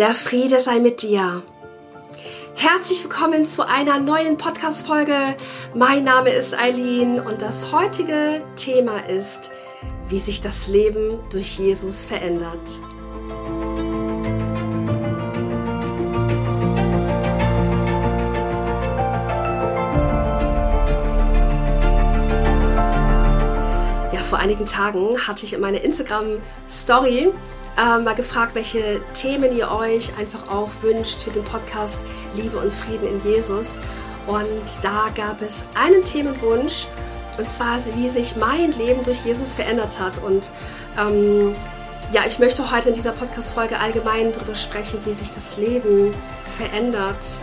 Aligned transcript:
Der 0.00 0.14
Friede 0.14 0.60
sei 0.60 0.78
mit 0.78 1.02
dir. 1.02 1.42
Herzlich 2.54 3.04
willkommen 3.04 3.44
zu 3.44 3.68
einer 3.68 4.00
neuen 4.00 4.38
Podcast-Folge. 4.38 5.36
Mein 5.74 6.04
Name 6.04 6.30
ist 6.30 6.58
Eileen 6.58 7.20
und 7.20 7.42
das 7.42 7.70
heutige 7.70 8.42
Thema 8.56 9.06
ist, 9.06 9.50
wie 10.08 10.18
sich 10.18 10.40
das 10.40 10.68
Leben 10.68 11.18
durch 11.30 11.58
Jesus 11.58 12.06
verändert. 12.06 12.80
Ja, 24.14 24.20
vor 24.26 24.38
einigen 24.38 24.64
Tagen 24.64 25.18
hatte 25.28 25.44
ich 25.44 25.52
in 25.52 25.60
meiner 25.60 25.82
Instagram-Story 25.82 27.34
äh, 27.80 27.98
mal 27.98 28.14
gefragt, 28.14 28.54
welche 28.54 29.00
Themen 29.14 29.56
ihr 29.56 29.70
euch 29.70 30.16
einfach 30.18 30.50
auch 30.50 30.68
wünscht 30.82 31.22
für 31.22 31.30
den 31.30 31.44
Podcast 31.44 32.02
Liebe 32.34 32.58
und 32.58 32.70
Frieden 32.70 33.08
in 33.08 33.24
Jesus. 33.24 33.80
Und 34.26 34.48
da 34.82 35.06
gab 35.14 35.40
es 35.40 35.64
einen 35.74 36.04
Themenwunsch, 36.04 36.86
und 37.38 37.50
zwar, 37.50 37.78
wie 37.96 38.08
sich 38.08 38.36
mein 38.36 38.72
Leben 38.72 39.02
durch 39.02 39.24
Jesus 39.24 39.54
verändert 39.54 39.98
hat. 39.98 40.22
Und 40.22 40.50
ähm, 40.98 41.54
ja, 42.12 42.26
ich 42.26 42.38
möchte 42.38 42.70
heute 42.70 42.90
in 42.90 42.94
dieser 42.94 43.12
Podcast-Folge 43.12 43.78
allgemein 43.78 44.32
darüber 44.32 44.54
sprechen, 44.54 45.00
wie 45.04 45.14
sich 45.14 45.30
das 45.30 45.56
Leben 45.56 46.12
verändert, 46.56 47.38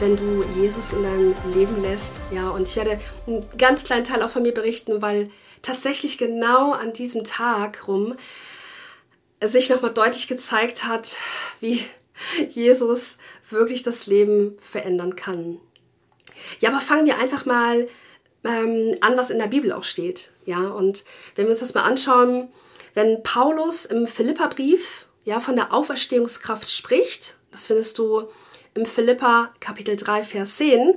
wenn 0.00 0.16
du 0.16 0.44
Jesus 0.60 0.92
in 0.92 1.02
deinem 1.02 1.34
Leben 1.54 1.80
lässt. 1.80 2.16
Ja, 2.30 2.50
und 2.50 2.68
ich 2.68 2.76
werde 2.76 2.98
einen 3.26 3.44
ganz 3.56 3.84
kleinen 3.84 4.04
Teil 4.04 4.22
auch 4.22 4.30
von 4.30 4.42
mir 4.42 4.52
berichten, 4.52 5.00
weil 5.00 5.30
tatsächlich 5.62 6.18
genau 6.18 6.72
an 6.72 6.92
diesem 6.92 7.24
Tag 7.24 7.88
rum 7.88 8.16
sich 9.48 9.68
nochmal 9.70 9.92
deutlich 9.92 10.28
gezeigt 10.28 10.84
hat, 10.84 11.16
wie 11.60 11.84
Jesus 12.50 13.18
wirklich 13.50 13.82
das 13.82 14.06
Leben 14.06 14.56
verändern 14.60 15.16
kann. 15.16 15.60
Ja, 16.60 16.70
aber 16.70 16.80
fangen 16.80 17.06
wir 17.06 17.18
einfach 17.18 17.44
mal 17.44 17.88
ähm, 18.44 18.96
an, 19.00 19.16
was 19.16 19.30
in 19.30 19.38
der 19.38 19.46
Bibel 19.46 19.72
auch 19.72 19.84
steht. 19.84 20.30
Ja, 20.44 20.68
und 20.68 21.04
wenn 21.34 21.46
wir 21.46 21.50
uns 21.50 21.60
das 21.60 21.74
mal 21.74 21.82
anschauen, 21.82 22.48
wenn 22.94 23.22
Paulus 23.22 23.84
im 23.84 24.06
Philipperbrief 24.06 25.06
ja, 25.24 25.40
von 25.40 25.56
der 25.56 25.72
Auferstehungskraft 25.72 26.70
spricht, 26.70 27.36
das 27.50 27.66
findest 27.66 27.98
du 27.98 28.28
im 28.74 28.86
Philippa 28.86 29.52
Kapitel 29.60 29.96
3, 29.96 30.22
Vers 30.22 30.56
10, 30.56 30.94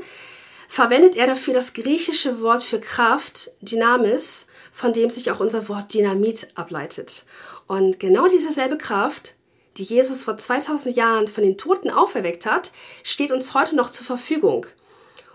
verwendet 0.67 1.15
er 1.15 1.27
dafür 1.27 1.53
das 1.53 1.73
griechische 1.73 2.41
Wort 2.41 2.63
für 2.63 2.79
Kraft, 2.79 3.51
Dynamis, 3.61 4.47
von 4.71 4.93
dem 4.93 5.09
sich 5.09 5.29
auch 5.31 5.39
unser 5.39 5.69
Wort 5.69 5.93
Dynamit 5.93 6.47
ableitet. 6.55 7.25
Und 7.67 7.99
genau 7.99 8.27
diese 8.27 8.51
selbe 8.51 8.77
Kraft, 8.77 9.35
die 9.77 9.83
Jesus 9.83 10.23
vor 10.23 10.37
2000 10.37 10.95
Jahren 10.95 11.27
von 11.27 11.43
den 11.43 11.57
Toten 11.57 11.89
auferweckt 11.89 12.45
hat, 12.45 12.71
steht 13.03 13.31
uns 13.31 13.53
heute 13.53 13.75
noch 13.75 13.89
zur 13.89 14.05
Verfügung, 14.05 14.65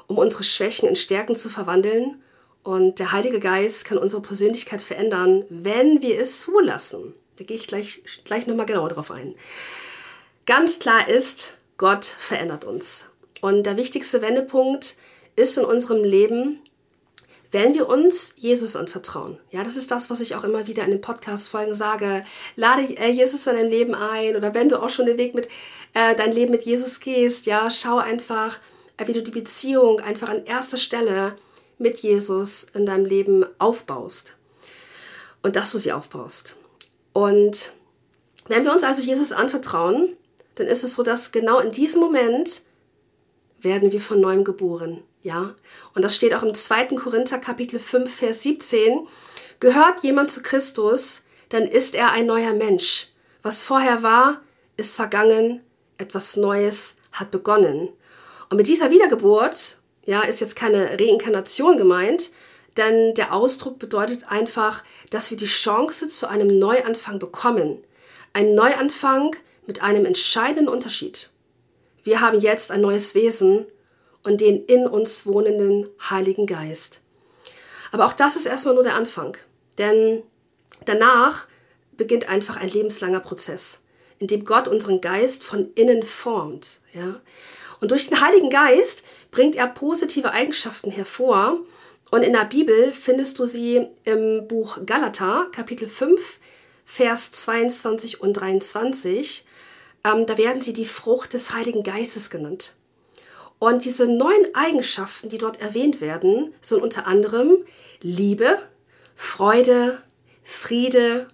um 0.07 0.19
unsere 0.19 0.45
Schwächen 0.45 0.89
in 0.89 0.97
Stärken 0.97 1.37
zu 1.37 1.49
verwandeln. 1.49 2.23
Und 2.63 2.99
der 2.99 3.13
Heilige 3.13 3.41
Geist 3.41 3.85
kann 3.85 3.99
unsere 3.99 4.23
Persönlichkeit 4.23 4.83
verändern, 4.83 5.45
wenn 5.49 6.03
wir 6.03 6.19
es 6.21 6.41
zulassen. 6.41 7.15
Da 7.37 7.45
gehe 7.45 7.57
ich 7.57 7.67
gleich, 7.67 8.03
gleich 8.25 8.47
nochmal 8.47 8.67
genauer 8.67 8.91
drauf 8.91 9.11
ein. 9.11 9.35
Ganz 10.47 10.79
klar 10.79 11.09
ist, 11.09 11.57
Gott 11.79 12.05
verändert 12.05 12.65
uns. 12.65 13.07
Und 13.41 13.65
der 13.65 13.77
wichtigste 13.77 14.21
Wendepunkt 14.21 14.97
ist 15.37 15.57
in 15.57 15.65
unserem 15.65 16.05
Leben, 16.05 16.61
wenn 17.53 17.75
wir 17.75 17.89
uns 17.89 18.35
Jesus 18.37 18.77
anvertrauen, 18.77 19.39
ja, 19.51 19.65
das 19.65 19.77
ist 19.77 19.91
das, 19.91 20.09
was 20.09 20.21
ich 20.21 20.35
auch 20.37 20.45
immer 20.45 20.67
wieder 20.67 20.85
in 20.85 20.91
den 20.91 21.01
Podcast-Folgen 21.01 21.75
sage, 21.75 22.25
lade 22.57 22.83
äh, 22.83 23.11
Jesus 23.11 23.47
in 23.47 23.57
dein 23.57 23.69
Leben 23.69 23.95
ein 23.95 24.37
oder 24.37 24.55
wenn 24.55 24.69
du 24.69 24.81
auch 24.81 24.91
schon 24.91 25.07
den 25.07 25.19
Weg 25.19 25.35
mit, 25.35 25.49
äh, 25.95 26.15
dein 26.15 26.33
Leben 26.33 26.53
mit 26.53 26.63
Jesus 26.63 27.01
gehst, 27.01 27.47
ja, 27.47 27.69
schau 27.71 27.99
einfach, 27.99 28.59
äh, 28.97 29.07
wie 29.07 29.13
du 29.13 29.23
die 29.23 29.33
Beziehung 29.33 30.01
einfach 30.01 30.29
an 30.29 30.47
erster 30.47 30.77
Stelle 30.77 31.35
mit 31.79 31.99
Jesus 31.99 32.67
in 32.75 32.87
deinem 32.87 33.05
Leben 33.05 33.45
aufbaust. 33.59 34.35
Und 35.43 35.57
dass 35.57 35.73
du 35.73 35.79
sie 35.79 35.93
aufbaust. 35.93 36.57
Und 37.13 37.73
wenn 38.47 38.65
wir 38.65 38.73
uns 38.73 38.85
also 38.85 39.03
Jesus 39.03 39.33
anvertrauen, 39.33 40.17
dann 40.57 40.67
ist 40.67 40.85
es 40.85 40.95
so, 40.95 41.03
dass 41.03 41.33
genau 41.33 41.59
in 41.59 41.73
diesem 41.73 42.03
Moment 42.03 42.63
werden 43.63 43.93
wir 43.93 44.01
von 44.01 44.21
neuem 44.21 44.45
geboren. 44.45 45.03
Ja, 45.23 45.55
und 45.95 46.03
das 46.03 46.17
steht 46.17 46.35
auch 46.35 46.43
im 46.43 46.55
2. 46.55 46.87
Korinther 46.97 47.39
Kapitel 47.39 47.79
5, 47.79 48.15
Vers 48.15 48.43
17. 48.43 49.07
Gehört 49.61 50.03
jemand 50.03 50.31
zu 50.31 50.43
Christus, 50.43 51.27
dann 51.51 51.65
ist 51.65 51.95
er 51.95 52.13
ein 52.13 52.27
neuer 52.27 52.55
Mensch. 52.55 53.09
Was 53.43 53.63
vorher 53.63 54.03
war, 54.03 54.41
ist 54.77 54.97
vergangen, 54.97 55.61
etwas 55.99 56.37
Neues 56.37 56.97
hat 57.13 57.31
begonnen. 57.31 57.91
Und 58.49 58.57
mit 58.57 58.69
dieser 58.69 58.91
Wiedergeburt, 58.91 59.79
ja, 60.05 60.23
ist 60.23 60.41
jetzt 60.41 60.57
keine 60.57 60.99
Reinkarnation 60.99 61.77
gemeint, 61.77 62.31
denn 62.77 63.15
der 63.15 63.35
Ausdruck 63.35 63.79
bedeutet 63.79 64.31
einfach, 64.31 64.85
dass 65.11 65.31
wir 65.31 65.37
die 65.37 65.47
Chance 65.47 66.09
zu 66.09 66.29
einem 66.29 66.59
Neuanfang 66.59 67.19
bekommen. 67.19 67.79
Ein 68.33 68.55
Neuanfang 68.55 69.37
mit 69.67 69.83
einem 69.83 70.07
entscheidenden 70.07 70.69
Unterschied. 70.69 71.31
Wir 72.03 72.21
haben 72.21 72.41
jetzt 72.41 72.71
ein 72.71 72.81
neues 72.81 73.15
Wesen 73.15 73.67
und 74.23 74.41
den 74.41 74.65
in 74.65 74.87
uns 74.87 75.27
wohnenden 75.27 75.89
Heiligen 76.09 76.47
Geist. 76.47 77.01
Aber 77.93 78.07
auch 78.07 78.13
das 78.13 78.37
ist 78.37 78.47
erstmal 78.47 78.75
nur 78.75 78.83
der 78.83 78.95
Anfang, 78.95 79.37
denn 79.79 80.23
danach 80.85 81.47
beginnt 81.97 82.29
einfach 82.29 82.57
ein 82.57 82.69
lebenslanger 82.69 83.21
Prozess, 83.21 83.83
in 84.19 84.27
dem 84.27 84.45
Gott 84.45 84.69
unseren 84.69 85.01
Geist 85.01 85.45
von 85.45 85.73
innen 85.75 86.03
formt. 86.03 86.81
Ja? 86.95 87.21
Und 87.81 87.91
durch 87.91 88.09
den 88.09 88.21
Heiligen 88.21 88.51
Geist 88.51 89.03
bringt 89.31 89.57
er 89.57 89.67
positive 89.67 90.33
Eigenschaften 90.33 90.91
hervor. 90.91 91.59
Und 92.11 92.23
in 92.23 92.33
der 92.33 92.45
Bibel 92.45 92.93
findest 92.93 93.39
du 93.39 93.45
sie 93.45 93.87
im 94.05 94.47
Buch 94.49 94.79
Galater, 94.85 95.47
Kapitel 95.53 95.89
5, 95.89 96.39
Vers 96.85 97.33
22 97.33 98.21
und 98.21 98.35
23. 98.35 99.45
Ähm, 100.05 100.27
da 100.27 100.39
werden 100.39 100.63
sie 100.63 100.73
die 100.73 100.87
Frucht 100.87 101.33
des 101.35 101.53
Heiligen 101.53 101.83
Geistes 101.83 102.31
genannt. 102.31 102.75
Und 103.59 103.85
diese 103.85 104.07
neuen 104.07 104.55
Eigenschaften, 104.55 105.29
die 105.29 105.39
dort 105.39 105.61
erwähnt 105.61 106.01
werden, 106.01 106.55
sind 106.63 106.83
unter 106.83 107.07
anderem 107.07 107.65
Liebe, 108.01 108.59
Freude, 109.15 110.03
Friede, 110.43 111.29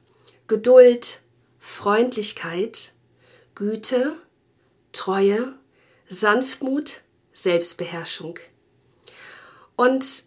Geduld, 0.49 1.21
Freundlichkeit, 1.61 2.93
Güte, 3.55 4.15
Treue, 4.93 5.55
Sanftmut, 6.09 7.03
Selbstbeherrschung. 7.33 8.39
Und 9.77 10.25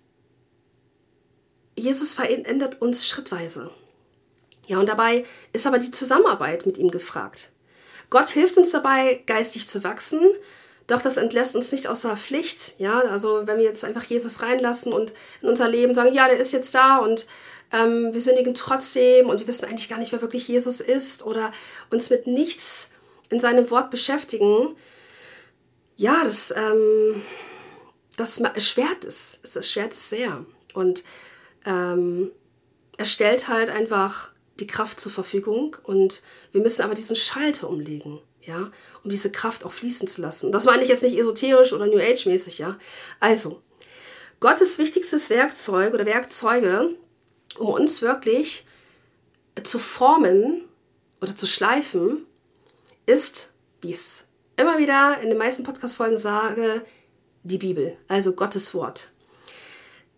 Jesus 1.75 2.13
verändert 2.13 2.81
uns 2.81 3.07
schrittweise. 3.07 3.71
Ja, 4.67 4.79
und 4.79 4.87
dabei 4.87 5.25
ist 5.51 5.65
aber 5.65 5.79
die 5.79 5.91
Zusammenarbeit 5.91 6.65
mit 6.65 6.77
ihm 6.77 6.91
gefragt. 6.91 7.51
Gott 8.09 8.29
hilft 8.29 8.57
uns 8.57 8.71
dabei, 8.71 9.21
geistig 9.25 9.67
zu 9.67 9.83
wachsen, 9.83 10.19
doch 10.87 11.01
das 11.01 11.17
entlässt 11.17 11.55
uns 11.55 11.71
nicht 11.71 11.87
außer 11.87 12.17
Pflicht. 12.17 12.79
Ja, 12.79 12.99
also 13.01 13.45
wenn 13.45 13.57
wir 13.57 13.65
jetzt 13.65 13.85
einfach 13.85 14.03
Jesus 14.03 14.41
reinlassen 14.41 14.91
und 14.91 15.13
in 15.41 15.49
unser 15.49 15.69
Leben 15.69 15.93
sagen, 15.93 16.13
ja, 16.13 16.27
der 16.27 16.39
ist 16.39 16.51
jetzt 16.51 16.73
da 16.73 16.97
und 16.97 17.27
ähm, 17.71 18.13
wir 18.13 18.21
sündigen 18.21 18.55
trotzdem 18.55 19.29
und 19.29 19.39
wir 19.39 19.47
wissen 19.47 19.65
eigentlich 19.65 19.89
gar 19.89 19.99
nicht, 19.99 20.11
wer 20.11 20.21
wirklich 20.21 20.47
Jesus 20.47 20.81
ist 20.81 21.23
oder 21.23 21.51
uns 21.91 22.09
mit 22.09 22.25
nichts 22.25 22.89
in 23.29 23.39
seinem 23.39 23.69
Wort 23.69 23.91
beschäftigen, 23.91 24.75
ja, 25.95 26.23
das, 26.23 26.51
ähm, 26.51 27.21
das 28.17 28.39
erschwert 28.39 29.03
es. 29.03 29.39
Es 29.43 29.55
erschwert 29.55 29.91
es 29.91 30.09
sehr. 30.09 30.45
Und 30.73 31.03
ähm, 31.65 32.31
er 32.97 33.05
stellt 33.05 33.47
halt 33.47 33.69
einfach 33.69 34.31
die 34.59 34.67
Kraft 34.67 34.99
zur 34.99 35.11
Verfügung 35.11 35.75
und 35.83 36.21
wir 36.51 36.61
müssen 36.61 36.81
aber 36.81 36.95
diesen 36.95 37.15
Schalter 37.15 37.69
umlegen 37.69 38.21
ja, 38.49 38.71
um 39.03 39.09
diese 39.09 39.31
Kraft 39.31 39.63
auch 39.63 39.71
fließen 39.71 40.07
zu 40.07 40.21
lassen. 40.21 40.51
Das 40.51 40.65
meine 40.65 40.83
ich 40.83 40.89
jetzt 40.89 41.03
nicht 41.03 41.17
esoterisch 41.17 41.73
oder 41.73 41.85
New 41.85 41.99
Age 41.99 42.25
mäßig, 42.25 42.57
ja. 42.59 42.77
Also, 43.19 43.61
Gottes 44.39 44.77
wichtigstes 44.77 45.29
Werkzeug 45.29 45.93
oder 45.93 46.05
Werkzeuge, 46.05 46.95
um 47.57 47.67
uns 47.67 48.01
wirklich 48.01 48.65
zu 49.63 49.79
formen 49.79 50.65
oder 51.21 51.35
zu 51.35 51.45
schleifen, 51.45 52.25
ist, 53.05 53.51
wie 53.81 53.89
ich 53.89 53.95
es 53.95 54.27
immer 54.55 54.77
wieder 54.77 55.19
in 55.21 55.29
den 55.29 55.37
meisten 55.37 55.63
Podcast-Folgen 55.63 56.17
sage, 56.17 56.83
die 57.43 57.57
Bibel, 57.57 57.97
also 58.07 58.33
Gottes 58.33 58.73
Wort. 58.73 59.09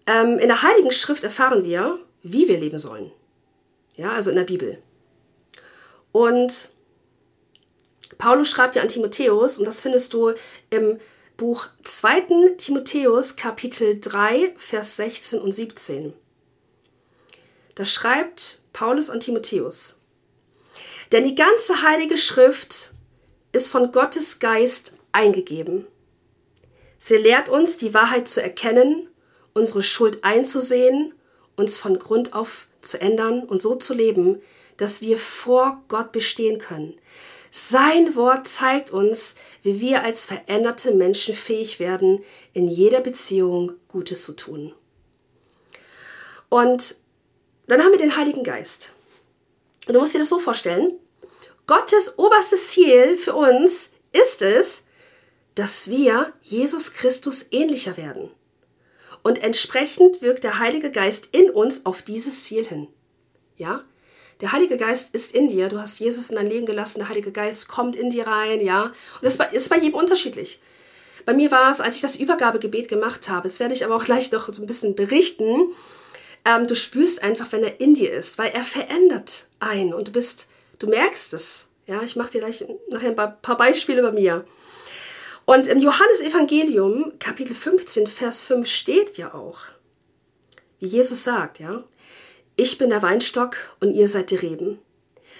Ähm, 0.08 0.40
in 0.40 0.48
der 0.48 0.62
Heiligen 0.62 0.92
Schrift 0.92 1.24
erfahren 1.24 1.64
wir, 1.64 2.00
wie 2.24 2.48
wir 2.48 2.60
leben 2.60 2.78
sollen. 2.78 3.12
Ja, 4.02 4.14
also 4.14 4.32
in 4.32 4.36
der 4.36 4.46
Bibel. 4.46 4.82
Und 6.12 6.70
Paulus 8.18 8.50
schreibt 8.50 8.74
ja 8.74 8.82
an 8.82 8.88
Timotheus 8.88 9.60
und 9.60 9.66
das 9.66 9.80
findest 9.80 10.14
du 10.14 10.34
im 10.72 11.00
Buch 11.38 11.68
2. 11.84 12.56
Timotheus 12.58 13.36
Kapitel 13.36 14.00
3, 14.02 14.56
Vers 14.58 14.96
16 14.96 15.40
und 15.40 15.52
17. 15.52 16.14
Da 17.76 17.86
schreibt 17.86 18.64
Paulus 18.74 19.12
an 19.12 19.20
Timotheus, 19.20 19.98
denn 21.12 21.24
die 21.24 21.36
ganze 21.36 21.84
heilige 21.84 22.18
Schrift 22.18 22.94
ist 23.52 23.68
von 23.68 23.92
Gottes 23.92 24.40
Geist 24.40 24.94
eingegeben. 25.12 25.86
Sie 26.98 27.18
lehrt 27.18 27.50
uns, 27.50 27.78
die 27.78 27.94
Wahrheit 27.94 28.28
zu 28.28 28.42
erkennen, 28.42 29.10
unsere 29.54 29.84
Schuld 29.84 30.24
einzusehen, 30.24 31.14
uns 31.56 31.78
von 31.78 32.00
Grund 32.00 32.34
auf 32.34 32.66
zu 32.82 33.00
ändern 33.00 33.44
und 33.44 33.60
so 33.60 33.76
zu 33.76 33.94
leben, 33.94 34.42
dass 34.78 35.02
wir 35.02 35.18
vor 35.18 35.84
Gott 35.88 36.12
bestehen 36.12 36.60
können. 36.60 36.96
Sein 37.52 38.16
Wort 38.16 38.48
zeigt 38.48 38.92
uns, 38.92 39.36
wie 39.62 39.82
wir 39.82 40.04
als 40.04 40.26
veränderte 40.26 40.92
Menschen 40.94 41.36
fähig 41.36 41.80
werden, 41.80 42.24
in 42.54 42.68
jeder 42.68 43.02
Beziehung 43.02 43.74
Gutes 43.90 44.24
zu 44.24 44.34
tun. 44.34 44.74
Und 46.50 46.96
dann 47.68 47.84
haben 47.84 47.92
wir 47.92 47.98
den 47.98 48.16
Heiligen 48.16 48.44
Geist. 48.44 48.94
Und 49.88 49.94
du 49.94 50.00
musst 50.00 50.14
dir 50.14 50.20
das 50.20 50.30
so 50.30 50.40
vorstellen, 50.40 50.94
Gottes 51.68 52.18
oberstes 52.18 52.70
Ziel 52.70 53.18
für 53.18 53.34
uns 53.34 53.92
ist 54.12 54.42
es, 54.42 54.86
dass 55.56 55.90
wir 55.90 56.34
Jesus 56.42 56.94
Christus 56.94 57.46
ähnlicher 57.52 57.98
werden. 57.98 58.32
Und 59.24 59.44
entsprechend 59.44 60.22
wirkt 60.22 60.44
der 60.44 60.60
Heilige 60.60 60.92
Geist 60.92 61.30
in 61.32 61.50
uns 61.50 61.86
auf 61.86 62.02
dieses 62.02 62.44
Ziel 62.44 62.66
hin. 62.66 62.88
Ja? 63.58 63.84
Der 64.42 64.52
Heilige 64.52 64.78
Geist 64.78 65.14
ist 65.14 65.34
in 65.34 65.50
dir. 65.50 65.70
Du 65.70 65.80
hast 65.80 66.00
Jesus 66.00 66.30
in 66.30 66.36
dein 66.36 66.48
Leben 66.48 66.66
gelassen. 66.66 67.00
Der 67.00 67.10
Heilige 67.10 67.32
Geist 67.32 67.68
kommt 67.68 67.96
in 67.96 68.10
dir 68.10 68.26
rein. 68.26 68.62
Ja? 68.62 68.86
Und 68.86 68.94
das 69.22 69.38
ist 69.52 69.70
bei 69.70 69.78
jedem 69.78 69.96
unterschiedlich. 69.96 70.60
Bei 71.26 71.34
mir 71.34 71.52
war 71.52 71.70
es, 71.70 71.82
als 71.82 71.96
ich 71.96 72.02
das 72.02 72.16
Übergabegebet 72.16 72.88
gemacht 72.88 73.30
habe, 73.30 73.48
das 73.48 73.60
werde 73.60 73.76
ich 73.76 73.86
aber 73.86 73.96
auch 73.96 74.06
gleich 74.06 74.32
noch 74.32 74.52
so 74.52 74.62
ein 74.62 74.68
bisschen 74.68 74.96
berichten, 74.96 75.72
ähm, 76.46 76.68
du 76.68 76.76
spürst 76.76 77.22
einfach, 77.22 77.52
wenn 77.52 77.64
er 77.64 77.80
in 77.80 77.94
dir 77.94 78.12
ist, 78.12 78.38
weil 78.38 78.50
er 78.50 78.64
verändert 78.64 79.46
ein 79.60 79.94
und 79.94 80.08
du 80.08 80.12
bist, 80.12 80.48
du 80.80 80.88
merkst 80.88 81.34
es. 81.34 81.70
Ja, 81.88 82.02
ich 82.04 82.16
mache 82.16 82.32
dir 82.32 82.40
gleich 82.40 82.66
nachher 82.90 83.10
ein 83.10 83.16
paar 83.16 83.58
Beispiele 83.58 84.02
bei 84.02 84.12
mir. 84.12 84.46
Und 85.52 85.68
im 85.68 85.82
Johannesevangelium, 85.82 87.20
Kapitel 87.20 87.54
15, 87.54 88.08
Vers 88.08 88.46
5 88.46 88.66
steht 88.66 89.18
ja 89.18 89.34
auch, 89.34 89.64
wie 90.80 90.86
Jesus 90.86 91.26
sagt, 91.26 91.60
ja, 91.60 91.84
ich 92.56 92.78
bin 92.78 92.90
der 92.90 93.02
Weinstock 93.02 93.58
und 93.82 93.94
ihr 93.94 94.08
seid 94.08 94.32
die 94.32 94.36
Reben. 94.36 94.80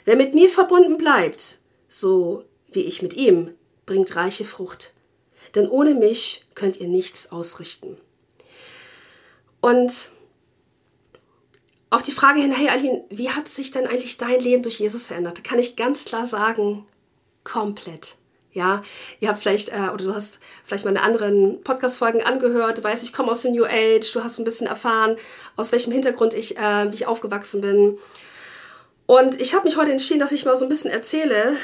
Wer 0.04 0.18
mit 0.18 0.34
mir 0.34 0.50
verbunden 0.50 0.98
bleibt, 0.98 1.60
so 1.88 2.44
wie 2.74 2.82
ich 2.82 3.02
mit 3.02 3.14
ihm, 3.14 3.54
bringt 3.86 4.14
reiche 4.18 4.44
Frucht. 4.44 4.94
Denn 5.56 5.70
ohne 5.70 5.96
mich 5.96 6.46
könnt 6.56 6.76
ihr 6.76 6.90
nichts 6.90 7.32
ausrichten. 7.32 7.98
Und 9.62 10.12
auf 11.90 12.04
die 12.04 12.12
Frage 12.12 12.42
hin, 12.42 12.52
hey 12.52 12.68
Aline, 12.68 13.06
wie 13.10 13.30
hat 13.30 13.48
sich 13.48 13.72
denn 13.72 13.88
eigentlich 13.88 14.18
dein 14.18 14.42
Leben 14.42 14.64
durch 14.64 14.80
Jesus 14.80 15.08
verändert? 15.08 15.46
Kann 15.46 15.58
ich 15.58 15.78
ganz 15.78 16.04
klar 16.04 16.26
sagen, 16.26 16.86
komplett. 17.46 18.18
Ja, 18.54 18.84
ihr 19.22 19.30
habt 19.30 19.42
vielleicht, 19.42 19.70
äh, 19.70 19.90
oder 19.94 20.04
du 20.04 20.14
hast 20.14 20.40
vielleicht 20.66 20.84
meine 20.84 21.02
anderen 21.02 21.64
Podcast-Folgen 21.64 22.22
angehört, 22.22 22.80
du 22.80 22.84
weißt, 22.84 23.04
ich 23.04 23.14
komme 23.14 23.32
aus 23.32 23.44
dem 23.44 23.54
New 23.54 23.64
Age, 23.66 24.12
du 24.12 24.24
hast 24.24 24.40
ein 24.40 24.44
bisschen 24.44 24.68
erfahren, 24.68 25.16
aus 25.56 25.72
welchem 25.72 25.94
Hintergrund 25.94 26.34
ich, 26.34 26.58
äh, 26.58 26.92
wie 26.92 26.96
ich 26.96 27.08
aufgewachsen 27.08 27.62
bin. 27.62 27.98
Und 29.06 29.40
ich 29.40 29.54
habe 29.54 29.66
mich 29.66 29.78
heute 29.78 29.92
entschieden, 29.92 30.20
dass 30.20 30.34
ich 30.34 30.46
mal 30.46 30.58
so 30.58 30.66
ein 30.66 30.70
bisschen 30.70 30.92
erzähle, 30.92 31.56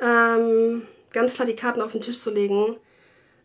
ähm, 0.00 0.86
ganz 1.12 1.34
klar 1.34 1.46
die 1.46 1.56
Karten 1.56 1.80
auf 1.80 1.92
den 1.92 2.00
Tisch 2.00 2.18
zu 2.18 2.32
legen, 2.32 2.76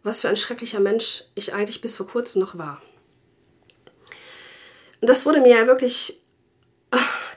was 0.01 0.21
für 0.21 0.30
ein 0.30 0.35
schrecklicher 0.35 0.80
Mensch 0.80 1.25
ich 1.35 1.53
eigentlich 1.53 1.81
bis 1.81 1.95
vor 1.95 2.07
kurzem 2.07 2.42
noch 2.42 2.57
war. 2.57 2.81
Und 5.01 5.09
das 5.09 5.25
wurde 5.25 5.42
mir 5.42 5.57
ja 5.57 5.68
wirklich 5.68 6.21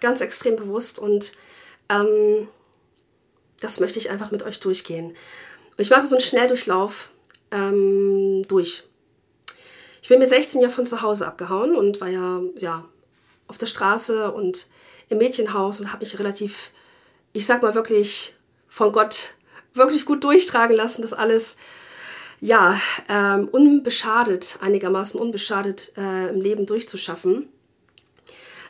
ganz 0.01 0.21
extrem 0.21 0.57
bewusst 0.57 0.99
und 0.99 1.33
ähm, 1.89 2.49
das 3.63 3.81
möchte 3.81 3.99
ich 3.99 4.11
einfach 4.11 4.31
mit 4.31 4.43
euch 4.43 4.61
durchgehen. 4.61 5.17
Ich 5.79 5.91
mache 5.91 6.07
so 6.07 6.17
einen 6.17 6.25
Schnelldurchlauf 6.25 7.11
ähm, 7.51 8.45
durch. 8.49 8.89
Ich 10.03 10.09
bin 10.09 10.19
mit 10.19 10.29
16 10.29 10.61
Jahren 10.61 10.73
von 10.73 10.87
zu 10.87 11.01
Hause 11.01 11.27
abgehauen 11.27 11.77
und 11.77 12.01
war 12.01 12.09
ja, 12.09 12.41
ja 12.59 12.85
auf 13.47 13.57
der 13.57 13.67
Straße 13.67 14.33
und 14.33 14.67
im 15.09 15.19
Mädchenhaus 15.19 15.81
und 15.81 15.93
habe 15.93 16.05
mich 16.05 16.19
relativ, 16.19 16.73
ich 17.33 17.47
sag 17.47 17.63
mal 17.63 17.75
wirklich 17.75 18.35
von 18.69 18.93
Gott 18.93 19.35
wirklich 19.75 20.05
gut 20.05 20.25
durchtragen 20.25 20.77
lassen, 20.77 21.03
das 21.03 21.13
alles 21.13 21.57
ja, 22.41 22.81
ähm, 23.09 23.49
unbeschadet, 23.49 24.57
einigermaßen 24.61 25.21
unbeschadet 25.21 25.93
äh, 25.97 26.31
im 26.31 26.41
Leben 26.41 26.67
durchzuschaffen. 26.67 27.49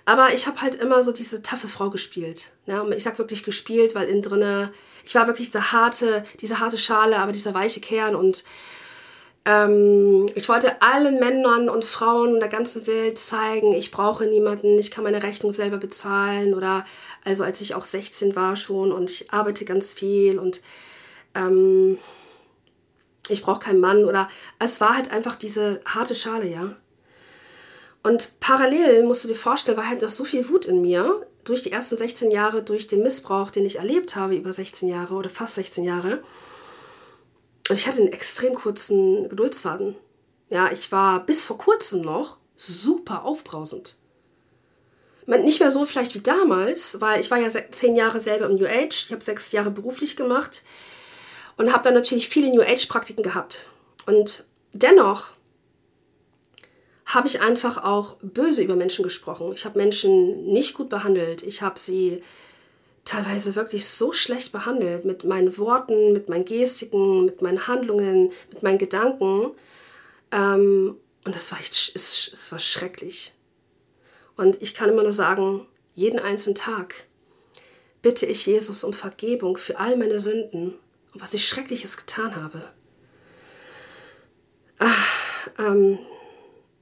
Aber 0.05 0.33
ich 0.35 0.47
habe 0.47 0.61
halt 0.61 0.75
immer 0.75 1.03
so 1.03 1.13
diese 1.13 1.43
taffe 1.43 1.69
Frau 1.69 1.91
gespielt. 1.91 2.53
Ne? 2.67 2.83
Und 2.83 2.93
ich 2.93 3.05
sag 3.05 3.19
wirklich 3.19 3.45
gespielt, 3.45 3.95
weil 3.95 4.09
innen 4.09 4.23
drinne, 4.23 4.73
ich 5.05 5.15
war 5.15 5.27
wirklich 5.27 5.49
diese 5.49 5.73
harte, 5.73 6.25
diese 6.41 6.59
harte 6.59 6.79
Schale, 6.79 7.19
aber 7.19 7.33
dieser 7.33 7.55
weiche 7.55 7.81
Kern 7.81 8.17
und 8.17 8.45
ähm, 9.45 10.27
ich 10.37 10.49
wollte 10.49 10.81
allen 10.83 11.19
Männern 11.19 11.69
und 11.69 11.85
Frauen 11.85 12.39
der 12.39 12.49
ganzen 12.49 12.87
Welt 12.87 13.19
zeigen, 13.19 13.73
ich 13.73 13.91
brauche 13.91 14.25
niemanden, 14.27 14.79
ich 14.79 14.93
kann 14.93 15.03
meine 15.03 15.23
Rechnung 15.23 15.53
selber 15.53 15.79
bezahlen 15.79 16.55
oder 16.55 16.85
also 17.25 17.43
als 17.43 17.61
ich 17.61 17.75
auch 17.75 17.85
16 17.85 18.37
war 18.37 18.55
schon 18.55 18.93
und 18.93 19.11
ich 19.11 19.33
arbeite 19.33 19.65
ganz 19.65 19.93
viel 19.93 20.39
und 20.39 20.63
ähm, 21.35 21.99
ich 23.29 23.43
brauche 23.43 23.61
keinen 23.61 23.81
Mann 23.81 24.05
oder 24.05 24.29
es 24.61 24.81
war 24.81 24.97
halt 24.97 25.11
einfach 25.11 25.35
diese 25.35 25.81
harte 25.87 26.15
Schale, 26.15 26.47
ja. 26.47 26.77
Und 28.03 28.41
parallel 28.41 29.05
musst 29.05 29.25
du 29.25 29.29
dir 29.29 29.35
vorstellen, 29.35 29.77
war 29.77 29.89
halt 29.89 30.03
noch 30.03 30.11
so 30.11 30.25
viel 30.25 30.49
Wut 30.49 30.67
in 30.67 30.81
mir 30.81 31.27
durch 31.45 31.63
die 31.63 31.73
ersten 31.73 31.97
16 31.97 32.31
Jahre, 32.31 32.63
durch 32.63 32.87
den 32.87 33.03
Missbrauch, 33.03 33.51
den 33.51 33.65
ich 33.65 33.77
erlebt 33.77 34.17
habe 34.17 34.37
über 34.37 34.53
16 34.53 34.89
Jahre 34.89 35.15
oder 35.15 35.31
fast 35.31 35.55
16 35.55 35.85
Jahre. 35.85 36.23
Und 37.69 37.79
ich 37.79 37.87
hatte 37.87 38.01
einen 38.01 38.13
extrem 38.13 38.55
kurzen 38.55 39.29
Geduldsfaden. 39.29 39.97
Ja, 40.51 40.71
ich 40.71 40.91
war 40.93 41.25
bis 41.25 41.45
vor 41.45 41.59
kurzem 41.59 42.03
noch 42.03 42.39
super 42.57 43.25
aufbrausend. 43.25 43.97
Nicht 45.27 45.61
mehr 45.61 45.71
so 45.71 45.87
vielleicht 45.87 46.15
wie 46.15 46.21
damals, 46.21 47.01
weil 47.01 47.21
ich 47.21 47.31
war 47.31 47.39
ja 47.39 47.49
zehn 47.71 47.95
Jahre 47.95 48.19
selber 48.19 48.47
im 48.47 48.57
New 48.57 48.67
Age. 48.67 49.05
Ich 49.07 49.13
habe 49.13 49.23
sechs 49.23 49.53
Jahre 49.53 49.71
beruflich 49.71 50.17
gemacht 50.17 50.65
und 51.57 51.73
habe 51.73 51.85
dann 51.85 51.95
natürlich 51.95 52.29
viele 52.29 52.51
New 52.51 52.61
Age-Praktiken 52.61 53.23
gehabt. 53.23 53.71
Und 54.07 54.45
dennoch 54.73 55.31
habe 57.07 57.29
ich 57.29 57.41
einfach 57.41 57.83
auch 57.83 58.17
böse 58.23 58.63
über 58.63 58.77
Menschen 58.77 59.03
gesprochen. 59.03 59.53
Ich 59.55 59.65
habe 59.65 59.79
Menschen 59.79 60.47
nicht 60.47 60.75
gut 60.75 60.89
behandelt. 60.89 61.43
Ich 61.43 61.63
habe 61.63 61.79
sie 61.79 62.23
teilweise 63.05 63.55
wirklich 63.55 63.89
so 63.89 64.13
schlecht 64.13 64.53
behandelt 64.53 65.05
mit 65.05 65.25
meinen 65.25 65.57
Worten, 65.59 66.13
mit 66.13 66.29
meinen 66.29 66.45
Gestiken, 66.45 67.25
mit 67.25 67.43
meinen 67.43 67.67
Handlungen, 67.67 68.31
mit 68.53 68.63
meinen 68.63 68.79
Gedanken. 68.79 69.51
Ähm, 70.31 70.97
und 71.25 71.37
das 71.37 71.51
war, 71.53 71.61
echt, 71.61 71.93
es, 71.95 72.31
es 72.33 72.53
war 72.53 72.59
schrecklich. 72.59 73.33
Und 74.37 74.61
ich 74.63 74.75
kann 74.75 74.89
immer 74.89 75.03
nur 75.03 75.13
sagen, 75.13 75.67
jeden 75.95 76.19
einzelnen 76.19 76.55
Tag 76.55 77.07
bitte 78.01 78.27
ich 78.27 78.47
Jesus 78.47 78.83
um 78.83 78.93
Vergebung 78.93 79.57
für 79.57 79.79
all 79.79 79.97
meine 79.97 80.19
Sünden 80.19 80.75
und 81.13 81.23
was 81.23 81.35
ich 81.35 81.47
Schreckliches 81.47 81.97
getan 81.97 82.35
habe. 82.37 82.63
Ach, 84.79 85.09
ähm, 85.59 85.99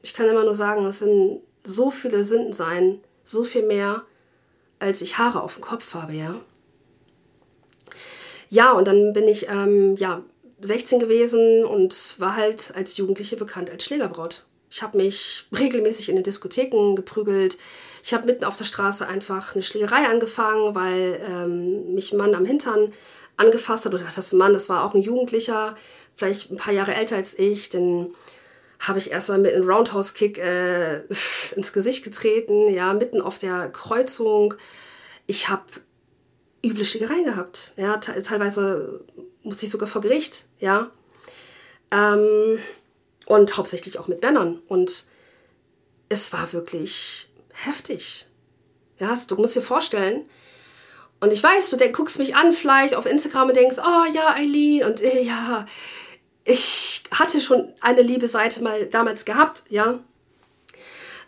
ich 0.03 0.15
kann 0.15 0.29
immer 0.29 0.45
nur 0.45 0.55
sagen, 0.55 0.85
es 0.87 1.01
werden 1.01 1.41
so 1.65 1.91
viele 1.91 2.25
Sünden 2.25 2.53
sein, 2.53 3.01
so 3.25 3.45
viel 3.45 3.63
mehr, 3.63 4.03
als 4.79 5.03
ich 5.03 5.19
Haare 5.19 5.43
auf 5.43 5.55
dem 5.55 5.63
Kopf 5.63 5.95
habe, 5.95 6.15
ja. 6.15 6.41
Ja, 8.49 8.73
und 8.73 8.89
dann 8.89 9.13
bin 9.13 9.29
ich, 9.29 9.49
ähm, 9.49 9.95
ja, 9.97 10.23
16 10.61 10.99
gewesen 10.99 11.65
und 11.65 12.17
war 12.19 12.37
halt 12.37 12.73
als 12.75 12.97
Jugendliche 12.97 13.37
bekannt 13.37 13.71
als 13.71 13.85
Schlägerbraut. 13.85 14.45
Ich 14.71 14.83
habe 14.83 14.97
mich 14.97 15.47
regelmäßig 15.57 16.09
in 16.09 16.17
den 16.17 16.25
Diskotheken 16.25 16.95
geprügelt. 16.95 17.59
Ich 18.03 18.15
habe 18.15 18.27
mitten 18.27 18.45
auf 18.45 18.57
der 18.57 18.65
Straße 18.65 19.07
einfach 19.07 19.55
eine 19.55 19.63
Schlägerei 19.63 20.07
angefangen, 20.09 20.75
weil 20.75 21.21
ähm, 21.29 21.95
mich 21.95 22.13
ein 22.13 22.19
Mann 22.19 22.35
am 22.35 22.45
Hintern 22.45 22.93
angefasst 23.37 23.85
hat. 23.85 23.95
Oder 23.95 24.07
was 24.07 24.17
heißt 24.17 24.33
ein 24.33 24.39
Mann? 24.39 24.53
Das 24.53 24.69
war 24.69 24.85
auch 24.85 24.95
ein 24.95 25.03
Jugendlicher, 25.03 25.77
vielleicht 26.15 26.51
ein 26.51 26.57
paar 26.57 26.73
Jahre 26.73 26.95
älter 26.95 27.17
als 27.17 27.39
ich. 27.39 27.71
Denn 27.71 28.15
habe 28.81 28.99
ich 28.99 29.11
erstmal 29.11 29.39
mit 29.39 29.55
einem 29.55 29.69
Roundhouse-Kick 29.69 30.39
äh, 30.39 31.03
ins 31.57 31.73
Gesicht 31.73 32.03
getreten, 32.03 32.69
ja, 32.69 32.93
mitten 32.95 33.21
auf 33.21 33.39
der 33.39 33.69
Kreuzung. 33.69 34.55
Ich 35.27 35.49
habe 35.49 35.65
üble 36.65 36.85
Schlägereien 36.85 37.25
gehabt, 37.25 37.73
ja, 37.77 37.97
teilweise 37.99 39.05
musste 39.43 39.65
ich 39.65 39.71
sogar 39.71 39.89
vor 39.89 40.01
Gericht, 40.01 40.47
ja. 40.59 40.91
Ähm, 41.91 42.59
und 43.27 43.57
hauptsächlich 43.57 43.99
auch 43.99 44.09
mit 44.09 44.23
Männern. 44.23 44.61
Und 44.69 45.05
es 46.09 46.33
war 46.33 46.53
wirklich 46.53 47.29
heftig. 47.53 48.27
Ja, 48.99 49.15
du 49.29 49.37
musst 49.37 49.57
dir 49.57 49.63
vorstellen, 49.63 50.25
und 51.21 51.33
ich 51.35 51.43
weiß, 51.43 51.71
du 51.71 51.93
guckst 51.93 52.19
mich 52.19 52.35
an 52.35 52.53
vielleicht 52.55 52.95
auf 52.95 53.05
Instagram 53.05 53.49
und 53.49 53.57
denkst, 53.57 53.77
oh 53.79 54.13
ja, 54.15 54.35
Eileen, 54.35 54.85
und 54.85 55.03
äh, 55.03 55.23
ja, 55.23 55.67
ich 56.45 57.03
hatte 57.11 57.41
schon 57.41 57.73
eine 57.81 58.03
liebe 58.03 58.29
Seite 58.29 58.63
mal 58.63 58.87
damals 58.87 59.25
gehabt, 59.25 59.65
ja. 59.69 60.01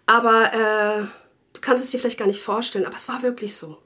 Aber 0.07 0.52
äh, 0.52 1.02
du 1.52 1.61
kannst 1.61 1.85
es 1.85 1.90
dir 1.90 1.99
vielleicht 1.99 2.19
gar 2.19 2.26
nicht 2.26 2.42
vorstellen, 2.42 2.87
aber 2.87 2.97
es 2.97 3.09
war 3.09 3.23
wirklich 3.23 3.57
so. 3.57 3.78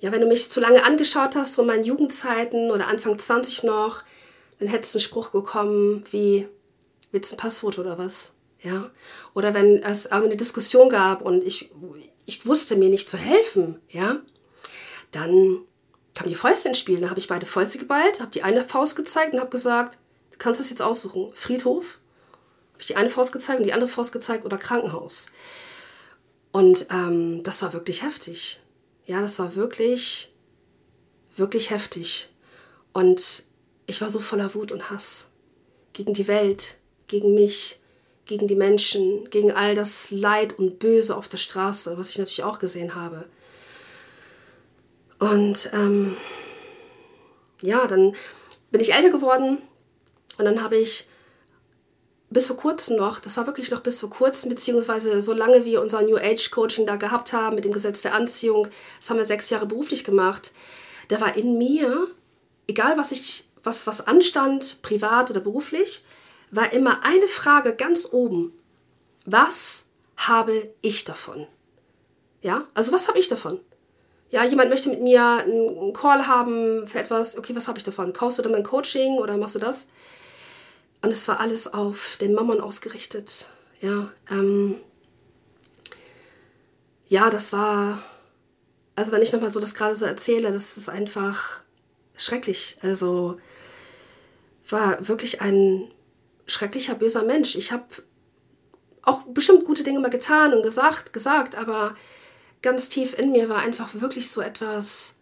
Ja, 0.00 0.12
wenn 0.12 0.20
du 0.20 0.26
mich 0.26 0.50
zu 0.50 0.60
lange 0.60 0.84
angeschaut 0.84 1.34
hast, 1.34 1.54
so 1.54 1.62
in 1.62 1.68
meinen 1.68 1.84
Jugendzeiten 1.84 2.70
oder 2.70 2.88
Anfang 2.88 3.18
20 3.18 3.62
noch, 3.62 4.02
dann 4.58 4.68
hättest 4.68 4.94
du 4.94 4.98
einen 4.98 5.04
Spruch 5.04 5.30
bekommen 5.30 6.04
wie, 6.10 6.46
willst 7.10 7.32
du 7.32 7.36
ein 7.36 7.38
Passfoto 7.38 7.80
oder 7.80 7.96
was? 7.96 8.32
Ja? 8.60 8.90
Oder 9.34 9.54
wenn 9.54 9.82
es 9.82 10.06
eine 10.06 10.36
Diskussion 10.36 10.88
gab 10.88 11.22
und 11.22 11.42
ich, 11.44 11.72
ich 12.26 12.44
wusste 12.46 12.76
mir 12.76 12.88
nicht 12.88 13.08
zu 13.08 13.16
helfen, 13.16 13.80
ja, 13.88 14.20
dann 15.10 15.60
kam 16.14 16.28
die 16.28 16.34
Fäuste 16.34 16.68
ins 16.68 16.78
Spiel. 16.78 17.00
Dann 17.00 17.10
habe 17.10 17.20
ich 17.20 17.28
beide 17.28 17.46
Fäuste 17.46 17.78
geballt, 17.78 18.20
habe 18.20 18.30
die 18.30 18.42
eine 18.42 18.62
Faust 18.62 18.96
gezeigt 18.96 19.34
und 19.34 19.40
habe 19.40 19.50
gesagt, 19.50 19.98
du 20.34 20.38
kannst 20.38 20.60
es 20.60 20.68
jetzt 20.68 20.82
aussuchen. 20.82 21.30
Friedhof, 21.34 22.00
habe 22.72 22.80
ich 22.80 22.88
die 22.88 22.96
eine 22.96 23.08
Faust 23.08 23.32
gezeigt 23.32 23.60
und 23.60 23.66
die 23.66 23.72
andere 23.72 23.88
Faust 23.88 24.12
gezeigt 24.12 24.44
oder 24.44 24.58
Krankenhaus. 24.58 25.30
Und 26.50 26.86
ähm, 26.90 27.44
das 27.44 27.62
war 27.62 27.72
wirklich 27.72 28.02
heftig. 28.02 28.60
Ja, 29.06 29.20
das 29.20 29.38
war 29.38 29.54
wirklich, 29.54 30.32
wirklich 31.36 31.70
heftig. 31.70 32.30
Und 32.92 33.44
ich 33.86 34.00
war 34.00 34.10
so 34.10 34.18
voller 34.18 34.54
Wut 34.54 34.72
und 34.72 34.90
Hass 34.90 35.30
gegen 35.92 36.14
die 36.14 36.26
Welt, 36.26 36.78
gegen 37.06 37.34
mich, 37.34 37.78
gegen 38.24 38.48
die 38.48 38.56
Menschen, 38.56 39.30
gegen 39.30 39.52
all 39.52 39.76
das 39.76 40.10
Leid 40.10 40.58
und 40.58 40.80
Böse 40.80 41.16
auf 41.16 41.28
der 41.28 41.36
Straße, 41.36 41.96
was 41.96 42.08
ich 42.08 42.18
natürlich 42.18 42.42
auch 42.42 42.58
gesehen 42.58 42.96
habe. 42.96 43.26
Und 45.20 45.70
ähm, 45.72 46.16
ja, 47.62 47.86
dann 47.86 48.16
bin 48.72 48.80
ich 48.80 48.92
älter 48.92 49.10
geworden 49.10 49.58
und 50.38 50.44
dann 50.44 50.62
habe 50.62 50.76
ich 50.76 51.08
bis 52.30 52.46
vor 52.46 52.56
kurzem 52.56 52.96
noch, 52.96 53.20
das 53.20 53.36
war 53.36 53.46
wirklich 53.46 53.70
noch 53.70 53.80
bis 53.80 54.00
vor 54.00 54.10
kurzem, 54.10 54.50
beziehungsweise 54.50 55.20
so 55.20 55.32
lange 55.32 55.64
wir 55.64 55.80
unser 55.80 56.02
New 56.02 56.16
Age 56.16 56.50
Coaching 56.50 56.86
da 56.86 56.96
gehabt 56.96 57.32
haben 57.32 57.54
mit 57.54 57.64
dem 57.64 57.72
Gesetz 57.72 58.02
der 58.02 58.14
Anziehung, 58.14 58.68
das 58.98 59.08
haben 59.08 59.18
wir 59.18 59.24
sechs 59.24 59.50
Jahre 59.50 59.66
beruflich 59.66 60.04
gemacht, 60.04 60.52
da 61.08 61.20
war 61.20 61.36
in 61.36 61.58
mir, 61.58 62.08
egal 62.66 62.98
was 62.98 63.12
ich, 63.12 63.48
was, 63.62 63.86
was 63.86 64.06
anstand, 64.06 64.82
privat 64.82 65.30
oder 65.30 65.40
beruflich, 65.40 66.04
war 66.50 66.72
immer 66.72 67.04
eine 67.04 67.26
Frage 67.26 67.74
ganz 67.74 68.08
oben. 68.12 68.52
Was 69.24 69.88
habe 70.16 70.70
ich 70.82 71.04
davon? 71.04 71.46
Ja, 72.42 72.66
also 72.74 72.92
was 72.92 73.08
habe 73.08 73.18
ich 73.18 73.28
davon? 73.28 73.60
Ja, 74.30 74.44
jemand 74.44 74.70
möchte 74.70 74.88
mit 74.88 75.00
mir 75.00 75.24
einen 75.24 75.92
Call 75.92 76.26
haben 76.26 76.86
für 76.86 76.98
etwas. 76.98 77.38
Okay, 77.38 77.54
was 77.54 77.68
habe 77.68 77.78
ich 77.78 77.84
davon? 77.84 78.12
Kaufst 78.12 78.38
du 78.38 78.42
dann 78.42 78.52
mein 78.52 78.64
Coaching 78.64 79.18
oder 79.18 79.36
machst 79.36 79.54
du 79.54 79.58
das? 79.58 79.88
Und 81.04 81.10
es 81.10 81.28
war 81.28 81.38
alles 81.38 81.70
auf 81.70 82.16
den 82.18 82.32
Mammon 82.32 82.62
ausgerichtet. 82.62 83.46
Ja, 83.82 84.10
ähm, 84.30 84.76
ja, 87.08 87.28
das 87.28 87.52
war, 87.52 88.02
also 88.94 89.12
wenn 89.12 89.20
ich 89.20 89.30
nochmal 89.30 89.50
so 89.50 89.60
das 89.60 89.74
gerade 89.74 89.94
so 89.94 90.06
erzähle, 90.06 90.50
das 90.50 90.78
ist 90.78 90.88
einfach 90.88 91.60
schrecklich. 92.16 92.78
Also 92.80 93.38
war 94.70 95.06
wirklich 95.06 95.42
ein 95.42 95.90
schrecklicher, 96.46 96.94
böser 96.94 97.22
Mensch. 97.22 97.54
Ich 97.54 97.70
habe 97.70 97.84
auch 99.02 99.24
bestimmt 99.24 99.66
gute 99.66 99.84
Dinge 99.84 100.00
mal 100.00 100.08
getan 100.08 100.54
und 100.54 100.62
gesagt, 100.62 101.12
gesagt, 101.12 101.54
aber 101.54 101.94
ganz 102.62 102.88
tief 102.88 103.12
in 103.12 103.30
mir 103.30 103.50
war 103.50 103.58
einfach 103.58 103.90
wirklich 104.00 104.30
so 104.30 104.40
etwas 104.40 105.16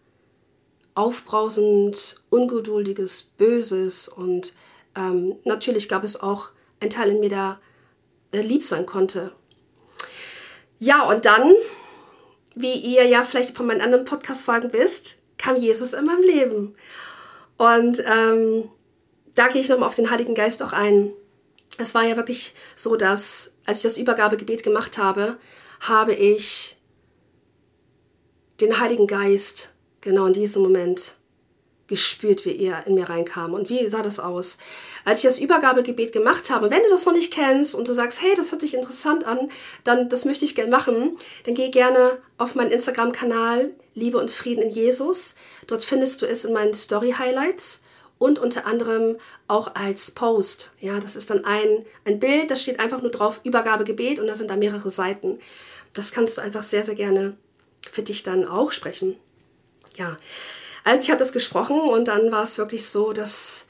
aufbrausend, 0.95 2.21
ungeduldiges, 2.29 3.23
böses 3.35 4.07
und 4.07 4.53
ähm, 4.95 5.37
natürlich 5.43 5.89
gab 5.89 6.03
es 6.03 6.21
auch 6.21 6.49
einen 6.79 6.91
Teil 6.91 7.11
in 7.11 7.19
mir, 7.19 7.29
der, 7.29 7.59
der 8.31 8.43
lieb 8.43 8.63
sein 8.63 8.85
konnte. 8.85 9.31
Ja, 10.79 11.03
und 11.03 11.25
dann, 11.25 11.53
wie 12.55 12.73
ihr 12.73 13.05
ja 13.05 13.23
vielleicht 13.23 13.55
von 13.55 13.65
meinen 13.65 13.81
anderen 13.81 14.05
Podcast-Folgen 14.05 14.73
wisst, 14.73 15.17
kam 15.37 15.55
Jesus 15.55 15.93
in 15.93 16.05
meinem 16.05 16.23
Leben. 16.23 16.75
Und 17.57 18.03
ähm, 18.05 18.69
da 19.35 19.47
gehe 19.47 19.61
ich 19.61 19.69
nochmal 19.69 19.87
auf 19.87 19.95
den 19.95 20.09
Heiligen 20.09 20.35
Geist 20.35 20.61
auch 20.61 20.73
ein. 20.73 21.11
Es 21.77 21.95
war 21.95 22.03
ja 22.03 22.17
wirklich 22.17 22.53
so, 22.75 22.95
dass 22.95 23.55
als 23.65 23.77
ich 23.77 23.83
das 23.83 23.97
Übergabegebet 23.97 24.63
gemacht 24.63 24.97
habe, 24.97 25.37
habe 25.79 26.13
ich 26.13 26.77
den 28.61 28.79
Heiligen 28.79 29.07
Geist 29.07 29.73
genau 30.01 30.27
in 30.27 30.33
diesem 30.33 30.63
Moment 30.63 31.15
gespürt, 31.87 32.45
wie 32.45 32.57
er 32.57 32.87
in 32.87 32.95
mir 32.95 33.09
reinkam. 33.09 33.53
Und 33.53 33.69
wie 33.69 33.87
sah 33.89 34.01
das 34.01 34.19
aus? 34.19 34.57
Als 35.05 35.19
ich 35.19 35.25
das 35.25 35.39
Übergabegebet 35.39 36.11
gemacht 36.11 36.49
habe, 36.49 36.71
wenn 36.71 36.81
du 36.83 36.89
das 36.89 37.05
noch 37.05 37.13
nicht 37.13 37.33
kennst 37.33 37.75
und 37.75 37.87
du 37.87 37.93
sagst, 37.93 38.21
hey, 38.21 38.33
das 38.35 38.51
hört 38.51 38.61
sich 38.61 38.73
interessant 38.73 39.25
an, 39.25 39.51
dann 39.83 40.09
das 40.09 40.25
möchte 40.25 40.45
ich 40.45 40.55
gerne 40.55 40.71
machen, 40.71 41.15
dann 41.45 41.55
geh 41.55 41.69
gerne 41.69 42.17
auf 42.37 42.55
meinen 42.55 42.71
Instagram-Kanal 42.71 43.71
Liebe 43.95 44.17
und 44.17 44.31
Frieden 44.31 44.63
in 44.63 44.69
Jesus. 44.69 45.35
Dort 45.67 45.83
findest 45.83 46.21
du 46.21 46.25
es 46.25 46.45
in 46.45 46.53
meinen 46.53 46.73
Story-Highlights 46.73 47.81
und 48.17 48.39
unter 48.39 48.65
anderem 48.65 49.17
auch 49.47 49.75
als 49.75 50.11
Post. 50.11 50.71
Ja, 50.79 50.99
das 50.99 51.15
ist 51.15 51.29
dann 51.29 51.45
ein, 51.45 51.85
ein 52.05 52.19
Bild, 52.19 52.49
da 52.49 52.55
steht 52.55 52.79
einfach 52.79 53.01
nur 53.01 53.11
drauf 53.11 53.41
Übergabegebet 53.43 54.19
und 54.19 54.27
da 54.27 54.33
sind 54.33 54.49
da 54.49 54.55
mehrere 54.55 54.89
Seiten. 54.89 55.39
Das 55.93 56.11
kannst 56.11 56.37
du 56.37 56.41
einfach 56.41 56.63
sehr, 56.63 56.83
sehr 56.83 56.95
gerne 56.95 57.35
für 57.91 58.01
dich 58.01 58.23
dann 58.23 58.47
auch 58.47 58.71
sprechen. 58.71 59.15
Ja, 59.97 60.17
also 60.83 61.03
ich 61.03 61.09
habe 61.09 61.19
das 61.19 61.31
gesprochen 61.31 61.79
und 61.79 62.07
dann 62.07 62.31
war 62.31 62.43
es 62.43 62.57
wirklich 62.57 62.85
so, 62.87 63.13
dass 63.13 63.67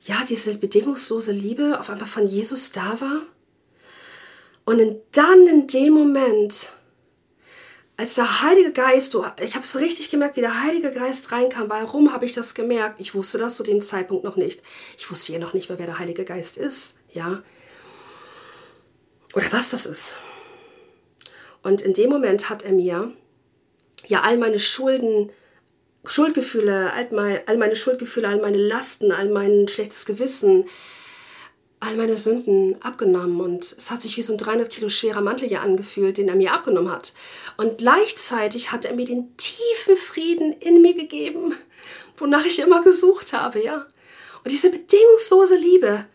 ja, 0.00 0.22
diese 0.28 0.56
bedingungslose 0.58 1.32
Liebe 1.32 1.78
auf 1.78 1.90
einmal 1.90 2.06
von 2.06 2.26
Jesus 2.26 2.72
da 2.72 3.00
war. 3.00 3.22
Und 4.64 5.00
dann 5.12 5.46
in 5.46 5.66
dem 5.66 5.92
Moment 5.92 6.72
als 7.96 8.14
der 8.14 8.42
Heilige 8.42 8.70
Geist, 8.70 9.16
ich 9.40 9.54
habe 9.54 9.64
es 9.64 9.76
richtig 9.76 10.08
gemerkt, 10.10 10.36
wie 10.36 10.40
der 10.40 10.62
Heilige 10.62 10.92
Geist 10.92 11.32
reinkam. 11.32 11.68
Warum 11.68 12.12
habe 12.12 12.26
ich 12.26 12.32
das 12.32 12.54
gemerkt? 12.54 13.00
Ich 13.00 13.14
wusste 13.14 13.38
das 13.38 13.56
zu 13.56 13.64
dem 13.64 13.82
Zeitpunkt 13.82 14.22
noch 14.22 14.36
nicht. 14.36 14.62
Ich 14.96 15.10
wusste 15.10 15.32
ja 15.32 15.40
noch 15.40 15.52
nicht 15.52 15.68
mehr, 15.68 15.80
wer 15.80 15.86
der 15.86 15.98
Heilige 15.98 16.24
Geist 16.24 16.56
ist, 16.58 16.98
ja. 17.12 17.42
Oder 19.34 19.50
was 19.50 19.70
das 19.70 19.84
ist. 19.84 20.14
Und 21.62 21.80
in 21.80 21.92
dem 21.92 22.08
Moment 22.08 22.48
hat 22.48 22.62
er 22.62 22.72
mir 22.72 23.12
ja 24.06 24.20
all 24.20 24.38
meine 24.38 24.60
Schulden, 24.60 25.30
Schuldgefühle, 26.04 26.92
all 26.92 27.56
meine 27.58 27.76
Schuldgefühle, 27.76 28.28
all 28.28 28.40
meine 28.40 28.58
Lasten, 28.58 29.12
all 29.12 29.28
mein 29.28 29.68
schlechtes 29.68 30.06
Gewissen, 30.06 30.64
all 31.80 31.96
meine 31.96 32.16
Sünden 32.16 32.80
abgenommen 32.82 33.40
und 33.40 33.76
es 33.78 33.90
hat 33.90 34.02
sich 34.02 34.16
wie 34.16 34.22
so 34.22 34.34
ein 34.34 34.38
300 34.38 34.68
Kilo 34.68 34.88
schwerer 34.88 35.20
Mantel 35.20 35.48
hier 35.48 35.62
angefühlt, 35.62 36.18
den 36.18 36.28
er 36.28 36.34
mir 36.34 36.52
abgenommen 36.52 36.90
hat. 36.90 37.12
Und 37.56 37.78
gleichzeitig 37.78 38.72
hat 38.72 38.84
er 38.84 38.94
mir 38.94 39.04
den 39.04 39.36
tiefen 39.36 39.96
Frieden 39.96 40.52
in 40.52 40.82
mir 40.82 40.94
gegeben, 40.94 41.54
wonach 42.16 42.44
ich 42.44 42.58
immer 42.58 42.82
gesucht 42.82 43.32
habe, 43.32 43.62
ja. 43.62 43.86
Und 44.44 44.50
diese 44.50 44.70
bedingungslose 44.70 45.56
Liebe. 45.56 46.06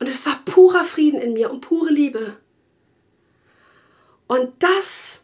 Und 0.00 0.08
es 0.08 0.26
war 0.26 0.40
purer 0.44 0.84
Frieden 0.84 1.20
in 1.20 1.32
mir 1.32 1.50
und 1.50 1.60
pure 1.60 1.90
Liebe. 1.90 2.36
Und 4.26 4.52
das, 4.58 5.22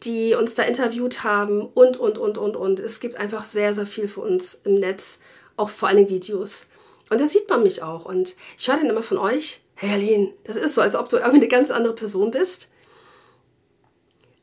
die 0.03 0.35
uns 0.35 0.53
da 0.53 0.61
interviewt 0.63 1.23
haben 1.23 1.61
und, 1.61 1.97
und, 1.97 2.19
und, 2.19 2.37
und, 2.37 2.55
und. 2.55 2.79
Es 2.79 2.99
gibt 2.99 3.15
einfach 3.17 3.45
sehr, 3.45 3.73
sehr 3.73 3.87
viel 3.87 4.07
für 4.07 4.21
uns 4.21 4.61
im 4.63 4.75
Netz, 4.75 5.19
auch 5.57 5.69
vor 5.69 5.89
allem 5.89 6.07
Videos. 6.09 6.67
Und 7.09 7.21
da 7.21 7.25
sieht 7.25 7.49
man 7.49 7.63
mich 7.63 7.83
auch. 7.83 8.05
Und 8.05 8.35
ich 8.57 8.67
höre 8.67 8.77
dann 8.77 8.89
immer 8.89 9.03
von 9.03 9.17
euch, 9.17 9.61
hey 9.75 9.91
Aline, 9.91 10.33
das 10.43 10.57
ist 10.57 10.75
so, 10.75 10.81
als 10.81 10.95
ob 10.95 11.09
du 11.09 11.17
irgendwie 11.17 11.37
eine 11.37 11.47
ganz 11.47 11.71
andere 11.71 11.93
Person 11.93 12.31
bist. 12.31 12.67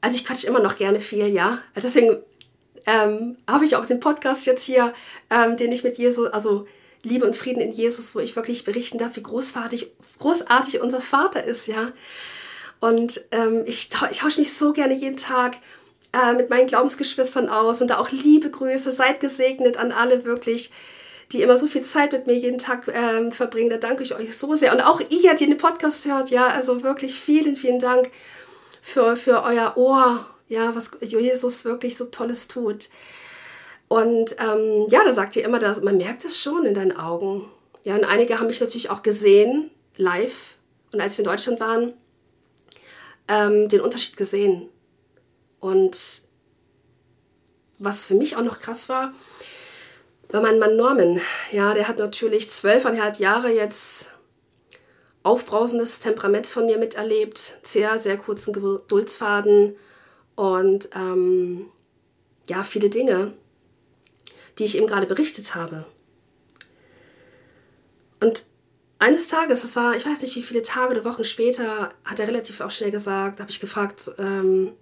Also 0.00 0.16
ich 0.16 0.24
quatsche 0.24 0.46
immer 0.46 0.60
noch 0.60 0.76
gerne 0.76 1.00
viel, 1.00 1.28
ja. 1.28 1.60
Deswegen 1.76 2.18
ähm, 2.86 3.36
habe 3.48 3.64
ich 3.64 3.76
auch 3.76 3.86
den 3.86 4.00
Podcast 4.00 4.46
jetzt 4.46 4.64
hier, 4.64 4.92
ähm, 5.30 5.56
den 5.56 5.72
ich 5.72 5.84
mit 5.84 5.96
Jesus, 5.96 6.30
also 6.30 6.66
Liebe 7.02 7.26
und 7.26 7.36
Frieden 7.36 7.60
in 7.60 7.72
Jesus, 7.72 8.14
wo 8.14 8.20
ich 8.20 8.36
wirklich 8.36 8.64
berichten 8.64 8.98
darf, 8.98 9.16
wie 9.16 9.22
großartig, 9.22 9.92
großartig 10.18 10.80
unser 10.80 11.00
Vater 11.00 11.44
ist, 11.44 11.66
ja. 11.66 11.92
Und 12.80 13.22
ähm, 13.30 13.62
ich, 13.66 13.88
ich 14.10 14.18
tausche 14.18 14.40
mich 14.40 14.52
so 14.54 14.72
gerne 14.72 14.94
jeden 14.94 15.16
Tag 15.16 15.56
äh, 16.12 16.34
mit 16.34 16.50
meinen 16.50 16.66
Glaubensgeschwistern 16.66 17.48
aus 17.48 17.80
und 17.80 17.88
da 17.88 17.98
auch 17.98 18.10
liebe 18.10 18.50
Grüße, 18.50 18.92
seid 18.92 19.20
gesegnet 19.20 19.76
an 19.76 19.92
alle 19.92 20.24
wirklich, 20.24 20.70
die 21.32 21.42
immer 21.42 21.56
so 21.56 21.66
viel 21.66 21.82
Zeit 21.82 22.12
mit 22.12 22.26
mir 22.26 22.34
jeden 22.34 22.58
Tag 22.58 22.86
ähm, 22.88 23.32
verbringen. 23.32 23.70
Da 23.70 23.78
danke 23.78 24.02
ich 24.02 24.14
euch 24.14 24.36
so 24.36 24.54
sehr. 24.54 24.72
Und 24.72 24.80
auch 24.80 25.00
ihr, 25.08 25.34
die 25.34 25.46
den 25.46 25.56
Podcast 25.56 26.04
hört, 26.06 26.30
ja, 26.30 26.48
also 26.48 26.82
wirklich 26.82 27.18
vielen, 27.18 27.56
vielen 27.56 27.78
Dank 27.78 28.10
für, 28.82 29.16
für 29.16 29.42
euer 29.42 29.76
Ohr, 29.76 30.26
ja, 30.48 30.74
was 30.74 30.90
Jesus 31.00 31.64
wirklich 31.64 31.96
so 31.96 32.04
Tolles 32.06 32.48
tut. 32.48 32.88
Und 33.88 34.36
ähm, 34.38 34.86
ja, 34.88 35.04
da 35.04 35.12
sagt 35.12 35.36
ihr 35.36 35.44
immer, 35.44 35.58
dass, 35.58 35.82
man 35.82 35.96
merkt 35.96 36.24
es 36.24 36.40
schon 36.40 36.64
in 36.64 36.74
deinen 36.74 36.96
Augen. 36.96 37.48
Ja, 37.82 37.94
und 37.94 38.04
einige 38.04 38.38
haben 38.38 38.46
mich 38.46 38.60
natürlich 38.60 38.90
auch 38.90 39.02
gesehen, 39.02 39.70
live. 39.96 40.56
Und 40.92 41.00
als 41.00 41.16
wir 41.18 41.24
in 41.24 41.30
Deutschland 41.30 41.60
waren, 41.60 41.92
ähm, 43.28 43.68
den 43.68 43.80
Unterschied 43.80 44.16
gesehen. 44.16 44.68
Und 45.60 46.22
was 47.78 48.06
für 48.06 48.14
mich 48.14 48.36
auch 48.36 48.42
noch 48.42 48.58
krass 48.58 48.88
war, 48.88 49.12
war 50.34 50.42
mein 50.42 50.58
Mann 50.58 50.76
Norman. 50.76 51.20
Ja, 51.52 51.72
der 51.74 51.88
hat 51.88 51.98
natürlich 51.98 52.50
zwölfeinhalb 52.50 53.18
Jahre 53.18 53.50
jetzt 53.50 54.12
aufbrausendes 55.22 56.00
Temperament 56.00 56.46
von 56.46 56.66
mir 56.66 56.76
miterlebt, 56.76 57.58
sehr, 57.62 57.98
sehr 57.98 58.18
kurzen 58.18 58.52
Geduldsfaden 58.52 59.76
und 60.34 60.90
ähm, 60.94 61.70
ja, 62.46 62.62
viele 62.62 62.90
Dinge 62.90 63.32
die 64.58 64.64
ich 64.64 64.76
eben 64.76 64.86
gerade 64.86 65.06
berichtet 65.06 65.54
habe. 65.54 65.84
Und 68.20 68.44
eines 68.98 69.28
Tages, 69.28 69.62
das 69.62 69.76
war, 69.76 69.96
ich 69.96 70.06
weiß 70.06 70.22
nicht 70.22 70.36
wie 70.36 70.42
viele 70.42 70.62
Tage 70.62 70.94
oder 70.94 71.04
Wochen 71.04 71.24
später, 71.24 71.92
hat 72.04 72.20
er 72.20 72.28
relativ 72.28 72.60
auch 72.60 72.70
schnell 72.70 72.90
gesagt, 72.90 73.40
habe 73.40 73.50
ich 73.50 73.60
gefragt, 73.60 74.10
ähm, 74.18 74.72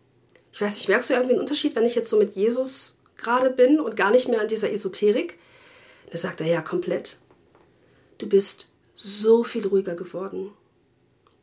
ich 0.52 0.60
weiß 0.60 0.74
nicht, 0.74 0.88
merkst 0.88 1.10
du 1.10 1.14
irgendwie 1.14 1.32
einen 1.32 1.40
Unterschied, 1.40 1.74
wenn 1.74 1.84
ich 1.84 1.94
jetzt 1.94 2.10
so 2.10 2.18
mit 2.18 2.36
Jesus 2.36 3.01
gerade 3.22 3.50
bin 3.50 3.80
und 3.80 3.96
gar 3.96 4.10
nicht 4.10 4.28
mehr 4.28 4.40
an 4.40 4.48
dieser 4.48 4.70
Esoterik? 4.70 5.38
Da 6.10 6.18
sagt 6.18 6.40
er, 6.40 6.46
ja, 6.46 6.60
komplett. 6.60 7.18
Du 8.18 8.28
bist 8.28 8.68
so 8.94 9.44
viel 9.44 9.66
ruhiger 9.66 9.94
geworden. 9.94 10.52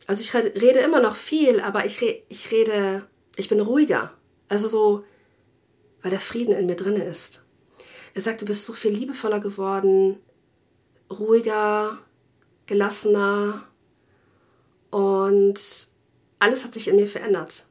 Also 0.08 0.22
ich 0.22 0.34
rede 0.34 0.80
immer 0.80 1.02
noch 1.02 1.16
viel, 1.16 1.60
aber 1.60 1.86
ich, 1.86 2.02
re 2.02 2.24
ich 2.30 2.52
rede, 2.52 3.06
ich 3.36 3.50
bin 3.50 3.60
ruhiger. 3.60 4.14
Also 4.48 4.68
so, 4.68 5.04
weil 6.02 6.12
der 6.12 6.20
Frieden 6.20 6.56
in 6.56 6.66
mir 6.66 6.76
drin 6.76 6.96
ist. 6.96 7.42
Er 8.14 8.22
sagt, 8.22 8.42
du 8.42 8.46
bist 8.46 8.66
so 8.66 8.74
viel 8.74 8.92
liebevoller 8.92 9.40
geworden, 9.40 10.18
ruhiger, 11.12 12.00
gelassener 12.66 13.68
und 14.90 15.60
alles 16.40 16.64
hat 16.64 16.74
sich 16.74 16.88
in 16.88 16.96
mir 16.96 17.08
verändert. 17.08 17.66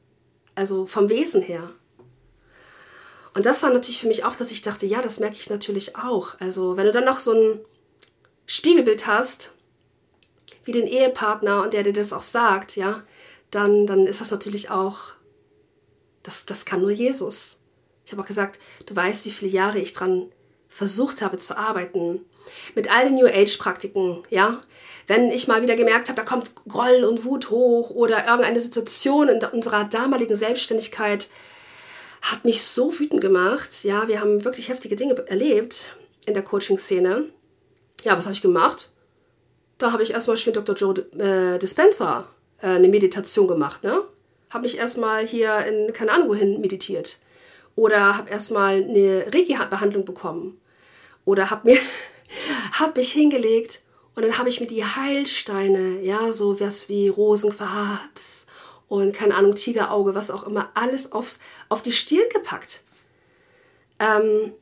Also 0.55 0.87
vom 0.87 1.09
Wesen 1.09 1.43
her. 1.43 1.73
Und 3.38 3.47
das 3.47 3.62
war 3.62 3.71
natürlich 3.71 4.00
für 4.00 4.09
mich 4.09 4.25
auch, 4.25 4.35
dass 4.35 4.50
ich 4.50 4.62
dachte, 4.62 4.85
ja, 4.85 5.00
das 5.00 5.21
merke 5.21 5.37
ich 5.37 5.49
natürlich 5.49 5.95
auch. 5.95 6.35
Also 6.40 6.76
wenn 6.76 6.87
du 6.87 6.90
dann 6.90 7.04
noch 7.04 7.21
so 7.21 7.33
ein 7.33 7.61
Spiegelbild 8.47 9.07
hast, 9.07 9.52
wie 10.64 10.73
den 10.73 10.88
Ehepartner 10.88 11.62
und 11.62 11.73
der 11.73 11.85
dir 11.85 11.92
das 11.92 12.12
auch 12.12 12.23
sagt, 12.23 12.75
ja, 12.75 13.04
dann, 13.52 13.87
dann 13.87 14.09
ist 14.09 14.21
das 14.21 14.33
natürlich 14.33 14.71
auch, 14.71 15.12
das, 16.25 16.47
das 16.47 16.64
kann 16.64 16.80
nur 16.80 16.90
Jesus. 16.90 17.61
Ich 18.04 18.11
habe 18.11 18.23
auch 18.23 18.26
gesagt, 18.26 18.59
du 18.87 18.97
weißt, 18.97 19.25
wie 19.26 19.30
viele 19.30 19.52
Jahre 19.52 19.78
ich 19.78 19.92
dran 19.92 20.33
versucht 20.68 21.23
habe 21.23 21.38
zu 21.38 21.57
arbeiten. 21.57 22.23
Mit 22.75 22.90
all 22.90 23.04
den 23.04 23.14
New 23.14 23.28
Age-Praktiken, 23.28 24.25
ja. 24.30 24.61
Wenn 25.07 25.30
ich 25.30 25.46
mal 25.46 25.62
wieder 25.62 25.77
gemerkt 25.77 26.09
habe, 26.09 26.16
da 26.16 26.24
kommt 26.24 26.57
Groll 26.66 27.05
und 27.05 27.24
Wut 27.24 27.51
hoch 27.51 27.90
oder 27.90 28.27
irgendeine 28.27 28.59
Situation 28.59 29.29
in 29.29 29.38
unserer 29.44 29.85
damaligen 29.85 30.35
Selbstständigkeit 30.35 31.29
hat 32.22 32.44
mich 32.44 32.62
so 32.62 32.98
wütend 32.98 33.20
gemacht. 33.20 33.85
Ja, 33.85 34.09
wir 34.09 34.20
haben 34.20 34.44
wirklich 34.44 34.68
heftige 34.68 34.96
Dinge 34.96 35.14
erlebt 35.26 35.87
in 36.26 36.35
der 36.35 36.42
Coaching-Szene. 36.42 37.24
Ja, 38.04 38.16
was 38.16 38.26
habe 38.26 38.35
ich 38.35 38.42
gemacht? 38.42 38.90
Da 39.78 39.92
habe 39.92 40.02
ich 40.02 40.12
erstmal 40.12 40.37
schön 40.37 40.52
Dr. 40.52 40.74
Joe 40.74 40.94
äh, 41.18 41.59
Dispenza 41.59 42.26
äh, 42.61 42.66
eine 42.66 42.88
Meditation 42.88 43.46
gemacht, 43.46 43.85
ne? 43.85 44.02
Habe 44.50 44.64
mich 44.64 44.78
erstmal 44.78 45.26
hier 45.26 45.59
in 45.66 45.92
keine 45.92 46.12
Ahnung 46.12 46.28
wohin 46.28 46.61
meditiert 46.61 47.18
oder 47.76 48.16
habe 48.16 48.31
erstmal 48.31 48.83
eine 48.83 49.26
Reiki-Behandlung 49.33 50.04
bekommen 50.04 50.61
oder 51.24 51.50
habe 51.50 51.70
mir 51.70 51.78
hab 52.72 52.96
mich 52.96 53.12
hingelegt 53.12 53.83
und 54.14 54.22
dann 54.22 54.38
habe 54.38 54.48
ich 54.48 54.61
mir 54.61 54.66
die 54.66 54.85
Heilsteine, 54.85 56.00
ja, 56.00 56.33
so 56.33 56.59
was 56.59 56.88
wie 56.88 57.09
Rosenquarz 57.09 58.46
und 58.88 59.14
keine 59.14 59.35
Ahnung, 59.35 59.55
Tigerauge, 59.55 60.14
was 60.14 60.31
auch 60.31 60.46
immer, 60.46 60.70
alles 60.74 61.12
aufs, 61.12 61.40
auf 61.68 61.83
die 61.83 61.92
Stirn 61.92 62.29
gepackt. 62.33 62.83
Ähm, 63.98 64.53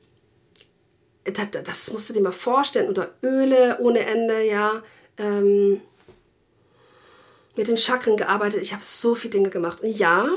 das, 1.25 1.49
das, 1.65 1.93
musst 1.93 2.09
du 2.09 2.15
dir 2.15 2.21
mal 2.21 2.33
vorstellen. 2.33 2.89
Oder 2.89 3.15
Öle 3.23 3.79
ohne 3.81 4.01
Ende, 4.01 4.45
ja. 4.45 4.83
Ähm, 5.19 5.81
mit 7.57 7.69
den 7.69 7.77
Chakren 7.77 8.17
gearbeitet. 8.17 8.63
Ich 8.63 8.73
habe 8.73 8.83
so 8.85 9.15
viele 9.15 9.33
Dinge 9.33 9.51
gemacht. 9.51 9.81
Und 9.81 9.91
ja, 9.91 10.29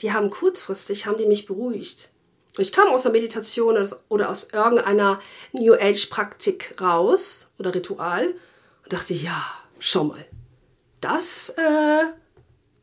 die 0.00 0.12
haben 0.12 0.30
kurzfristig, 0.30 1.06
haben 1.06 1.16
die 1.16 1.26
mich 1.26 1.46
beruhigt. 1.46 2.10
Ich 2.58 2.72
kam 2.72 2.88
aus 2.88 3.02
der 3.02 3.12
Meditation 3.12 3.88
oder 4.08 4.28
aus 4.28 4.50
irgendeiner 4.52 5.20
New 5.52 5.74
Age 5.74 6.06
Praktik 6.10 6.74
raus 6.80 7.48
oder 7.58 7.74
Ritual 7.74 8.26
und 8.26 8.92
dachte, 8.92 9.14
ja, 9.14 9.46
schau 9.78 10.04
mal, 10.04 10.26
das 11.00 11.50
äh, 11.50 12.04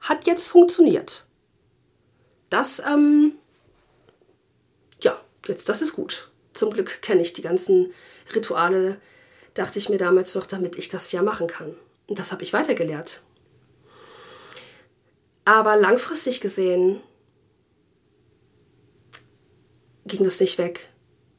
hat 0.09 0.27
jetzt 0.27 0.47
funktioniert. 0.47 1.25
Das, 2.49 2.79
ähm, 2.79 3.33
ja, 5.01 5.19
jetzt, 5.47 5.69
das 5.69 5.81
ist 5.81 5.93
gut. 5.93 6.29
Zum 6.53 6.71
Glück 6.71 7.01
kenne 7.01 7.21
ich 7.21 7.33
die 7.33 7.41
ganzen 7.41 7.93
Rituale, 8.33 8.99
dachte 9.53 9.79
ich 9.79 9.89
mir 9.89 9.97
damals 9.97 10.33
doch, 10.33 10.45
damit 10.45 10.75
ich 10.77 10.89
das 10.89 11.11
ja 11.11 11.21
machen 11.21 11.47
kann. 11.47 11.75
Und 12.07 12.19
das 12.19 12.31
habe 12.31 12.43
ich 12.43 12.53
weitergelehrt. 12.53 13.21
Aber 15.45 15.75
langfristig 15.75 16.41
gesehen 16.41 17.01
ging 20.05 20.25
es 20.25 20.39
nicht 20.39 20.57
weg. 20.57 20.89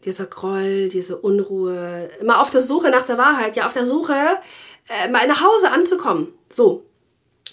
Dieser 0.05 0.27
Groll, 0.27 0.89
diese 0.89 1.19
Unruhe, 1.19 2.09
immer 2.21 2.41
auf 2.41 2.51
der 2.51 2.61
Suche 2.61 2.91
nach 2.91 3.05
der 3.05 3.19
Wahrheit, 3.19 3.57
ja, 3.57 3.67
auf 3.67 3.73
der 3.73 3.87
Suche, 3.87 4.15
äh, 4.89 5.09
mal 5.09 5.27
nach 5.27 5.43
Hause 5.43 5.71
anzukommen. 5.71 6.33
So. 6.49 6.88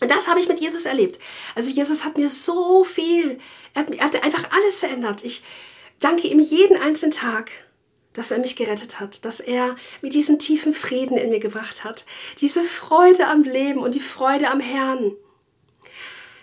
Und 0.01 0.11
das 0.11 0.27
habe 0.27 0.39
ich 0.39 0.47
mit 0.47 0.59
Jesus 0.59 0.85
erlebt. 0.85 1.19
Also 1.55 1.71
Jesus 1.71 2.03
hat 2.03 2.17
mir 2.17 2.29
so 2.29 2.83
viel, 2.83 3.39
er 3.73 3.81
hat, 3.81 3.91
er 3.91 4.05
hat 4.05 4.23
einfach 4.23 4.51
alles 4.51 4.79
verändert. 4.79 5.23
Ich 5.23 5.43
danke 5.99 6.27
ihm 6.27 6.39
jeden 6.39 6.77
einzelnen 6.77 7.11
Tag, 7.11 7.51
dass 8.13 8.31
er 8.31 8.39
mich 8.39 8.55
gerettet 8.55 8.99
hat, 8.99 9.25
dass 9.25 9.39
er 9.39 9.75
mir 10.01 10.09
diesen 10.09 10.39
tiefen 10.39 10.73
Frieden 10.73 11.17
in 11.17 11.29
mir 11.29 11.39
gebracht 11.39 11.83
hat, 11.83 12.05
diese 12.39 12.63
Freude 12.63 13.27
am 13.27 13.43
Leben 13.43 13.79
und 13.79 13.93
die 13.93 13.99
Freude 13.99 14.49
am 14.49 14.59
Herrn, 14.59 15.11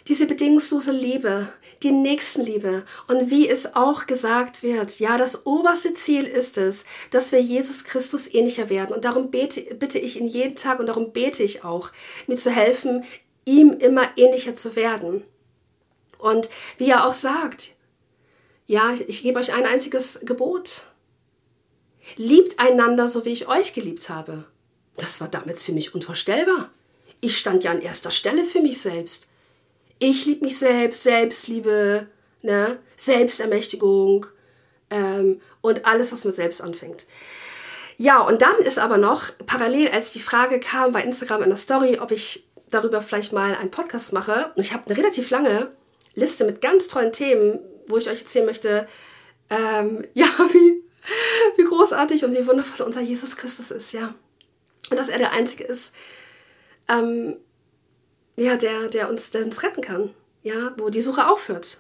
diese 0.08 0.26
bedingungslose 0.26 0.92
Liebe, 0.92 1.52
die 1.82 1.92
Nächstenliebe. 1.92 2.84
Und 3.08 3.30
wie 3.30 3.48
es 3.48 3.74
auch 3.74 4.06
gesagt 4.06 4.62
wird, 4.62 4.98
ja, 5.00 5.16
das 5.16 5.46
oberste 5.46 5.94
Ziel 5.94 6.24
ist 6.24 6.58
es, 6.58 6.84
dass 7.10 7.32
wir 7.32 7.40
Jesus 7.40 7.84
Christus 7.84 8.32
ähnlicher 8.32 8.68
werden. 8.68 8.94
Und 8.94 9.04
darum 9.04 9.30
bete, 9.30 9.62
bitte 9.74 9.98
ich 9.98 10.20
ihn 10.20 10.26
jeden 10.26 10.56
Tag 10.56 10.80
und 10.80 10.86
darum 10.86 11.12
bete 11.12 11.42
ich 11.42 11.64
auch, 11.64 11.90
mir 12.26 12.36
zu 12.36 12.50
helfen, 12.50 13.04
ihm 13.44 13.72
immer 13.72 14.08
ähnlicher 14.16 14.54
zu 14.54 14.76
werden. 14.76 15.24
Und 16.18 16.48
wie 16.78 16.90
er 16.90 17.06
auch 17.06 17.14
sagt, 17.14 17.72
ja, 18.66 18.94
ich 19.06 19.22
gebe 19.22 19.38
euch 19.38 19.52
ein 19.52 19.66
einziges 19.66 20.20
Gebot. 20.22 20.84
Liebt 22.16 22.58
einander, 22.58 23.08
so 23.08 23.24
wie 23.24 23.32
ich 23.32 23.48
euch 23.48 23.74
geliebt 23.74 24.08
habe. 24.08 24.44
Das 24.96 25.20
war 25.20 25.28
damals 25.28 25.64
für 25.64 25.72
mich 25.72 25.94
unvorstellbar. 25.94 26.70
Ich 27.20 27.38
stand 27.38 27.64
ja 27.64 27.70
an 27.70 27.80
erster 27.80 28.10
Stelle 28.10 28.44
für 28.44 28.60
mich 28.60 28.80
selbst 28.80 29.28
ich 30.02 30.26
liebe 30.26 30.44
mich 30.44 30.58
selbst, 30.58 31.04
Selbstliebe, 31.04 32.08
ne? 32.42 32.78
Selbstermächtigung 32.96 34.26
ähm, 34.90 35.40
und 35.60 35.86
alles, 35.86 36.12
was 36.12 36.24
mit 36.24 36.34
selbst 36.34 36.60
anfängt. 36.60 37.06
Ja, 37.98 38.20
und 38.20 38.42
dann 38.42 38.56
ist 38.64 38.78
aber 38.78 38.98
noch 38.98 39.30
parallel, 39.46 39.90
als 39.90 40.10
die 40.10 40.20
Frage 40.20 40.58
kam 40.58 40.92
bei 40.92 41.02
Instagram 41.02 41.42
in 41.42 41.50
der 41.50 41.56
Story, 41.56 41.98
ob 42.00 42.10
ich 42.10 42.48
darüber 42.72 43.00
vielleicht 43.00 43.32
mal 43.32 43.54
einen 43.54 43.70
Podcast 43.70 44.12
mache. 44.12 44.50
Und 44.56 44.62
ich 44.62 44.72
habe 44.72 44.86
eine 44.86 44.96
relativ 44.96 45.30
lange 45.30 45.70
Liste 46.14 46.44
mit 46.44 46.60
ganz 46.60 46.88
tollen 46.88 47.12
Themen, 47.12 47.60
wo 47.86 47.96
ich 47.96 48.08
euch 48.08 48.20
erzählen 48.20 48.46
möchte, 48.46 48.86
ähm, 49.50 50.04
ja, 50.14 50.26
wie, 50.52 50.82
wie 51.56 51.64
großartig 51.64 52.24
und 52.24 52.32
wie 52.36 52.46
wundervoll 52.46 52.86
unser 52.86 53.00
Jesus 53.00 53.36
Christus 53.36 53.70
ist, 53.70 53.92
ja. 53.92 54.14
Und 54.90 54.96
dass 54.96 55.08
er 55.08 55.18
der 55.18 55.32
Einzige 55.32 55.64
ist, 55.64 55.94
ähm, 56.88 57.38
ja, 58.36 58.56
der, 58.56 58.88
der, 58.88 59.08
uns, 59.08 59.30
der 59.30 59.44
uns 59.44 59.62
retten 59.62 59.82
kann, 59.82 60.14
ja, 60.42 60.74
wo 60.78 60.88
die 60.90 61.00
Suche 61.00 61.30
aufhört. 61.30 61.78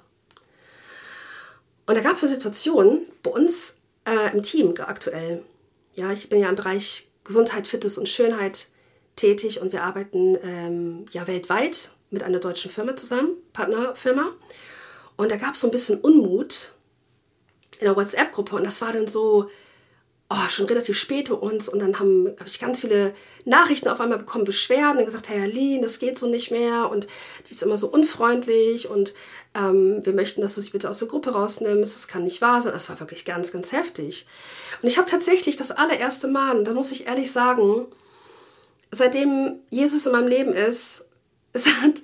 Und 1.86 1.96
da 1.96 2.00
gab 2.00 2.16
es 2.16 2.22
eine 2.22 2.32
Situation 2.32 3.02
bei 3.22 3.30
uns 3.30 3.78
äh, 4.06 4.32
im 4.32 4.42
Team 4.42 4.74
aktuell. 4.78 5.42
Ja, 5.94 6.12
ich 6.12 6.28
bin 6.28 6.40
ja 6.40 6.48
im 6.48 6.54
Bereich 6.54 7.08
Gesundheit, 7.24 7.66
Fitness 7.66 7.98
und 7.98 8.08
Schönheit 8.08 8.68
tätig 9.16 9.60
und 9.60 9.72
wir 9.72 9.82
arbeiten 9.82 10.36
ähm, 10.42 11.06
ja 11.12 11.26
weltweit 11.26 11.90
mit 12.10 12.22
einer 12.22 12.38
deutschen 12.38 12.70
Firma 12.70 12.96
zusammen, 12.96 13.36
Partnerfirma. 13.52 14.30
Und 15.16 15.30
da 15.30 15.36
gab 15.36 15.54
es 15.54 15.60
so 15.60 15.68
ein 15.68 15.70
bisschen 15.70 16.00
Unmut 16.00 16.72
in 17.78 17.86
der 17.86 17.96
WhatsApp-Gruppe 17.96 18.56
und 18.56 18.64
das 18.64 18.80
war 18.80 18.92
dann 18.92 19.08
so, 19.08 19.48
oh, 20.32 20.48
schon 20.48 20.66
relativ 20.66 20.98
spät 20.98 21.28
bei 21.28 21.34
uns 21.34 21.68
und 21.68 21.80
dann 21.80 21.98
habe 21.98 22.36
hab 22.38 22.46
ich 22.46 22.60
ganz 22.60 22.80
viele 22.80 23.12
Nachrichten 23.44 23.88
auf 23.88 24.00
einmal 24.00 24.18
bekommen, 24.18 24.44
Beschwerden 24.44 24.98
und 24.98 25.04
gesagt, 25.04 25.28
Herr 25.28 25.42
Aline, 25.42 25.82
das 25.82 25.98
geht 25.98 26.18
so 26.18 26.26
nicht 26.26 26.50
mehr 26.50 26.90
und 26.90 27.06
die 27.46 27.54
ist 27.54 27.62
immer 27.62 27.76
so 27.76 27.88
unfreundlich 27.88 28.88
und 28.88 29.14
ähm, 29.54 30.04
wir 30.04 30.12
möchten, 30.12 30.40
dass 30.40 30.54
du 30.54 30.60
sie 30.60 30.70
bitte 30.70 30.88
aus 30.88 30.98
der 30.98 31.08
Gruppe 31.08 31.30
rausnimmst, 31.30 31.94
das 31.94 32.08
kann 32.08 32.24
nicht 32.24 32.40
wahr 32.40 32.60
sein. 32.62 32.72
Das 32.72 32.88
war 32.88 32.98
wirklich 33.00 33.24
ganz, 33.24 33.52
ganz 33.52 33.72
heftig. 33.72 34.26
Und 34.80 34.88
ich 34.88 34.96
habe 34.96 35.10
tatsächlich 35.10 35.56
das 35.56 35.70
allererste 35.70 36.28
Mal, 36.28 36.56
und 36.56 36.64
da 36.64 36.72
muss 36.72 36.92
ich 36.92 37.06
ehrlich 37.06 37.30
sagen, 37.30 37.86
seitdem 38.92 39.56
Jesus 39.70 40.06
in 40.06 40.12
meinem 40.12 40.28
Leben 40.28 40.52
ist, 40.52 41.06
es 41.52 41.66
hat 41.66 42.02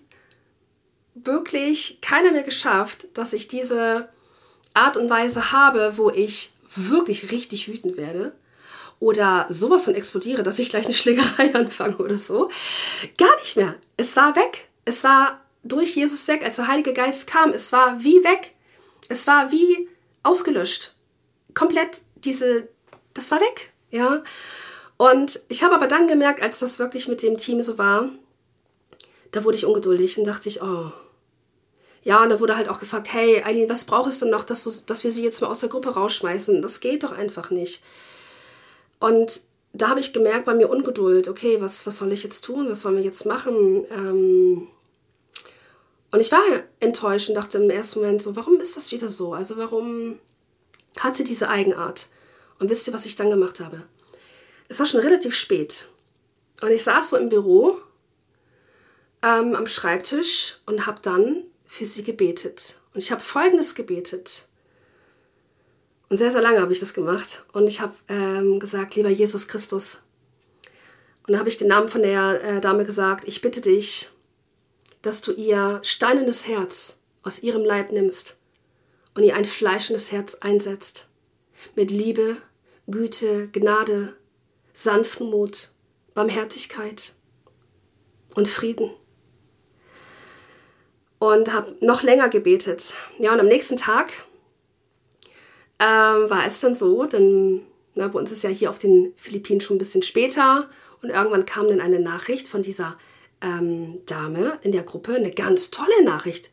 wirklich 1.15 2.01
keiner 2.01 2.33
mehr 2.33 2.43
geschafft, 2.43 3.07
dass 3.15 3.33
ich 3.33 3.47
diese 3.47 4.09
Art 4.75 4.97
und 4.97 5.09
Weise 5.11 5.53
habe, 5.53 5.95
wo 5.97 6.11
ich 6.11 6.53
wirklich 6.75 7.31
richtig 7.31 7.69
wütend 7.69 7.97
werde 7.97 8.33
oder 9.01 9.47
sowas 9.49 9.85
von 9.85 9.95
explodiere, 9.95 10.43
dass 10.43 10.59
ich 10.59 10.71
gleich 10.71 10.87
eine 10.87 10.95
Schlägerei 10.95 11.55
anfange 11.55 11.99
oder 11.99 12.19
so. 12.19 12.51
Gar 13.17 13.35
nicht 13.41 13.57
mehr. 13.57 13.75
Es 13.97 14.17
war 14.17 14.35
weg. 14.35 14.69
Es 14.85 15.05
war 15.05 15.41
durch 15.63 15.97
Jesus 15.97 16.27
weg, 16.29 16.43
als 16.43 16.57
der 16.57 16.69
Heilige 16.69 16.93
Geist 16.93 17.27
kam. 17.27 17.53
Es 17.53 17.73
war 17.73 18.03
wie 18.03 18.25
weg. 18.25 18.55
Es 19.09 19.27
war 19.27 19.53
wie 19.53 19.89
ausgelöscht. 20.23 20.95
Komplett 21.55 22.03
diese, 22.17 22.69
das 23.15 23.31
war 23.31 23.41
weg. 23.41 23.73
Ja. 23.91 24.23
Und 24.99 25.41
ich 25.49 25.63
habe 25.63 25.75
aber 25.75 25.87
dann 25.87 26.09
gemerkt, 26.09 26.43
als 26.43 26.59
das 26.59 26.79
wirklich 26.79 27.09
mit 27.09 27.23
dem 27.23 27.39
Team 27.39 27.63
so 27.63 27.79
war, 27.79 28.11
da 29.31 29.45
wurde 29.45 29.57
ich 29.57 29.65
ungeduldig 29.65 30.19
und 30.19 30.25
dachte 30.25 30.49
ich, 30.49 30.61
oh. 30.61 30.93
Ja, 32.03 32.23
und 32.23 32.31
da 32.31 32.41
wurde 32.41 32.57
halt 32.57 32.69
auch 32.69 32.81
gefragt, 32.81 33.09
hey, 33.13 33.43
Eileen, 33.45 33.69
was 33.69 33.85
brauchst 33.85 34.21
du 34.21 34.25
denn 34.25 34.33
noch, 34.33 34.45
dass, 34.45 34.65
du, 34.65 34.71
dass 34.87 35.05
wir 35.05 35.13
sie 35.13 35.23
jetzt 35.23 35.41
mal 35.41 35.49
aus 35.49 35.61
der 35.61 35.69
Gruppe 35.69 35.91
rausschmeißen? 35.91 36.61
Das 36.63 36.81
geht 36.81 37.05
doch 37.05 37.13
einfach 37.13 37.51
nicht. 37.51 37.83
Und 38.99 39.43
da 39.73 39.89
habe 39.89 40.01
ich 40.01 40.13
gemerkt, 40.13 40.47
bei 40.47 40.55
mir 40.55 40.69
Ungeduld, 40.69 41.29
okay, 41.29 41.61
was, 41.61 41.87
was 41.87 41.99
soll 41.99 42.13
ich 42.13 42.25
jetzt 42.25 42.43
tun? 42.43 42.69
Was 42.69 42.83
sollen 42.83 42.97
wir 42.97 43.03
jetzt 43.03 43.25
machen? 43.25 43.85
Ähm 43.91 44.69
und 46.11 46.21
ich 46.21 46.33
war 46.33 46.41
enttäuscht 46.81 47.29
und 47.29 47.35
dachte 47.35 47.59
im 47.59 47.71
ersten 47.71 48.01
Moment 48.01 48.23
so, 48.23 48.35
warum 48.35 48.59
ist 48.61 48.77
das 48.77 48.93
wieder 48.93 49.09
so? 49.09 49.35
Also 49.35 49.59
warum 49.59 50.19
hat 50.99 51.17
sie 51.17 51.25
diese 51.25 51.49
Eigenart? 51.51 52.07
Und 52.59 52.71
wisst 52.71 52.89
ihr, 52.89 52.95
was 52.95 53.07
ich 53.07 53.15
dann 53.15 53.31
gemacht 53.31 53.61
habe? 53.61 53.83
Es 54.69 54.79
war 54.79 54.87
schon 54.87 55.01
relativ 55.01 55.35
spät. 55.35 55.87
Und 56.61 56.71
ich 56.71 56.85
saß 56.85 57.11
so 57.11 57.17
im 57.17 57.29
Büro 57.29 57.81
ähm, 59.23 59.55
am 59.55 59.67
Schreibtisch 59.67 60.59
und 60.67 60.87
habe 60.87 61.01
dann 61.03 61.45
für 61.67 61.85
sie 61.85 62.03
gebetet. 62.03 62.79
Und 62.95 63.03
ich 63.03 63.11
habe 63.11 63.23
Folgendes 63.23 63.75
gebetet. 63.75 64.47
Und 66.09 66.17
sehr, 66.17 66.31
sehr 66.31 66.43
lange 66.43 66.61
habe 66.61 66.73
ich 66.73 66.81
das 66.81 66.95
gemacht. 66.95 67.45
Und 67.53 67.67
ich 67.67 67.81
habe 67.81 67.95
ähm, 68.09 68.59
gesagt, 68.59 68.97
lieber 68.97 69.11
Jesus 69.11 69.49
Christus. 69.49 70.01
Und 71.27 71.33
dann 71.33 71.39
habe 71.39 71.49
ich 71.49 71.59
den 71.59 71.69
Namen 71.69 71.89
von 71.89 72.03
der 72.03 72.43
äh, 72.43 72.61
Dame 72.61 72.85
gesagt, 72.85 73.29
ich 73.29 73.41
bitte 73.41 73.61
dich, 73.61 74.09
dass 75.03 75.21
du 75.21 75.33
ihr 75.33 75.81
steinernes 75.83 76.49
Herz 76.49 77.01
aus 77.23 77.41
ihrem 77.41 77.65
Leib 77.65 77.93
nimmst 77.93 78.39
und 79.15 79.23
ihr 79.23 79.37
ein 79.37 79.45
fleischendes 79.45 80.11
Herz 80.11 80.37
einsetzt. 80.37 81.07
Mit 81.75 81.91
Liebe, 81.91 82.39
Güte, 82.87 83.49
Gnade, 83.49 84.17
Sanftmut, 84.79 85.71
Barmherzigkeit 86.15 87.13
und 88.37 88.47
Frieden. 88.47 88.91
Und 91.19 91.53
habe 91.53 91.75
noch 91.81 92.05
länger 92.05 92.29
gebetet. 92.29 92.95
Ja, 93.19 93.33
und 93.33 93.41
am 93.41 93.49
nächsten 93.49 93.75
Tag 93.75 94.13
ähm, 95.81 96.31
war 96.31 96.47
es 96.47 96.61
dann 96.61 96.77
so, 96.77 97.07
denn 97.07 97.63
na, 97.95 98.07
bei 98.07 98.21
uns 98.21 98.31
ist 98.31 98.45
ja 98.45 98.51
hier 98.51 98.71
auf 98.71 98.79
den 98.79 99.13
Philippinen 99.17 99.61
schon 99.61 99.75
ein 99.75 99.81
bisschen 99.81 100.03
später 100.03 100.71
und 101.03 101.11
irgendwann 101.11 101.45
kam 101.45 101.67
dann 101.67 101.81
eine 101.81 101.99
Nachricht 101.99 102.47
von 102.47 102.63
dieser 102.63 102.97
ähm, 103.41 104.07
Dame 104.07 104.61
in 104.63 104.71
der 104.71 104.85
Gruppe, 104.85 105.15
eine 105.15 105.33
ganz 105.33 105.73
tolle 105.73 106.05
Nachricht. 106.05 106.53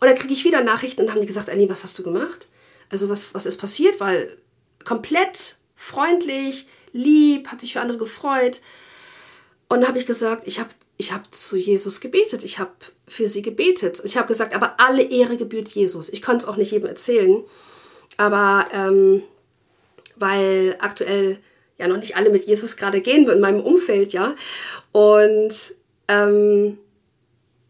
Und 0.00 0.08
dann 0.08 0.16
kriege 0.16 0.32
ich 0.32 0.46
wieder 0.46 0.64
Nachrichten 0.64 1.02
und 1.02 1.10
haben 1.10 1.20
die 1.20 1.26
gesagt, 1.26 1.50
Annie, 1.50 1.68
was 1.68 1.84
hast 1.84 1.98
du 1.98 2.02
gemacht? 2.02 2.48
Also 2.88 3.10
was, 3.10 3.34
was 3.34 3.44
ist 3.44 3.58
passiert? 3.58 4.00
Weil 4.00 4.38
komplett 4.82 5.56
freundlich, 5.74 6.66
lieb, 6.92 7.48
hat 7.48 7.60
sich 7.60 7.72
für 7.72 7.80
andere 7.80 7.98
gefreut. 7.98 8.60
Und 9.68 9.86
habe 9.86 9.98
ich 9.98 10.06
gesagt, 10.06 10.42
ich 10.46 10.58
habe 10.58 10.70
ich 10.96 11.12
hab 11.12 11.34
zu 11.34 11.56
Jesus 11.56 12.00
gebetet, 12.00 12.44
ich 12.44 12.58
habe 12.58 12.72
für 13.08 13.26
sie 13.26 13.40
gebetet. 13.40 14.02
Ich 14.04 14.16
habe 14.16 14.28
gesagt, 14.28 14.54
aber 14.54 14.74
alle 14.78 15.02
Ehre 15.02 15.36
gebührt 15.36 15.68
Jesus. 15.68 16.08
Ich 16.10 16.22
konnte 16.22 16.44
es 16.44 16.48
auch 16.48 16.56
nicht 16.56 16.72
jedem 16.72 16.88
erzählen, 16.88 17.42
aber 18.16 18.66
ähm, 18.72 19.22
weil 20.16 20.76
aktuell 20.80 21.38
ja 21.78 21.88
noch 21.88 21.96
nicht 21.96 22.16
alle 22.16 22.30
mit 22.30 22.44
Jesus 22.46 22.76
gerade 22.76 23.00
gehen 23.00 23.28
in 23.28 23.40
meinem 23.40 23.60
Umfeld, 23.60 24.12
ja. 24.12 24.34
Und 24.92 25.74
ähm, 26.08 26.78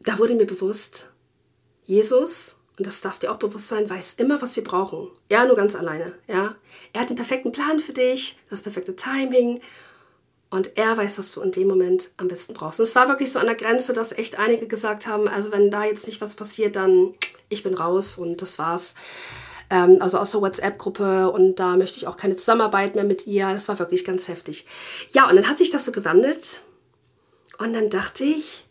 da 0.00 0.18
wurde 0.18 0.34
mir 0.34 0.46
bewusst, 0.46 1.08
Jesus, 1.84 2.59
und 2.80 2.86
das 2.86 3.02
darf 3.02 3.18
dir 3.18 3.30
auch 3.30 3.36
bewusst 3.36 3.68
sein, 3.68 3.90
weiß 3.90 4.14
immer, 4.14 4.40
was 4.40 4.56
wir 4.56 4.64
brauchen. 4.64 5.10
Er 5.28 5.44
nur 5.44 5.54
ganz 5.54 5.76
alleine. 5.76 6.14
Ja? 6.28 6.54
Er 6.94 7.02
hat 7.02 7.10
den 7.10 7.16
perfekten 7.16 7.52
Plan 7.52 7.78
für 7.78 7.92
dich, 7.92 8.38
das 8.48 8.62
perfekte 8.62 8.96
Timing. 8.96 9.60
Und 10.48 10.78
er 10.78 10.96
weiß, 10.96 11.18
was 11.18 11.30
du 11.32 11.42
in 11.42 11.52
dem 11.52 11.68
Moment 11.68 12.08
am 12.16 12.28
besten 12.28 12.54
brauchst. 12.54 12.80
Und 12.80 12.86
es 12.86 12.96
war 12.96 13.06
wirklich 13.06 13.32
so 13.32 13.38
an 13.38 13.44
der 13.44 13.54
Grenze, 13.54 13.92
dass 13.92 14.12
echt 14.12 14.38
einige 14.38 14.66
gesagt 14.66 15.06
haben, 15.06 15.28
also 15.28 15.52
wenn 15.52 15.70
da 15.70 15.84
jetzt 15.84 16.06
nicht 16.06 16.22
was 16.22 16.36
passiert, 16.36 16.74
dann 16.74 17.12
ich 17.50 17.62
bin 17.62 17.74
raus 17.74 18.16
und 18.16 18.40
das 18.40 18.58
war's. 18.58 18.94
Ähm, 19.68 19.98
also 20.00 20.16
aus 20.16 20.30
der 20.30 20.40
WhatsApp-Gruppe 20.40 21.30
und 21.30 21.56
da 21.56 21.76
möchte 21.76 21.98
ich 21.98 22.06
auch 22.06 22.16
keine 22.16 22.34
Zusammenarbeit 22.34 22.94
mehr 22.94 23.04
mit 23.04 23.26
ihr. 23.26 23.46
Das 23.52 23.68
war 23.68 23.78
wirklich 23.78 24.06
ganz 24.06 24.26
heftig. 24.26 24.64
Ja, 25.10 25.28
und 25.28 25.36
dann 25.36 25.50
hat 25.50 25.58
sich 25.58 25.68
das 25.68 25.84
so 25.84 25.92
gewandelt 25.92 26.62
und 27.58 27.74
dann 27.74 27.90
dachte 27.90 28.24
ich, 28.24 28.64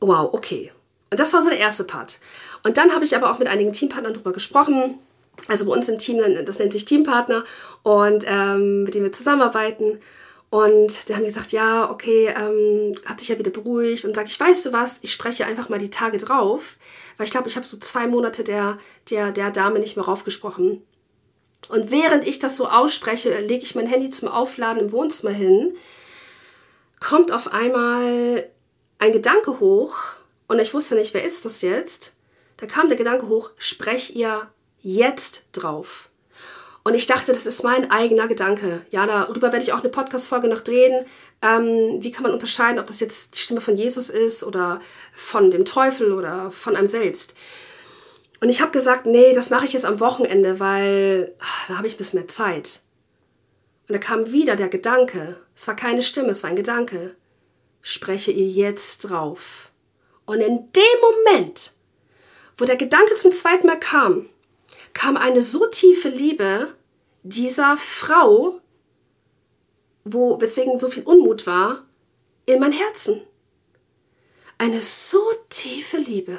wow, 0.00 0.34
okay. 0.34 0.72
Und 1.10 1.20
das 1.20 1.32
war 1.32 1.42
so 1.42 1.50
der 1.50 1.58
erste 1.58 1.84
Part. 1.84 2.18
Und 2.64 2.76
dann 2.76 2.92
habe 2.92 3.04
ich 3.04 3.16
aber 3.16 3.30
auch 3.30 3.38
mit 3.38 3.48
einigen 3.48 3.72
Teampartnern 3.72 4.12
darüber 4.12 4.32
gesprochen. 4.32 4.98
Also 5.48 5.66
bei 5.66 5.72
uns 5.72 5.88
im 5.88 5.98
Team, 5.98 6.18
das 6.44 6.58
nennt 6.58 6.72
sich 6.72 6.84
Teampartner 6.84 7.44
und 7.82 8.24
ähm, 8.26 8.84
mit 8.84 8.94
denen 8.94 9.04
wir 9.04 9.12
zusammenarbeiten. 9.12 10.00
Und 10.48 11.08
die 11.08 11.14
haben 11.14 11.24
gesagt, 11.24 11.52
ja, 11.52 11.90
okay, 11.90 12.28
ähm, 12.28 12.94
hat 13.04 13.20
sich 13.20 13.28
ja 13.28 13.38
wieder 13.38 13.50
beruhigt 13.50 14.04
und 14.04 14.14
sagt, 14.14 14.28
ich 14.28 14.40
weißt 14.40 14.66
du 14.66 14.72
was, 14.72 14.98
ich 15.02 15.12
spreche 15.12 15.44
einfach 15.44 15.68
mal 15.68 15.78
die 15.78 15.90
Tage 15.90 16.18
drauf, 16.18 16.76
weil 17.16 17.26
ich 17.26 17.32
glaube, 17.32 17.48
ich 17.48 17.56
habe 17.56 17.66
so 17.66 17.76
zwei 17.78 18.06
Monate 18.06 18.44
der, 18.44 18.78
der, 19.10 19.32
der 19.32 19.50
Dame 19.50 19.80
nicht 19.80 19.96
mehr 19.96 20.06
raufgesprochen. 20.06 20.82
Und 21.68 21.90
während 21.90 22.26
ich 22.26 22.38
das 22.38 22.56
so 22.56 22.68
ausspreche, 22.68 23.40
lege 23.40 23.64
ich 23.64 23.74
mein 23.74 23.88
Handy 23.88 24.08
zum 24.08 24.28
Aufladen 24.28 24.80
im 24.80 24.92
Wohnzimmer 24.92 25.32
hin 25.32 25.74
kommt 27.00 27.32
auf 27.32 27.52
einmal 27.52 28.48
ein 28.98 29.12
Gedanke 29.12 29.60
hoch 29.60 29.96
und 30.48 30.58
ich 30.58 30.74
wusste 30.74 30.94
nicht, 30.94 31.14
wer 31.14 31.24
ist 31.24 31.44
das 31.44 31.62
jetzt. 31.62 32.12
Da 32.56 32.66
kam 32.66 32.88
der 32.88 32.96
Gedanke 32.96 33.28
hoch, 33.28 33.50
sprech 33.58 34.14
ihr 34.14 34.48
jetzt 34.80 35.44
drauf. 35.52 36.08
Und 36.84 36.94
ich 36.94 37.08
dachte, 37.08 37.32
das 37.32 37.46
ist 37.46 37.64
mein 37.64 37.90
eigener 37.90 38.28
Gedanke. 38.28 38.82
Ja, 38.90 39.06
darüber 39.06 39.50
werde 39.50 39.64
ich 39.64 39.72
auch 39.72 39.80
eine 39.80 39.88
Podcast-Folge 39.88 40.46
noch 40.46 40.60
drehen. 40.60 41.04
Ähm, 41.42 41.96
wie 42.00 42.12
kann 42.12 42.22
man 42.22 42.32
unterscheiden, 42.32 42.78
ob 42.78 42.86
das 42.86 43.00
jetzt 43.00 43.34
die 43.34 43.40
Stimme 43.40 43.60
von 43.60 43.76
Jesus 43.76 44.08
ist 44.08 44.44
oder 44.44 44.78
von 45.12 45.50
dem 45.50 45.64
Teufel 45.64 46.12
oder 46.12 46.52
von 46.52 46.76
einem 46.76 46.86
selbst? 46.86 47.34
Und 48.40 48.50
ich 48.50 48.60
habe 48.60 48.70
gesagt, 48.70 49.04
nee, 49.04 49.32
das 49.32 49.50
mache 49.50 49.64
ich 49.64 49.72
jetzt 49.72 49.84
am 49.84 49.98
Wochenende, 49.98 50.60
weil 50.60 51.34
ach, 51.40 51.66
da 51.66 51.78
habe 51.78 51.88
ich 51.88 51.94
ein 51.94 51.98
bisschen 51.98 52.20
mehr 52.20 52.28
Zeit. 52.28 52.82
Und 53.88 53.94
da 53.94 53.98
kam 53.98 54.30
wieder 54.30 54.54
der 54.54 54.68
Gedanke, 54.68 55.36
es 55.56 55.66
war 55.66 55.74
keine 55.74 56.02
Stimme, 56.02 56.30
es 56.30 56.44
war 56.44 56.50
ein 56.50 56.56
Gedanke, 56.56 57.16
spreche 57.82 58.30
ihr 58.30 58.46
jetzt 58.46 58.98
drauf. 58.98 59.70
Und 60.26 60.40
in 60.40 60.70
dem 60.72 61.00
Moment, 61.00 61.72
wo 62.56 62.64
der 62.64 62.76
Gedanke 62.76 63.14
zum 63.14 63.32
zweiten 63.32 63.66
Mal 63.66 63.78
kam, 63.78 64.28
kam 64.92 65.16
eine 65.16 65.40
so 65.40 65.66
tiefe 65.66 66.08
Liebe 66.08 66.74
dieser 67.22 67.76
Frau, 67.76 68.60
wo, 70.04 70.40
weswegen 70.40 70.78
so 70.78 70.88
viel 70.88 71.04
Unmut 71.04 71.46
war, 71.46 71.84
in 72.44 72.60
mein 72.60 72.72
Herzen. 72.72 73.22
Eine 74.58 74.80
so 74.80 75.20
tiefe 75.48 75.96
Liebe. 75.96 76.38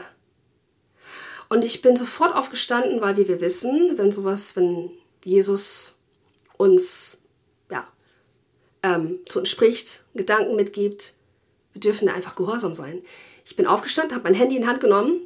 Und 1.49 1.63
ich 1.63 1.81
bin 1.81 1.95
sofort 1.95 2.33
aufgestanden, 2.33 3.01
weil 3.01 3.17
wie 3.17 3.27
wir 3.27 3.41
wissen, 3.41 3.97
wenn 3.97 4.11
sowas, 4.11 4.55
wenn 4.55 4.91
Jesus 5.23 5.97
uns 6.57 7.19
ähm, 8.83 9.19
zu 9.27 9.39
uns 9.39 9.49
spricht, 9.49 10.03
Gedanken 10.13 10.55
mitgibt. 10.55 11.13
Wir 11.73 11.81
dürfen 11.81 12.07
da 12.07 12.13
einfach 12.13 12.35
gehorsam 12.35 12.73
sein. 12.73 13.01
Ich 13.47 13.55
bin 13.55 13.65
aufgestanden, 13.65 14.13
habe 14.13 14.25
mein 14.25 14.33
Handy 14.33 14.57
in 14.57 14.63
die 14.63 14.67
Hand 14.67 14.81
genommen 14.81 15.21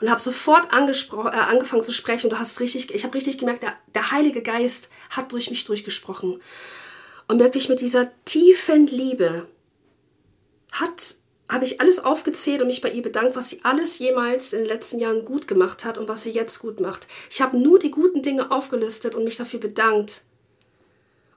und 0.00 0.08
habe 0.08 0.20
sofort 0.20 0.66
äh, 0.66 0.76
angefangen 0.76 1.82
zu 1.82 1.90
sprechen. 1.90 2.30
Du 2.30 2.38
hast 2.38 2.60
richtig, 2.60 2.94
ich 2.94 3.02
habe 3.02 3.14
richtig 3.14 3.38
gemerkt, 3.38 3.64
der, 3.64 3.74
der 3.92 4.12
Heilige 4.12 4.40
Geist 4.40 4.88
hat 5.10 5.32
durch 5.32 5.50
mich 5.50 5.64
durchgesprochen. 5.64 6.40
Und 7.26 7.40
wirklich 7.40 7.68
mit 7.68 7.80
dieser 7.80 8.12
tiefen 8.24 8.86
Liebe 8.86 9.48
hat 10.70 11.16
habe 11.48 11.64
ich 11.64 11.80
alles 11.80 11.98
aufgezählt 11.98 12.62
und 12.62 12.68
mich 12.68 12.80
bei 12.80 12.90
ihr 12.90 13.02
bedankt, 13.02 13.36
was 13.36 13.50
sie 13.50 13.60
alles 13.64 13.98
jemals 13.98 14.52
in 14.52 14.60
den 14.60 14.68
letzten 14.68 14.98
Jahren 14.98 15.24
gut 15.24 15.46
gemacht 15.46 15.84
hat 15.84 15.98
und 15.98 16.08
was 16.08 16.22
sie 16.22 16.30
jetzt 16.30 16.60
gut 16.60 16.80
macht. 16.80 17.06
Ich 17.30 17.42
habe 17.42 17.58
nur 17.58 17.78
die 17.78 17.90
guten 17.90 18.22
Dinge 18.22 18.50
aufgelistet 18.50 19.14
und 19.14 19.24
mich 19.24 19.36
dafür 19.36 19.60
bedankt. 19.60 20.22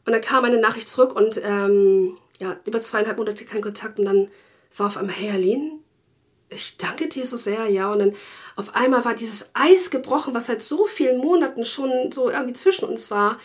Und 0.06 0.14
dann 0.14 0.22
kam 0.22 0.46
eine 0.46 0.60
Nachricht 0.60 0.88
zurück 0.88 1.14
und 1.14 1.42
ähm, 1.44 2.18
ja, 2.40 2.56
über 2.66 2.80
zweieinhalb 2.80 3.18
Monate 3.18 3.44
kein 3.46 3.62
Kontakt 3.62 4.00
und 4.00 4.06
dann 4.06 4.32
war 4.78 4.88
auf 4.88 4.98
einmal, 4.98 5.16
hey 5.16 5.32
Aline, 5.32 5.80
ich 6.50 6.78
danke 6.78 7.08
dir 7.08 7.26
so 7.26 7.38
sehr, 7.38 7.68
ja. 7.68 7.92
Und 7.92 8.00
dann 8.00 8.16
auf 8.56 8.76
einmal 8.76 9.04
war 9.06 9.14
dieses 9.14 9.50
Eis 9.54 9.90
gebrochen, 9.90 10.34
was 10.34 10.48
seit 10.48 10.62
so 10.62 10.86
vielen 10.86 11.18
Monaten 11.18 11.66
schon 11.66 12.12
so 12.12 12.30
irgendwie 12.30 12.54
zwischen 12.54 12.86
uns 12.86 13.12
war. 13.12 13.40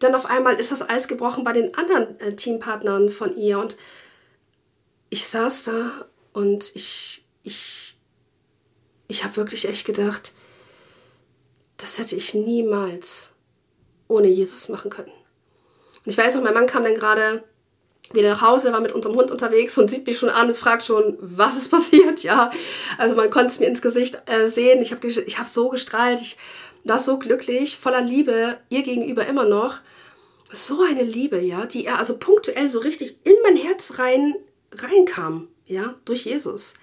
Dann 0.00 0.14
auf 0.14 0.26
einmal 0.26 0.58
ist 0.58 0.72
das 0.72 0.88
Eis 0.88 1.08
gebrochen 1.08 1.44
bei 1.44 1.52
den 1.52 1.74
anderen 1.74 2.18
äh, 2.20 2.34
Teampartnern 2.34 3.10
von 3.10 3.36
ihr 3.36 3.58
und 3.58 3.76
ich 5.10 5.28
saß 5.28 5.64
da 5.64 6.06
und 6.32 6.74
ich, 6.74 7.24
ich, 7.42 7.96
ich 9.08 9.24
habe 9.24 9.36
wirklich 9.36 9.68
echt 9.68 9.84
gedacht, 9.84 10.32
das 11.76 11.98
hätte 11.98 12.16
ich 12.16 12.34
niemals 12.34 13.32
ohne 14.08 14.28
Jesus 14.28 14.68
machen 14.68 14.90
können. 14.90 15.12
Und 16.04 16.10
ich 16.10 16.18
weiß 16.18 16.34
noch, 16.34 16.42
mein 16.42 16.54
Mann 16.54 16.66
kam 16.66 16.84
dann 16.84 16.94
gerade 16.94 17.44
wieder 18.12 18.30
nach 18.30 18.42
Hause, 18.42 18.72
war 18.72 18.80
mit 18.80 18.92
unserem 18.92 19.16
Hund 19.16 19.30
unterwegs 19.30 19.78
und 19.78 19.90
sieht 19.90 20.06
mich 20.06 20.18
schon 20.18 20.30
an 20.30 20.48
und 20.48 20.56
fragt 20.56 20.84
schon, 20.84 21.16
was 21.20 21.56
ist 21.56 21.70
passiert? 21.70 22.20
Ja, 22.22 22.50
also 22.98 23.14
man 23.14 23.30
konnte 23.30 23.48
es 23.48 23.60
mir 23.60 23.66
ins 23.66 23.80
Gesicht 23.82 24.20
äh, 24.26 24.46
sehen. 24.46 24.82
Ich 24.82 24.92
habe 24.92 25.06
ich 25.06 25.38
hab 25.38 25.46
so 25.46 25.68
gestrahlt, 25.68 26.20
ich 26.20 26.36
war 26.84 26.98
so 26.98 27.18
glücklich, 27.18 27.78
voller 27.78 28.00
Liebe, 28.00 28.58
ihr 28.68 28.82
gegenüber 28.82 29.26
immer 29.26 29.44
noch. 29.44 29.76
So 30.52 30.82
eine 30.82 31.02
Liebe, 31.02 31.38
ja, 31.38 31.66
die 31.66 31.86
er 31.86 31.98
also 31.98 32.18
punktuell 32.18 32.68
so 32.68 32.80
richtig 32.80 33.18
in 33.24 33.34
mein 33.42 33.56
Herz 33.56 33.98
rein 33.98 34.34
reinkam, 34.72 35.48
ja, 35.66 35.94
durch 36.04 36.24
Jesus. 36.24 36.74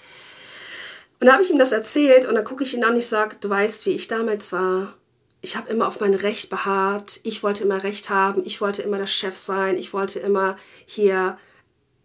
Und 1.19 1.27
da 1.27 1.33
habe 1.33 1.43
ich 1.43 1.49
ihm 1.49 1.59
das 1.59 1.71
erzählt 1.71 2.25
und 2.25 2.35
dann 2.35 2.45
gucke 2.45 2.63
ich 2.63 2.73
ihn 2.73 2.83
an 2.83 2.93
und 2.93 2.99
ich 2.99 3.07
sage, 3.07 3.37
du 3.39 3.49
weißt, 3.49 3.85
wie 3.85 3.91
ich 3.91 4.07
damals 4.07 4.53
war. 4.53 4.96
Ich 5.41 5.55
habe 5.55 5.69
immer 5.69 5.87
auf 5.87 5.99
mein 5.99 6.13
Recht 6.13 6.49
beharrt. 6.49 7.19
Ich 7.23 7.43
wollte 7.43 7.63
immer 7.63 7.83
Recht 7.83 8.09
haben. 8.09 8.43
Ich 8.45 8.59
wollte 8.59 8.81
immer 8.81 8.97
der 8.97 9.07
Chef 9.07 9.37
sein. 9.37 9.77
Ich 9.77 9.93
wollte 9.93 10.19
immer 10.19 10.57
hier 10.85 11.37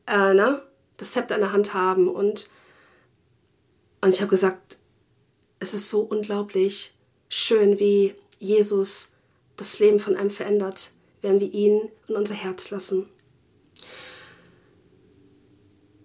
äh, 0.07 0.35
ne, 0.35 0.63
das 0.97 1.13
Zepter 1.13 1.35
in 1.35 1.41
der 1.41 1.53
Hand 1.53 1.75
haben. 1.75 2.09
Und, 2.09 2.51
und 4.01 4.15
ich 4.15 4.21
habe 4.21 4.31
gesagt, 4.31 4.79
es 5.59 5.75
ist 5.75 5.89
so 5.89 6.01
unglaublich 6.01 6.95
schön, 7.29 7.79
wie 7.79 8.15
Jesus 8.39 9.13
das 9.57 9.79
Leben 9.79 10.01
von 10.01 10.17
einem 10.17 10.31
verändert, 10.31 10.91
wenn 11.23 11.41
wir 11.41 11.53
ihn 11.53 11.89
in 12.09 12.17
unser 12.17 12.35
Herz 12.35 12.71
lassen. 12.71 13.09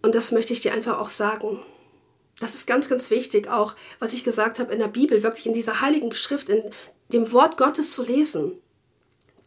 Und 0.02 0.16
das 0.16 0.32
möchte 0.32 0.54
ich 0.54 0.62
dir 0.62 0.74
einfach 0.74 1.00
auch 1.00 1.10
sagen. 1.10 1.60
Das 2.40 2.54
ist 2.54 2.68
ganz, 2.68 2.88
ganz 2.88 3.10
wichtig, 3.10 3.50
auch 3.50 3.76
was 4.00 4.14
ich 4.14 4.24
gesagt 4.24 4.60
habe 4.60 4.72
in 4.72 4.80
der 4.80 4.88
Bibel, 4.88 5.24
wirklich 5.24 5.48
in 5.48 5.54
dieser 5.54 5.82
heiligen 5.82 6.14
Schrift, 6.14 6.50
in 6.50 6.64
dem 7.14 7.32
Wort 7.32 7.58
Gottes 7.58 7.92
zu 7.94 8.04
lesen. 8.04 8.54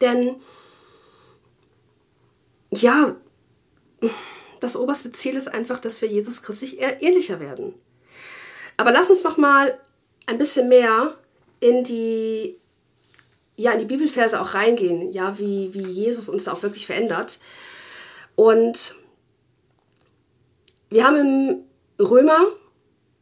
Denn 0.01 0.37
ja, 2.70 3.16
das 4.61 4.77
oberste 4.77 5.12
Ziel 5.12 5.37
ist 5.37 5.49
einfach, 5.49 5.79
dass 5.79 6.01
wir 6.03 6.09
Jesus 6.09 6.42
Christus 6.42 6.75
ähnlicher 6.75 7.40
werden. 7.40 7.75
Aber 8.77 8.92
lass 8.92 9.11
uns 9.11 9.25
noch 9.25 9.37
mal 9.37 9.79
ein 10.27 10.38
bisschen 10.38 10.68
mehr 10.68 11.18
in 11.61 11.85
die 11.85 12.57
ja 13.57 13.73
in 13.73 13.81
die 13.81 13.85
Bibelverse 13.85 14.40
auch 14.40 14.55
reingehen, 14.55 15.12
ja, 15.12 15.38
wie 15.38 15.75
wie 15.75 15.83
Jesus 15.83 16.31
uns 16.31 16.44
da 16.44 16.53
auch 16.53 16.62
wirklich 16.62 16.87
verändert. 16.87 17.40
Und 18.37 18.94
wir 20.88 21.05
haben 21.05 21.16
im 21.16 22.05
Römer 22.05 22.46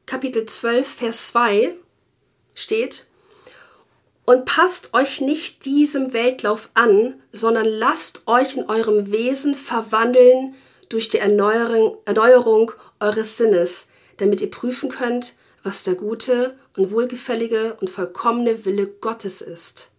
Kapitel 0.06 0.46
12, 0.46 0.86
Vers 0.86 1.28
2 1.28 1.74
steht, 2.54 3.07
und 4.28 4.44
passt 4.44 4.92
euch 4.92 5.22
nicht 5.22 5.64
diesem 5.64 6.12
Weltlauf 6.12 6.68
an, 6.74 7.14
sondern 7.32 7.64
lasst 7.64 8.24
euch 8.26 8.58
in 8.58 8.68
eurem 8.68 9.10
Wesen 9.10 9.54
verwandeln 9.54 10.54
durch 10.90 11.08
die 11.08 11.16
Erneuerung, 11.16 11.96
Erneuerung 12.04 12.72
eures 13.00 13.38
Sinnes, 13.38 13.86
damit 14.18 14.42
ihr 14.42 14.50
prüfen 14.50 14.90
könnt, 14.90 15.34
was 15.62 15.82
der 15.82 15.94
gute 15.94 16.58
und 16.76 16.90
wohlgefällige 16.90 17.78
und 17.80 17.88
vollkommene 17.88 18.66
Wille 18.66 18.86
Gottes 18.86 19.40
ist. 19.40 19.92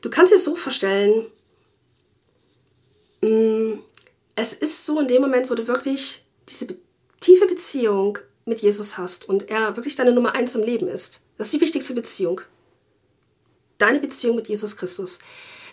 Du 0.00 0.08
kannst 0.08 0.32
dir 0.32 0.38
so 0.38 0.54
vorstellen, 0.54 1.26
mm, 3.22 3.80
es 4.36 4.52
ist 4.52 4.86
so 4.86 5.00
in 5.00 5.08
dem 5.08 5.22
Moment, 5.22 5.50
wo 5.50 5.56
du 5.56 5.66
wirklich 5.66 6.24
diese 6.48 6.68
tiefe 7.18 7.46
Beziehung 7.46 8.18
mit 8.44 8.60
Jesus 8.60 8.96
hast 8.98 9.28
und 9.28 9.50
er 9.50 9.74
wirklich 9.74 9.96
deine 9.96 10.12
Nummer 10.12 10.36
eins 10.36 10.54
im 10.54 10.62
Leben 10.62 10.86
ist. 10.86 11.22
Das 11.38 11.48
ist 11.48 11.54
die 11.54 11.60
wichtigste 11.60 11.94
Beziehung. 11.94 12.40
Deine 13.78 14.00
Beziehung 14.00 14.36
mit 14.36 14.48
Jesus 14.48 14.76
Christus. 14.76 15.20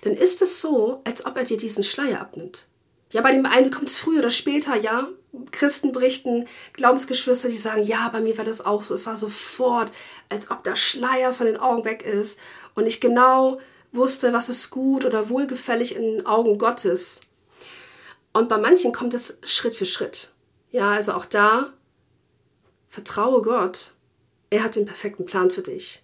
Dann 0.03 0.13
ist 0.13 0.41
es 0.41 0.61
so, 0.61 1.01
als 1.03 1.25
ob 1.25 1.35
er 1.37 1.43
dir 1.43 1.57
diesen 1.57 1.83
Schleier 1.83 2.21
abnimmt. 2.21 2.67
Ja, 3.11 3.21
bei 3.21 3.31
dem 3.31 3.45
einen 3.45 3.71
kommt 3.71 3.89
es 3.89 3.97
früher 3.97 4.19
oder 4.19 4.29
später, 4.29 4.75
ja. 4.75 5.07
Christen 5.51 5.91
berichten, 5.91 6.47
Glaubensgeschwister, 6.73 7.49
die 7.49 7.57
sagen, 7.57 7.83
ja, 7.83 8.07
bei 8.09 8.21
mir 8.21 8.37
war 8.37 8.45
das 8.45 8.65
auch 8.65 8.83
so. 8.83 8.93
Es 8.93 9.05
war 9.05 9.15
sofort, 9.15 9.91
als 10.29 10.49
ob 10.49 10.63
der 10.63 10.75
Schleier 10.75 11.33
von 11.33 11.45
den 11.45 11.57
Augen 11.57 11.85
weg 11.85 12.03
ist 12.03 12.39
und 12.73 12.85
ich 12.85 13.01
genau 13.01 13.59
wusste, 13.91 14.33
was 14.33 14.49
ist 14.49 14.69
gut 14.69 15.05
oder 15.05 15.29
wohlgefällig 15.29 15.95
in 15.95 16.03
den 16.03 16.25
Augen 16.25 16.57
Gottes. 16.57 17.21
Und 18.33 18.49
bei 18.49 18.57
manchen 18.57 18.91
kommt 18.91 19.13
es 19.13 19.37
Schritt 19.43 19.75
für 19.75 19.85
Schritt. 19.85 20.31
Ja, 20.71 20.91
also 20.91 21.13
auch 21.13 21.25
da, 21.25 21.73
vertraue 22.89 23.41
Gott. 23.41 23.93
Er 24.49 24.63
hat 24.63 24.75
den 24.75 24.85
perfekten 24.85 25.25
Plan 25.25 25.49
für 25.49 25.61
dich. 25.61 26.03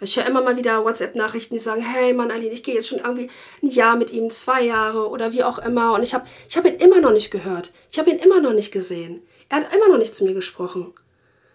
Ich 0.00 0.16
höre 0.16 0.26
immer 0.26 0.42
mal 0.42 0.56
wieder 0.56 0.84
WhatsApp-Nachrichten, 0.84 1.54
die 1.54 1.58
sagen, 1.58 1.82
hey 1.82 2.12
Mann, 2.12 2.30
Aline, 2.30 2.52
ich 2.52 2.62
gehe 2.62 2.74
jetzt 2.74 2.88
schon 2.88 2.98
irgendwie 2.98 3.30
ein 3.62 3.70
Jahr 3.70 3.96
mit 3.96 4.12
ihm, 4.12 4.30
zwei 4.30 4.62
Jahre 4.62 5.08
oder 5.08 5.32
wie 5.32 5.42
auch 5.42 5.58
immer. 5.58 5.92
Und 5.94 6.02
ich 6.02 6.14
habe 6.14 6.26
ich 6.48 6.56
hab 6.56 6.64
ihn 6.64 6.76
immer 6.76 7.00
noch 7.00 7.12
nicht 7.12 7.30
gehört. 7.30 7.72
Ich 7.90 7.98
habe 7.98 8.10
ihn 8.10 8.18
immer 8.18 8.40
noch 8.40 8.52
nicht 8.52 8.70
gesehen. 8.70 9.22
Er 9.48 9.58
hat 9.58 9.74
immer 9.74 9.88
noch 9.88 9.98
nicht 9.98 10.14
zu 10.14 10.24
mir 10.24 10.34
gesprochen. 10.34 10.92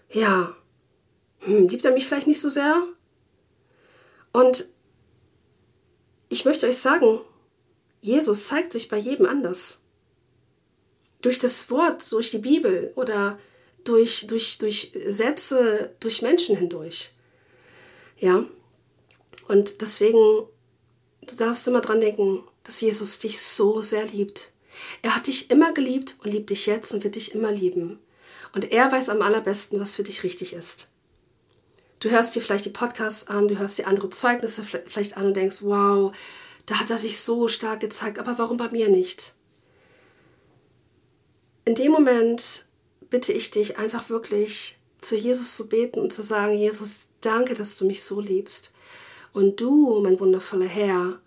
Ja, 0.10 0.56
hm, 1.40 1.68
liebt 1.68 1.86
er 1.86 1.92
mich 1.92 2.06
vielleicht 2.06 2.28
nicht 2.28 2.42
so 2.42 2.50
sehr? 2.50 2.84
Und 4.34 4.68
ich 6.30 6.44
möchte 6.44 6.68
euch 6.68 6.80
sagen, 6.80 7.22
Jesus 8.02 8.48
zeigt 8.48 8.74
sich 8.74 8.90
bei 8.90 8.98
jedem 8.98 9.26
anders 9.26 9.84
durch 11.24 11.40
das 11.40 11.72
Wort, 11.72 12.12
durch 12.12 12.30
die 12.32 12.38
Bibel 12.38 12.92
oder 12.96 13.40
durch, 13.84 14.28
durch, 14.28 14.60
durch 14.60 14.94
Sätze, 15.08 15.96
durch 16.00 16.22
Menschen 16.22 16.56
hindurch. 16.56 17.12
Ja. 18.24 18.46
Und 19.48 19.82
deswegen, 19.82 20.18
du 21.22 21.36
darfst 21.36 21.68
immer 21.68 21.82
dran 21.82 22.00
denken, 22.00 22.44
dass 22.64 22.80
Jesus 22.82 23.20
dich 23.20 23.42
so 23.42 23.82
sehr 23.82 24.06
liebt. 24.06 24.52
Er 25.02 25.16
hat 25.16 25.28
dich 25.28 25.52
immer 25.52 25.74
geliebt 25.74 26.16
und 26.24 26.32
liebt 26.32 26.50
dich 26.50 26.66
jetzt 26.66 26.94
und 26.94 27.04
wird 27.04 27.16
dich 27.16 27.36
immer 27.36 27.52
lieben. 27.52 28.00
Und 28.54 28.72
er 28.72 28.92
weiß 28.92 29.10
am 29.10 29.22
allerbesten, 29.22 29.80
was 29.80 29.96
für 29.96 30.04
dich 30.04 30.24
richtig 30.24 30.54
ist. 30.54 30.88
Du 32.00 32.10
hörst 32.10 32.36
dir 32.36 32.42
vielleicht 32.42 32.66
die 32.66 32.70
Podcasts 32.70 33.28
an, 33.28 33.48
du 33.48 33.58
hörst 33.58 33.78
dir 33.78 33.88
andere 33.88 34.10
Zeugnisse 34.10 34.64
vielleicht 34.64 35.18
an 35.18 35.28
und 35.28 35.34
denkst, 35.36 35.62
wow, 35.62 36.16
da 36.66 36.80
hat 36.80 36.90
er 36.90 36.98
sich 36.98 37.20
so 37.20 37.48
stark 37.48 37.80
gezeigt, 37.82 38.20
aber 38.20 38.38
warum 38.38 38.58
bei 38.58 38.70
mir 38.70 38.90
nicht? 38.90 39.34
in 41.66 41.76
dem 41.76 41.92
Moment 41.92 42.66
bitte 43.10 43.34
ich 43.34 43.52
dich 43.52 43.78
einfach 43.78 44.10
wirklich 44.10 44.78
zu 45.02 45.16
Jesus 45.16 45.56
zu 45.56 45.70
beten 45.70 46.00
und 46.00 46.14
zu 46.14 46.22
sagen, 46.22 46.58
Jesus, 46.58 47.08
danke, 47.26 47.54
dass 47.54 47.76
du 47.76 47.86
mich 47.86 48.04
so 48.04 48.20
liebst. 48.20 48.72
Und 49.34 49.60
du, 49.60 50.00
mein 50.02 50.20
wundervoller 50.20 50.66
Herr, 50.66 51.20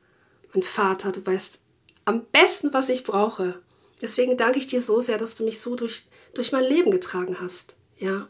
mein 0.54 0.62
Vater, 0.62 1.12
du 1.12 1.24
weißt 1.24 1.60
am 2.04 2.24
besten, 2.26 2.72
was 2.72 2.88
ich 2.88 3.04
brauche. 3.04 3.60
Deswegen 4.00 4.36
danke 4.36 4.58
ich 4.58 4.66
dir 4.66 4.80
so 4.80 5.00
sehr, 5.00 5.18
dass 5.18 5.34
du 5.34 5.44
mich 5.44 5.60
so 5.60 5.74
durch, 5.74 6.04
durch 6.34 6.52
mein 6.52 6.64
Leben 6.64 6.90
getragen 6.90 7.38
hast. 7.40 7.74
Ja. 7.98 8.28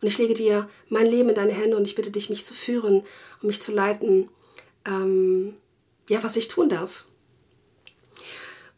Und 0.00 0.08
ich 0.08 0.18
lege 0.18 0.34
dir 0.34 0.68
mein 0.88 1.06
Leben 1.06 1.30
in 1.30 1.34
deine 1.34 1.52
Hände 1.52 1.76
und 1.76 1.86
ich 1.86 1.94
bitte 1.94 2.10
dich, 2.10 2.30
mich 2.30 2.44
zu 2.44 2.54
führen 2.54 3.02
und 3.40 3.44
mich 3.44 3.60
zu 3.60 3.72
leiten, 3.72 4.28
ähm, 4.84 5.56
ja, 6.08 6.22
was 6.22 6.36
ich 6.36 6.48
tun 6.48 6.68
darf. 6.68 7.04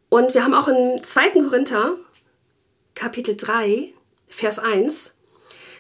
Und 0.09 0.35
wir 0.35 0.44
haben 0.44 0.55
auch 0.55 0.68
im 0.68 1.03
2. 1.03 1.31
Korinther 1.31 1.96
Kapitel 2.94 3.37
3, 3.37 3.92
Vers 4.29 4.59
1. 4.59 5.14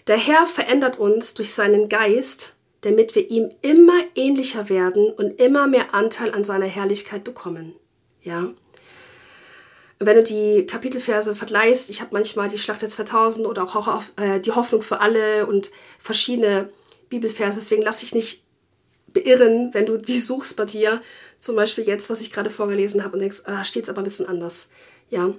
Der 0.08 0.16
Herr 0.16 0.46
verändert 0.46 0.98
uns 0.98 1.34
durch 1.34 1.52
seinen 1.52 1.90
Geist, 1.90 2.54
damit 2.80 3.14
wir 3.14 3.30
ihm 3.30 3.50
immer 3.60 4.00
ähnlicher 4.14 4.70
werden 4.70 5.10
und 5.10 5.38
immer 5.38 5.66
mehr 5.66 5.94
Anteil 5.94 6.32
an 6.34 6.44
seiner 6.44 6.66
Herrlichkeit 6.66 7.24
bekommen. 7.24 7.74
Ja. 8.22 8.50
wenn 10.00 10.16
du 10.16 10.22
die 10.22 10.66
Kapitelverse 10.66 11.34
vergleichst, 11.34 11.88
ich 11.90 12.00
habe 12.00 12.10
manchmal 12.12 12.48
die 12.48 12.58
Schlacht 12.58 12.82
der 12.82 12.88
2000 12.88 13.46
oder 13.46 13.62
auch 13.64 14.02
äh, 14.16 14.38
die 14.40 14.52
Hoffnung 14.52 14.82
für 14.82 15.00
alle 15.00 15.46
und 15.46 15.70
verschiedene 15.98 16.68
Bibelverse, 17.08 17.58
deswegen 17.58 17.82
lass 17.82 17.98
dich 17.98 18.14
nicht 18.14 18.42
beirren, 19.12 19.72
wenn 19.72 19.86
du 19.86 19.96
die 19.96 20.20
suchst 20.20 20.56
bei 20.56 20.66
dir. 20.66 21.00
Zum 21.38 21.56
Beispiel 21.56 21.84
jetzt, 21.84 22.10
was 22.10 22.20
ich 22.20 22.30
gerade 22.32 22.50
vorgelesen 22.50 23.02
habe 23.02 23.14
und 23.14 23.20
denkst, 23.20 23.42
ah, 23.44 23.64
steht 23.64 23.84
es 23.84 23.90
aber 23.90 24.02
ein 24.02 24.04
bisschen 24.04 24.26
anders. 24.26 24.68
Ja, 25.10 25.34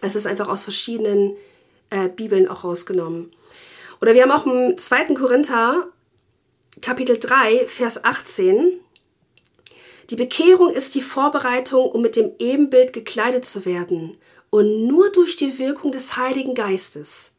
es 0.00 0.14
ist 0.14 0.26
einfach 0.26 0.48
aus 0.48 0.64
verschiedenen 0.64 1.36
äh, 1.90 2.08
Bibeln 2.08 2.48
auch 2.48 2.64
rausgenommen. 2.64 3.30
Oder 4.00 4.14
wir 4.14 4.22
haben 4.22 4.30
auch 4.30 4.46
im 4.46 4.78
2. 4.78 5.14
Korinther, 5.14 5.88
Kapitel 6.80 7.18
3, 7.18 7.66
Vers 7.66 8.04
18. 8.04 8.80
Die 10.10 10.16
Bekehrung 10.16 10.70
ist 10.70 10.94
die 10.94 11.02
Vorbereitung, 11.02 11.90
um 11.90 12.00
mit 12.02 12.16
dem 12.16 12.32
Ebenbild 12.38 12.92
gekleidet 12.92 13.44
zu 13.44 13.64
werden 13.64 14.16
und 14.50 14.86
nur 14.86 15.10
durch 15.10 15.36
die 15.36 15.58
Wirkung 15.58 15.92
des 15.92 16.16
Heiligen 16.16 16.54
Geistes. 16.54 17.34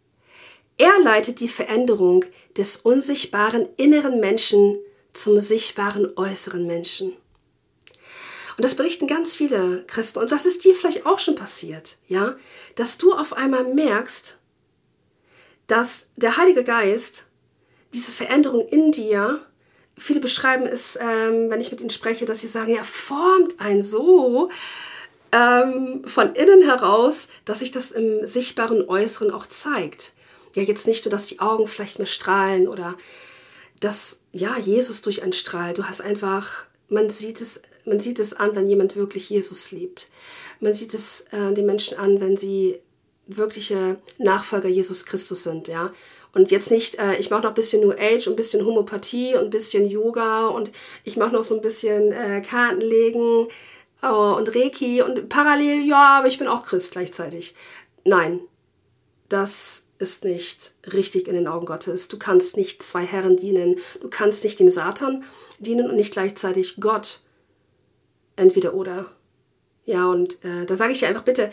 Er 0.78 0.98
leitet 1.02 1.40
die 1.40 1.48
Veränderung 1.48 2.26
des 2.58 2.78
unsichtbaren 2.78 3.68
inneren 3.78 4.20
Menschen 4.20 4.78
zum 5.14 5.40
sichtbaren 5.40 6.16
äußeren 6.16 6.66
Menschen. 6.68 7.14
Und 8.56 8.64
das 8.64 8.76
berichten 8.76 9.08
ganz 9.08 9.36
viele 9.36 9.84
Christen. 9.88 10.20
Und 10.20 10.32
das 10.32 10.46
ist 10.46 10.66
dir 10.66 10.76
vielleicht 10.76 11.06
auch 11.06 11.20
schon 11.20 11.36
passiert, 11.36 11.98
ja? 12.08 12.36
Dass 12.76 12.98
du 12.98 13.14
auf 13.14 13.34
einmal 13.34 13.64
merkst, 13.64 14.39
dass 15.70 16.08
der 16.18 16.36
Heilige 16.36 16.64
Geist 16.64 17.26
diese 17.94 18.12
Veränderung 18.12 18.68
in 18.68 18.92
dir, 18.92 19.40
viele 19.96 20.20
beschreiben 20.20 20.66
es, 20.66 20.98
ähm, 21.00 21.50
wenn 21.50 21.62
ich 21.62 21.72
mit 21.72 21.80
ihnen 21.80 21.92
spreche, 21.92 22.26
dass 22.26 22.42
sie 22.42 22.48
sagen, 22.48 22.76
er 22.76 22.84
formt 22.84 23.60
einen 23.62 23.84
so 23.84 24.50
ähm, 25.32 26.04
von 26.06 26.34
innen 26.34 26.64
heraus, 26.64 27.28
dass 27.46 27.60
sich 27.60 27.72
das 27.72 27.92
im 27.92 28.26
sichtbaren 28.26 28.90
Äußeren 28.90 29.30
auch 29.30 29.46
zeigt. 29.46 30.14
Ja, 30.56 30.64
jetzt 30.64 30.88
nicht 30.88 31.06
nur, 31.06 31.12
dass 31.12 31.28
die 31.28 31.40
Augen 31.40 31.68
vielleicht 31.68 32.00
mehr 32.00 32.08
strahlen 32.08 32.68
oder 32.68 32.96
dass 33.80 34.22
ja 34.32 34.58
Jesus 34.58 35.04
durch 35.04 35.22
einen 35.22 35.34
strahlt. 35.34 35.78
Du 35.78 35.84
hast 35.84 36.02
einfach, 36.02 36.66
man 36.88 37.12
sieht 37.12 37.42
es, 37.42 37.62
man 37.86 38.00
sieht 38.00 38.20
es 38.20 38.34
an, 38.34 38.56
wenn 38.56 38.68
jemand 38.68 38.96
wirklich 38.96 39.30
Jesus 39.30 39.70
liebt. 39.72 40.08
Man 40.60 40.74
sieht 40.74 40.96
es 40.96 41.28
äh, 41.32 41.54
den 41.54 41.68
Menschen 41.68 42.00
an, 42.00 42.20
wenn 42.20 42.38
sie 42.38 42.80
wirkliche 43.38 43.98
Nachfolger 44.18 44.70
Jesus 44.70 45.06
Christus 45.06 45.44
sind, 45.44 45.68
ja. 45.68 45.94
Und 46.34 46.52
jetzt 46.52 46.70
nicht, 46.70 47.00
äh, 47.00 47.16
ich 47.18 47.32
mache 47.32 47.42
noch 47.42 47.50
ein 47.50 47.56
bisschen 47.56 47.82
New 47.82 47.92
Age 47.92 48.28
und 48.28 48.34
ein 48.34 48.36
bisschen 48.36 48.66
Homöopathie 48.66 49.36
und 49.36 49.46
ein 49.46 49.50
bisschen 49.50 49.90
Yoga 49.90 50.48
und 50.48 50.72
ich 51.04 51.18
mache 51.18 51.34
noch 51.34 51.44
so 51.44 51.56
ein 51.56 51.62
bisschen 51.62 52.12
äh, 52.12 52.42
Kartenlegen 52.42 53.48
äh, 54.04 54.08
und 54.08 54.56
Reiki 54.56 55.02
und 55.02 55.30
parallel, 55.30 55.88
ja, 55.88 56.20
aber 56.20 56.28
ich 56.28 56.38
bin 56.38 56.48
auch 56.48 56.64
Christ 56.64 56.92
gleichzeitig. 56.92 57.56
Nein, 58.04 58.42
das 59.28 59.88
ist 60.00 60.24
nicht 60.24 60.74
richtig 60.94 61.28
in 61.28 61.36
den 61.36 61.48
Augen 61.48 61.66
Gottes. 61.66 62.08
Du 62.08 62.18
kannst 62.18 62.58
nicht 62.58 62.82
zwei 62.82 63.06
Herren 63.06 63.36
dienen. 63.36 63.78
Du 64.02 64.10
kannst 64.10 64.44
nicht 64.44 64.60
dem 64.60 64.70
Satan 64.70 65.24
dienen 65.60 65.90
und 65.90 65.98
nicht 65.98 66.14
gleichzeitig 66.14 66.78
Gott. 66.80 67.20
Entweder 68.36 68.74
oder. 68.74 69.06
Ja, 69.86 70.08
und 70.08 70.44
äh, 70.46 70.66
da 70.66 70.76
sage 70.76 70.94
ich 70.94 71.00
dir 71.00 71.10
einfach 71.10 71.24
bitte, 71.24 71.52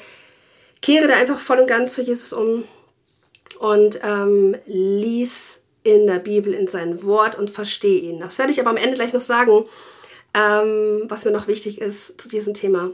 kehre 0.83 1.09
da 1.09 1.15
einfach 1.15 1.39
voll 1.39 1.59
und 1.59 1.67
ganz 1.67 1.95
zu 1.95 2.03
Jesus 2.03 2.33
um 2.33 2.65
und 3.59 4.01
ähm, 4.03 4.57
lies 4.67 5.63
in 5.83 6.07
der 6.07 6.19
Bibel, 6.19 6.53
in 6.53 6.67
sein 6.67 7.03
Wort 7.05 7.39
und 7.39 7.51
verstehe 7.51 8.01
ihn. 8.01 8.21
Das 8.21 8.39
werde 8.39 8.53
ich 8.53 8.61
aber 8.61 8.71
am 8.71 8.77
Ende 8.77 8.97
gleich 8.97 9.13
noch 9.13 9.21
sagen, 9.21 9.65
ähm, 10.35 11.05
was 11.09 11.25
mir 11.25 11.31
noch 11.31 11.47
wichtig 11.47 11.81
ist 11.81 12.21
zu 12.21 12.29
diesem 12.29 12.55
Thema. 12.55 12.91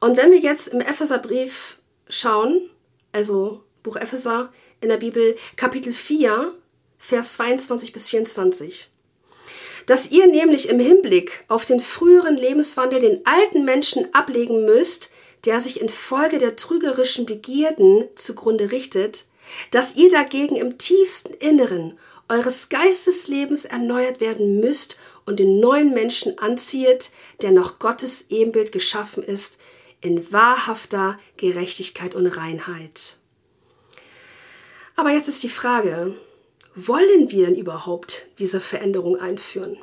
Und 0.00 0.16
wenn 0.16 0.30
wir 0.30 0.38
jetzt 0.38 0.68
im 0.68 0.80
Epheserbrief 0.80 1.78
schauen, 2.08 2.68
also 3.12 3.62
Buch 3.82 3.96
Epheser 3.96 4.52
in 4.80 4.90
der 4.90 4.98
Bibel, 4.98 5.36
Kapitel 5.56 5.92
4, 5.92 6.52
Vers 6.98 7.34
22 7.34 7.92
bis 7.92 8.08
24. 8.08 8.90
Dass 9.86 10.10
ihr 10.10 10.26
nämlich 10.26 10.68
im 10.68 10.78
Hinblick 10.78 11.44
auf 11.48 11.64
den 11.64 11.80
früheren 11.80 12.36
Lebenswandel 12.36 13.00
den 13.00 13.26
alten 13.26 13.64
Menschen 13.64 14.12
ablegen 14.14 14.64
müsst, 14.64 15.10
der 15.44 15.60
sich 15.60 15.80
infolge 15.80 16.38
der 16.38 16.56
trügerischen 16.56 17.26
Begierden 17.26 18.04
zugrunde 18.14 18.72
richtet, 18.72 19.26
dass 19.70 19.94
ihr 19.96 20.10
dagegen 20.10 20.56
im 20.56 20.78
tiefsten 20.78 21.34
Inneren 21.34 21.98
eures 22.28 22.68
Geisteslebens 22.70 23.66
erneuert 23.66 24.20
werden 24.20 24.60
müsst 24.60 24.96
und 25.26 25.38
den 25.38 25.60
neuen 25.60 25.92
Menschen 25.92 26.38
anzieht, 26.38 27.10
der 27.42 27.50
nach 27.50 27.78
Gottes 27.78 28.26
Ebenbild 28.30 28.72
geschaffen 28.72 29.22
ist, 29.22 29.58
in 30.00 30.32
wahrhafter 30.32 31.18
Gerechtigkeit 31.36 32.14
und 32.14 32.26
Reinheit. 32.26 33.16
Aber 34.96 35.10
jetzt 35.10 35.28
ist 35.28 35.42
die 35.42 35.48
Frage, 35.48 36.14
wollen 36.74 37.30
wir 37.30 37.46
denn 37.46 37.54
überhaupt 37.54 38.26
diese 38.38 38.60
Veränderung 38.60 39.16
einführen? 39.16 39.76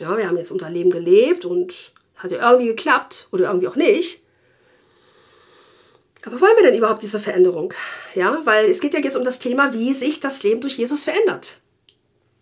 Ja, 0.00 0.16
wir 0.16 0.28
haben 0.28 0.36
jetzt 0.36 0.52
unser 0.52 0.70
Leben 0.70 0.90
gelebt 0.90 1.44
und 1.44 1.92
hat 2.16 2.30
ja 2.30 2.50
irgendwie 2.50 2.68
geklappt 2.68 3.28
oder 3.32 3.46
irgendwie 3.46 3.68
auch 3.68 3.76
nicht. 3.76 4.21
Aber 6.24 6.40
wollen 6.40 6.56
wir 6.56 6.64
denn 6.64 6.78
überhaupt 6.78 7.02
diese 7.02 7.20
Veränderung? 7.20 7.74
Ja, 8.14 8.40
weil 8.44 8.66
es 8.66 8.80
geht 8.80 8.94
ja 8.94 9.00
jetzt 9.00 9.16
um 9.16 9.24
das 9.24 9.38
Thema, 9.38 9.72
wie 9.72 9.92
sich 9.92 10.20
das 10.20 10.42
Leben 10.42 10.60
durch 10.60 10.76
Jesus 10.78 11.04
verändert. 11.04 11.60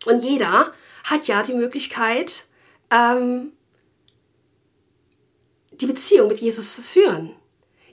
Und 0.04 0.22
jeder 0.22 0.72
hat 1.04 1.26
ja 1.28 1.42
die 1.42 1.54
Möglichkeit, 1.54 2.44
ähm, 2.90 3.52
die 5.72 5.86
Beziehung 5.86 6.28
mit 6.28 6.40
Jesus 6.40 6.74
zu 6.74 6.82
führen. 6.82 7.34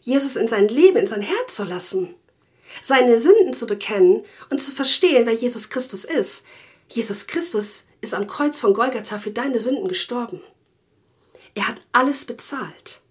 Jesus 0.01 0.35
in 0.35 0.47
sein 0.47 0.67
Leben, 0.67 0.97
in 0.97 1.07
sein 1.07 1.21
Herz 1.21 1.55
zu 1.55 1.63
lassen 1.63 2.15
seine 2.81 3.17
Sünden 3.17 3.53
zu 3.53 3.67
bekennen 3.67 4.23
und 4.49 4.61
zu 4.61 4.71
verstehen, 4.71 5.25
wer 5.25 5.33
Jesus 5.33 5.69
Christus 5.69 6.05
ist. 6.05 6.45
Jesus 6.89 7.27
Christus 7.27 7.85
ist 8.01 8.13
am 8.13 8.27
Kreuz 8.27 8.59
von 8.59 8.73
Golgatha 8.73 9.19
für 9.19 9.31
deine 9.31 9.59
Sünden 9.59 9.87
gestorben. 9.87 10.41
Er 11.55 11.67
hat 11.67 11.81
alles 11.91 12.25
bezahlt. 12.25 13.01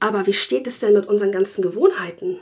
Aber 0.00 0.26
wie 0.26 0.32
steht 0.32 0.66
es 0.66 0.78
denn 0.78 0.94
mit 0.94 1.06
unseren 1.06 1.32
ganzen 1.32 1.62
Gewohnheiten? 1.62 2.38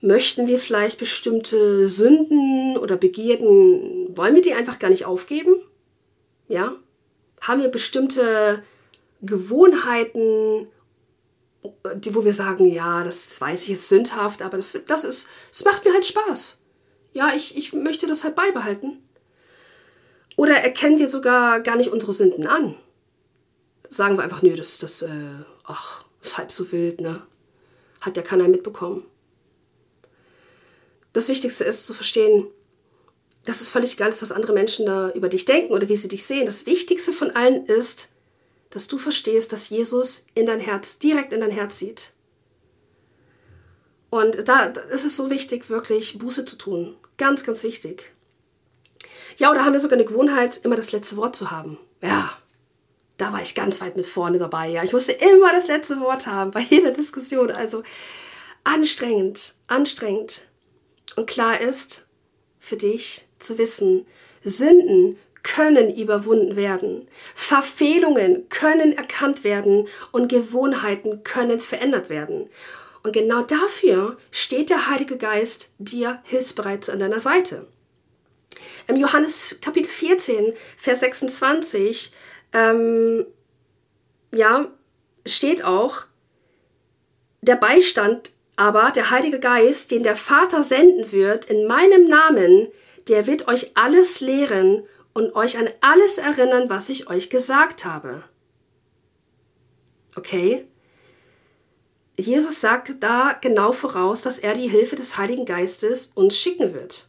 Möchten 0.00 0.48
wir 0.48 0.58
vielleicht 0.58 0.98
bestimmte 0.98 1.86
Sünden 1.86 2.76
oder 2.76 2.96
Begierden, 2.96 4.16
wollen 4.16 4.34
wir 4.34 4.42
die 4.42 4.54
einfach 4.54 4.78
gar 4.78 4.90
nicht 4.90 5.04
aufgeben? 5.04 5.54
Ja? 6.48 6.74
Haben 7.40 7.62
wir 7.62 7.68
bestimmte 7.68 8.62
Gewohnheiten 9.20 10.66
die, 11.94 12.14
wo 12.14 12.24
wir 12.24 12.32
sagen, 12.32 12.66
ja, 12.66 13.04
das 13.04 13.40
weiß 13.40 13.64
ich, 13.64 13.70
ist 13.70 13.88
sündhaft, 13.88 14.42
aber 14.42 14.56
das, 14.56 14.76
das 14.86 15.04
ist, 15.04 15.28
es 15.50 15.64
macht 15.64 15.84
mir 15.84 15.92
halt 15.92 16.04
Spaß. 16.04 16.58
Ja, 17.12 17.32
ich, 17.34 17.56
ich 17.56 17.72
möchte 17.72 18.06
das 18.06 18.24
halt 18.24 18.34
beibehalten. 18.34 19.02
Oder 20.36 20.54
erkennen 20.54 20.98
wir 20.98 21.08
sogar 21.08 21.60
gar 21.60 21.76
nicht 21.76 21.90
unsere 21.90 22.12
Sünden 22.12 22.46
an. 22.46 22.74
Sagen 23.90 24.16
wir 24.16 24.24
einfach, 24.24 24.42
nö, 24.42 24.56
das, 24.56 24.78
das, 24.78 25.02
äh, 25.02 25.10
ach, 25.72 26.04
ist 26.22 26.38
halb 26.38 26.52
so 26.52 26.70
wild, 26.72 27.00
ne? 27.00 27.22
Hat 28.00 28.16
ja 28.16 28.22
keiner 28.22 28.48
mitbekommen. 28.48 29.04
Das 31.12 31.28
Wichtigste 31.28 31.64
ist 31.64 31.86
zu 31.86 31.94
verstehen, 31.94 32.46
dass 33.44 33.60
es 33.60 33.70
völlig 33.70 33.94
egal 33.94 34.10
ist, 34.10 34.22
was 34.22 34.32
andere 34.32 34.52
Menschen 34.52 34.86
da 34.86 35.10
über 35.10 35.28
dich 35.28 35.44
denken 35.44 35.72
oder 35.72 35.88
wie 35.88 35.96
sie 35.96 36.08
dich 36.08 36.24
sehen. 36.24 36.46
Das 36.46 36.66
Wichtigste 36.66 37.12
von 37.12 37.30
allen 37.32 37.66
ist, 37.66 38.10
dass 38.70 38.88
du 38.88 38.98
verstehst, 38.98 39.52
dass 39.52 39.68
Jesus 39.68 40.26
in 40.34 40.46
dein 40.46 40.60
Herz, 40.60 40.98
direkt 40.98 41.32
in 41.32 41.40
dein 41.40 41.50
Herz 41.50 41.78
sieht. 41.78 42.12
Und 44.10 44.48
da 44.48 44.64
ist 44.64 45.04
es 45.04 45.16
so 45.16 45.30
wichtig, 45.30 45.70
wirklich 45.70 46.18
Buße 46.18 46.44
zu 46.44 46.56
tun. 46.56 46.96
Ganz, 47.16 47.44
ganz 47.44 47.64
wichtig. 47.64 48.12
Ja, 49.38 49.50
oder 49.50 49.64
haben 49.64 49.72
wir 49.72 49.80
sogar 49.80 49.98
eine 49.98 50.04
Gewohnheit, 50.04 50.60
immer 50.64 50.76
das 50.76 50.92
letzte 50.92 51.16
Wort 51.16 51.34
zu 51.34 51.50
haben. 51.50 51.78
Ja, 52.02 52.36
da 53.16 53.32
war 53.32 53.42
ich 53.42 53.54
ganz 53.54 53.80
weit 53.80 53.96
mit 53.96 54.06
vorne 54.06 54.38
dabei. 54.38 54.68
Ja, 54.68 54.82
ich 54.82 54.92
musste 54.92 55.12
immer 55.12 55.52
das 55.52 55.68
letzte 55.68 56.00
Wort 56.00 56.26
haben 56.26 56.50
bei 56.50 56.60
jeder 56.60 56.90
Diskussion. 56.90 57.50
Also 57.50 57.82
anstrengend, 58.64 59.54
anstrengend. 59.66 60.42
Und 61.16 61.26
klar 61.26 61.60
ist 61.60 62.06
für 62.58 62.76
dich 62.76 63.26
zu 63.38 63.58
wissen, 63.58 64.06
Sünden 64.44 65.18
können 65.42 65.94
überwunden 65.94 66.56
werden. 66.56 67.08
Verfehlungen 67.34 68.48
können 68.48 68.96
erkannt 68.96 69.44
werden 69.44 69.88
und 70.12 70.28
Gewohnheiten 70.28 71.24
können 71.24 71.60
verändert 71.60 72.08
werden. 72.08 72.48
Und 73.02 73.12
genau 73.12 73.42
dafür 73.42 74.16
steht 74.30 74.70
der 74.70 74.88
Heilige 74.88 75.16
Geist 75.16 75.72
dir 75.78 76.20
hilfsbereit 76.24 76.88
an 76.88 77.00
deiner 77.00 77.18
Seite. 77.18 77.66
Im 78.86 78.96
Johannes 78.96 79.58
Kapitel 79.60 79.88
14, 79.88 80.52
Vers 80.76 81.00
26, 81.00 82.12
ähm, 82.52 83.26
ja, 84.34 84.68
steht 85.26 85.64
auch, 85.64 86.04
der 87.42 87.56
Beistand 87.56 88.32
aber, 88.56 88.90
der 88.90 89.10
Heilige 89.10 89.40
Geist, 89.40 89.90
den 89.90 90.02
der 90.02 90.16
Vater 90.16 90.62
senden 90.62 91.10
wird 91.10 91.46
in 91.46 91.66
meinem 91.66 92.04
Namen, 92.04 92.68
der 93.08 93.26
wird 93.26 93.48
euch 93.48 93.72
alles 93.74 94.20
lehren 94.20 94.84
und 95.14 95.34
euch 95.34 95.58
an 95.58 95.68
alles 95.80 96.18
erinnern, 96.18 96.70
was 96.70 96.88
ich 96.88 97.08
euch 97.08 97.30
gesagt 97.30 97.84
habe. 97.84 98.22
Okay? 100.16 100.66
Jesus 102.18 102.60
sagt 102.60 102.92
da 103.00 103.36
genau 103.40 103.72
voraus, 103.72 104.22
dass 104.22 104.38
er 104.38 104.54
die 104.54 104.68
Hilfe 104.68 104.96
des 104.96 105.16
Heiligen 105.16 105.44
Geistes 105.44 106.12
uns 106.14 106.36
schicken 106.36 106.74
wird. 106.74 107.08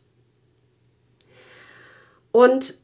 Und 2.31 2.79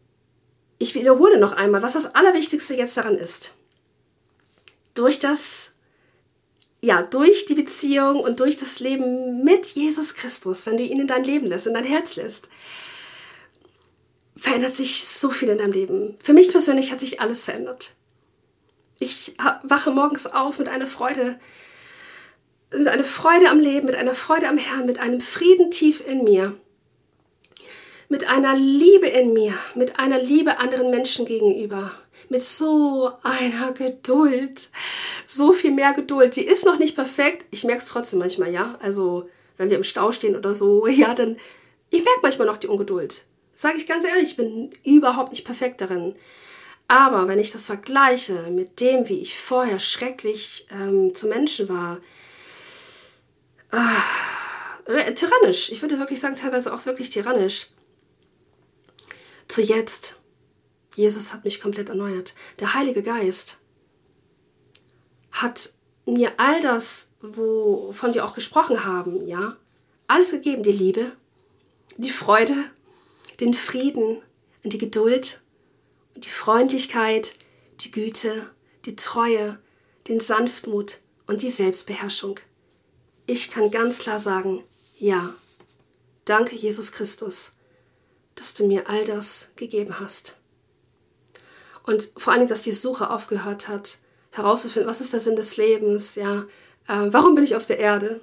ich 0.80 0.96
wiederhole 0.96 1.38
noch 1.38 1.52
einmal, 1.52 1.82
was 1.82 1.94
das 1.94 2.16
Allerwichtigste 2.16 2.74
jetzt 2.74 2.98
daran 2.98 3.16
ist. 3.16 3.54
Durch 4.96 5.20
das, 5.20 5.74
ja, 6.82 7.04
durch 7.04 7.46
die 7.46 7.54
Beziehung 7.54 8.22
und 8.22 8.40
durch 8.40 8.58
das 8.58 8.80
Leben 8.80 9.44
mit 9.44 9.66
Jesus 9.68 10.16
Christus, 10.16 10.66
wenn 10.66 10.78
du 10.78 10.84
ihn 10.84 11.02
in 11.02 11.08
dein 11.08 11.26
Leben 11.26 11.48
lässt, 11.48 11.68
in 11.68 11.74
dein 11.74 11.84
Herz 11.84 12.16
lässt, 12.16 12.48
verändert 14.38 14.74
sich 14.74 15.04
so 15.04 15.30
viel 15.32 15.50
in 15.50 15.58
deinem 15.58 15.74
Leben. 15.74 16.18
Für 16.24 16.34
mich 16.34 16.50
persönlich 16.50 16.94
hat 16.94 17.02
sich 17.02 17.20
alles 17.20 17.46
verändert. 17.46 17.92
Ich 19.00 19.36
wache 19.64 19.92
morgens 19.92 20.28
auf 20.28 20.60
mit 20.60 20.70
einer 20.70 20.88
Freude, 20.88 21.40
mit 22.72 22.88
einer 22.88 23.04
Freude 23.04 23.50
am 23.50 23.60
Leben, 23.60 23.86
mit 23.86 23.96
einer 23.96 24.16
Freude 24.16 24.48
am 24.48 24.58
Herrn, 24.58 24.86
mit 24.86 25.00
einem 25.00 25.20
Frieden 25.20 25.72
tief 25.72 26.02
in 26.06 26.24
mir, 26.24 26.56
mit 28.10 28.28
einer 28.28 28.56
Liebe 28.56 29.08
in 29.08 29.34
mir, 29.34 29.54
mit 29.76 30.00
einer 30.00 30.20
Liebe 30.20 30.58
anderen 30.58 30.90
Menschen 30.90 31.26
gegenüber, 31.26 31.92
mit 32.28 32.44
so 32.44 33.12
einer 33.24 33.72
Geduld, 33.72 34.70
so 35.26 35.54
viel 35.54 35.72
mehr 35.72 35.94
Geduld. 35.94 36.34
Sie 36.34 36.44
ist 36.44 36.66
noch 36.66 36.80
nicht 36.80 36.96
perfekt, 36.96 37.46
ich 37.52 37.64
merke 37.64 37.84
es 37.84 37.88
trotzdem 37.88 38.20
manchmal, 38.20 38.52
ja. 38.52 38.78
Also 38.82 39.30
wenn 39.58 39.70
wir 39.70 39.78
im 39.78 39.84
Stau 39.84 40.12
stehen 40.12 40.36
oder 40.36 40.56
so, 40.56 40.88
ja, 40.88 41.14
dann 41.14 41.38
ich 41.92 42.04
merke 42.04 42.20
manchmal 42.24 42.48
noch 42.48 42.58
die 42.58 42.68
Ungeduld. 42.68 43.26
Sage 43.54 43.78
ich 43.78 43.88
ganz 43.88 44.04
ehrlich, 44.04 44.32
ich 44.32 44.38
bin 44.38 44.72
überhaupt 44.84 45.32
nicht 45.32 45.46
perfekt 45.46 45.82
darin. 45.82 46.16
Aber 46.88 47.28
wenn 47.28 47.40
ich 47.40 47.52
das 47.52 47.68
vergleiche 47.68 48.48
mit 48.50 48.80
dem, 48.80 49.08
wie 49.10 49.20
ich 49.20 49.40
vorher 49.40 49.80
schrecklich 49.80 50.66
ähm, 50.72 51.14
zu 51.14 51.28
Menschen 51.28 51.70
war, 51.70 52.00
äh, 54.86 55.14
tyrannisch, 55.14 55.72
ich 55.72 55.82
würde 55.84 56.00
wirklich 56.00 56.20
sagen, 56.20 56.36
teilweise 56.36 56.74
auch 56.74 56.84
wirklich 56.88 57.12
tyrannisch, 57.12 57.68
zu 59.50 59.62
jetzt. 59.62 60.16
Jesus 60.96 61.34
hat 61.34 61.44
mich 61.44 61.60
komplett 61.60 61.90
erneuert. 61.90 62.34
Der 62.60 62.74
Heilige 62.74 63.04
Geist 63.04 63.58
hat 65.32 65.74
mir 66.06 66.32
all 66.38 66.62
das, 66.62 67.12
wovon 67.22 68.14
wir 68.14 68.24
auch 68.24 68.34
gesprochen 68.34 68.86
haben, 68.86 69.28
ja, 69.28 69.58
alles 70.08 70.32
gegeben, 70.32 70.64
die 70.64 70.72
Liebe, 70.72 71.12
die 71.98 72.10
Freude, 72.10 72.56
den 73.42 73.54
Frieden 73.54 74.22
die 74.64 74.78
Geduld 74.78 75.42
die 76.24 76.30
Freundlichkeit, 76.30 77.34
die 77.82 77.92
Güte, 77.92 78.50
die 78.86 78.96
Treue, 78.96 79.60
den 80.08 80.20
Sanftmut 80.20 81.00
und 81.28 81.42
die 81.42 81.50
Selbstbeherrschung. 81.50 82.40
Ich 83.26 83.52
kann 83.52 83.72
ganz 83.72 84.00
klar 84.00 84.20
sagen, 84.20 84.64
ja, 84.98 85.34
danke 86.26 86.56
Jesus 86.56 86.92
Christus, 86.92 87.54
dass 88.40 88.54
du 88.54 88.66
mir 88.66 88.90
all 88.90 89.06
das 89.06 89.52
gegeben 89.56 90.00
hast. 90.00 90.38
Und 91.84 92.12
vor 92.18 92.34
allem, 92.34 92.48
dass 92.48 92.62
die 92.62 92.72
Suche 92.72 93.10
aufgehört 93.10 93.68
hat, 93.68 93.98
herauszufinden, 94.32 94.90
was 94.90 95.02
ist 95.02 95.14
der 95.14 95.20
Sinn 95.20 95.36
des 95.36 95.58
Lebens, 95.58 96.16
ja, 96.16 96.46
äh, 96.88 97.08
warum 97.08 97.36
bin 97.36 97.44
ich 97.44 97.56
auf 97.56 97.66
der 97.66 97.80
Erde. 97.80 98.22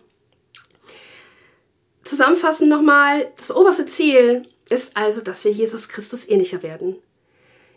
Zusammenfassend 2.04 2.70
nochmal, 2.70 3.32
das 3.36 3.54
oberste 3.54 3.86
Ziel 3.86 4.48
ist 4.68 4.96
also, 4.96 5.20
dass 5.20 5.44
wir 5.44 5.50
Jesus 5.50 5.88
Christus 5.88 6.28
ähnlicher 6.28 6.62
werden. 6.62 6.96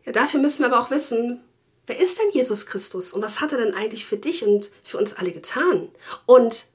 Ja, 0.06 0.12
dafür 0.12 0.40
müssen 0.40 0.60
wir 0.60 0.68
aber 0.68 0.80
auch 0.80 0.92
wissen, 0.92 1.42
wer 1.88 2.00
ist 2.00 2.20
denn 2.20 2.30
Jesus 2.32 2.66
Christus 2.68 3.14
und 3.14 3.24
was 3.24 3.42
hat 3.42 3.52
er 3.52 3.58
denn 3.58 3.74
eigentlich 3.74 4.06
für 4.06 4.18
dich 4.18 4.46
und 4.46 4.72
für 4.84 4.98
uns 4.98 5.14
alle 5.16 5.32
getan? 5.32 5.90
Und 6.26 6.68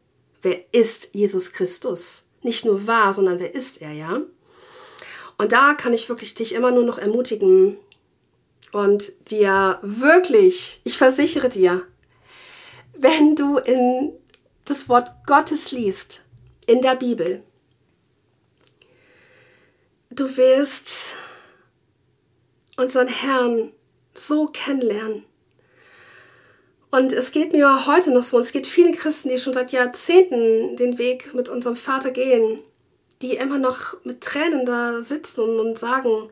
wer 0.42 0.60
ist 0.72 1.10
Jesus 1.12 1.52
Christus? 1.52 2.24
Nicht 2.42 2.64
nur 2.64 2.86
wahr, 2.86 3.12
sondern 3.12 3.38
wer 3.38 3.54
ist 3.54 3.80
er, 3.80 3.92
ja? 3.92 4.22
Und 5.36 5.52
da 5.52 5.74
kann 5.74 5.92
ich 5.92 6.08
wirklich 6.08 6.34
dich 6.34 6.54
immer 6.54 6.70
nur 6.70 6.84
noch 6.84 6.98
ermutigen 6.98 7.76
und 8.72 9.12
dir 9.30 9.78
wirklich, 9.82 10.80
ich 10.84 10.98
versichere 10.98 11.48
dir, 11.48 11.86
wenn 12.96 13.34
du 13.34 13.58
in 13.58 14.12
das 14.64 14.88
Wort 14.88 15.10
Gottes 15.26 15.72
liest, 15.72 16.22
in 16.66 16.80
der 16.80 16.94
Bibel, 16.94 17.42
du 20.10 20.36
wirst 20.36 21.14
unseren 22.76 23.08
Herrn 23.08 23.72
so 24.14 24.46
kennenlernen. 24.46 25.24
Und 26.90 27.12
es 27.12 27.32
geht 27.32 27.52
mir 27.52 27.86
heute 27.86 28.12
noch 28.12 28.22
so, 28.22 28.38
es 28.38 28.52
geht 28.52 28.68
vielen 28.68 28.94
Christen, 28.94 29.28
die 29.28 29.38
schon 29.38 29.52
seit 29.52 29.72
Jahrzehnten 29.72 30.76
den 30.76 30.98
Weg 30.98 31.34
mit 31.34 31.48
unserem 31.48 31.74
Vater 31.74 32.12
gehen, 32.12 32.60
die 33.24 33.36
immer 33.36 33.58
noch 33.58 33.96
mit 34.04 34.20
Tränen 34.20 34.66
da 34.66 35.02
sitzen 35.02 35.58
und 35.58 35.78
sagen, 35.78 36.30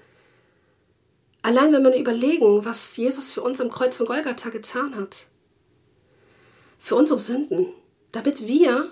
allein 1.42 1.72
wenn 1.72 1.84
wir 1.84 1.96
überlegen, 1.96 2.64
was 2.64 2.96
Jesus 2.96 3.32
für 3.32 3.42
uns 3.42 3.60
am 3.60 3.70
Kreuz 3.70 3.96
von 3.96 4.06
Golgatha 4.06 4.50
getan 4.50 4.96
hat, 4.96 5.26
für 6.78 6.96
unsere 6.96 7.18
Sünden, 7.18 7.66
damit 8.12 8.46
wir 8.46 8.90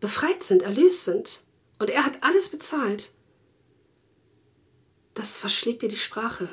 befreit 0.00 0.42
sind, 0.42 0.62
erlöst 0.62 1.04
sind. 1.04 1.40
Und 1.78 1.90
er 1.90 2.04
hat 2.04 2.22
alles 2.22 2.48
bezahlt 2.50 3.10
das 5.16 5.38
verschlägt 5.38 5.82
dir 5.82 5.88
die 5.88 5.96
Sprache. 5.96 6.48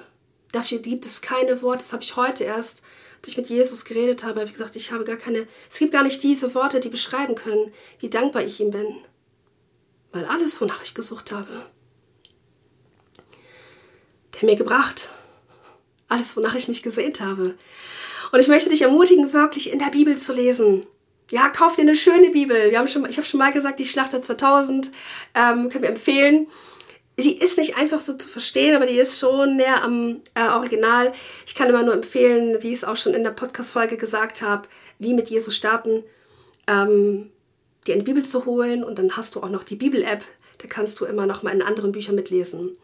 Dafür 0.51 0.79
gibt 0.79 1.05
es 1.05 1.21
keine 1.21 1.61
Worte. 1.61 1.79
Das 1.79 1.93
habe 1.93 2.01
ich 2.01 2.15
heute 2.15 2.45
erst, 2.45 2.81
als 3.17 3.27
ich 3.27 3.37
mit 3.37 3.49
Jesus 3.49 3.85
geredet 3.85 4.23
habe, 4.23 4.39
habe 4.39 4.45
ich 4.45 4.53
gesagt, 4.53 4.75
ich 4.75 4.91
habe 4.91 5.03
gar 5.03 5.17
keine, 5.17 5.47
es 5.69 5.77
gibt 5.77 5.91
gar 5.91 6.03
nicht 6.03 6.23
diese 6.23 6.55
Worte, 6.55 6.79
die 6.79 6.89
beschreiben 6.89 7.35
können, 7.35 7.71
wie 7.99 8.09
dankbar 8.09 8.43
ich 8.43 8.59
ihm 8.61 8.71
bin. 8.71 8.97
Weil 10.13 10.25
alles, 10.25 10.61
wonach 10.61 10.81
ich 10.83 10.93
gesucht 10.93 11.31
habe, 11.31 11.65
der 14.33 14.49
mir 14.49 14.55
gebracht. 14.55 15.09
Alles, 16.07 16.37
wonach 16.37 16.55
ich 16.55 16.67
mich 16.67 16.83
gesehnt 16.83 17.19
habe. 17.19 17.55
Und 18.31 18.39
ich 18.39 18.47
möchte 18.47 18.69
dich 18.69 18.83
ermutigen, 18.83 19.33
wirklich 19.33 19.71
in 19.71 19.79
der 19.79 19.87
Bibel 19.89 20.17
zu 20.17 20.33
lesen. 20.33 20.85
Ja, 21.31 21.49
kauf 21.49 21.75
dir 21.75 21.81
eine 21.81 21.95
schöne 21.95 22.29
Bibel. 22.29 22.71
Wir 22.71 22.79
haben 22.79 22.87
schon, 22.87 23.09
ich 23.09 23.17
habe 23.17 23.27
schon 23.27 23.39
mal 23.39 23.51
gesagt, 23.51 23.79
die 23.79 23.85
Schlachter 23.85 24.21
2000 24.21 24.91
ähm, 25.33 25.69
können 25.69 25.83
wir 25.83 25.89
empfehlen 25.89 26.47
sie 27.17 27.33
ist 27.33 27.57
nicht 27.57 27.77
einfach 27.77 27.99
so 27.99 28.13
zu 28.13 28.27
verstehen, 28.27 28.75
aber 28.75 28.85
die 28.85 28.97
ist 28.97 29.19
schon 29.19 29.57
näher 29.57 29.83
am 29.83 30.21
äh, 30.33 30.47
Original. 30.49 31.13
Ich 31.45 31.55
kann 31.55 31.69
immer 31.69 31.83
nur 31.83 31.93
empfehlen, 31.93 32.61
wie 32.61 32.69
ich 32.69 32.79
es 32.79 32.83
auch 32.83 32.97
schon 32.97 33.13
in 33.13 33.23
der 33.23 33.31
Podcast-Folge 33.31 33.97
gesagt 33.97 34.41
habe, 34.41 34.67
wie 34.99 35.13
mit 35.13 35.29
Jesus 35.29 35.55
starten, 35.55 36.03
ähm, 36.67 37.31
dir 37.83 37.95
eine 37.95 38.03
Bibel 38.03 38.23
zu 38.23 38.45
holen 38.45 38.83
und 38.83 38.97
dann 38.99 39.15
hast 39.15 39.35
du 39.35 39.41
auch 39.41 39.49
noch 39.49 39.63
die 39.63 39.75
Bibel-App, 39.75 40.23
da 40.59 40.67
kannst 40.67 40.99
du 40.99 41.05
immer 41.05 41.25
noch 41.25 41.43
mal 41.43 41.51
in 41.51 41.61
anderen 41.61 41.91
Büchern 41.91 42.15
mitlesen. 42.15 42.77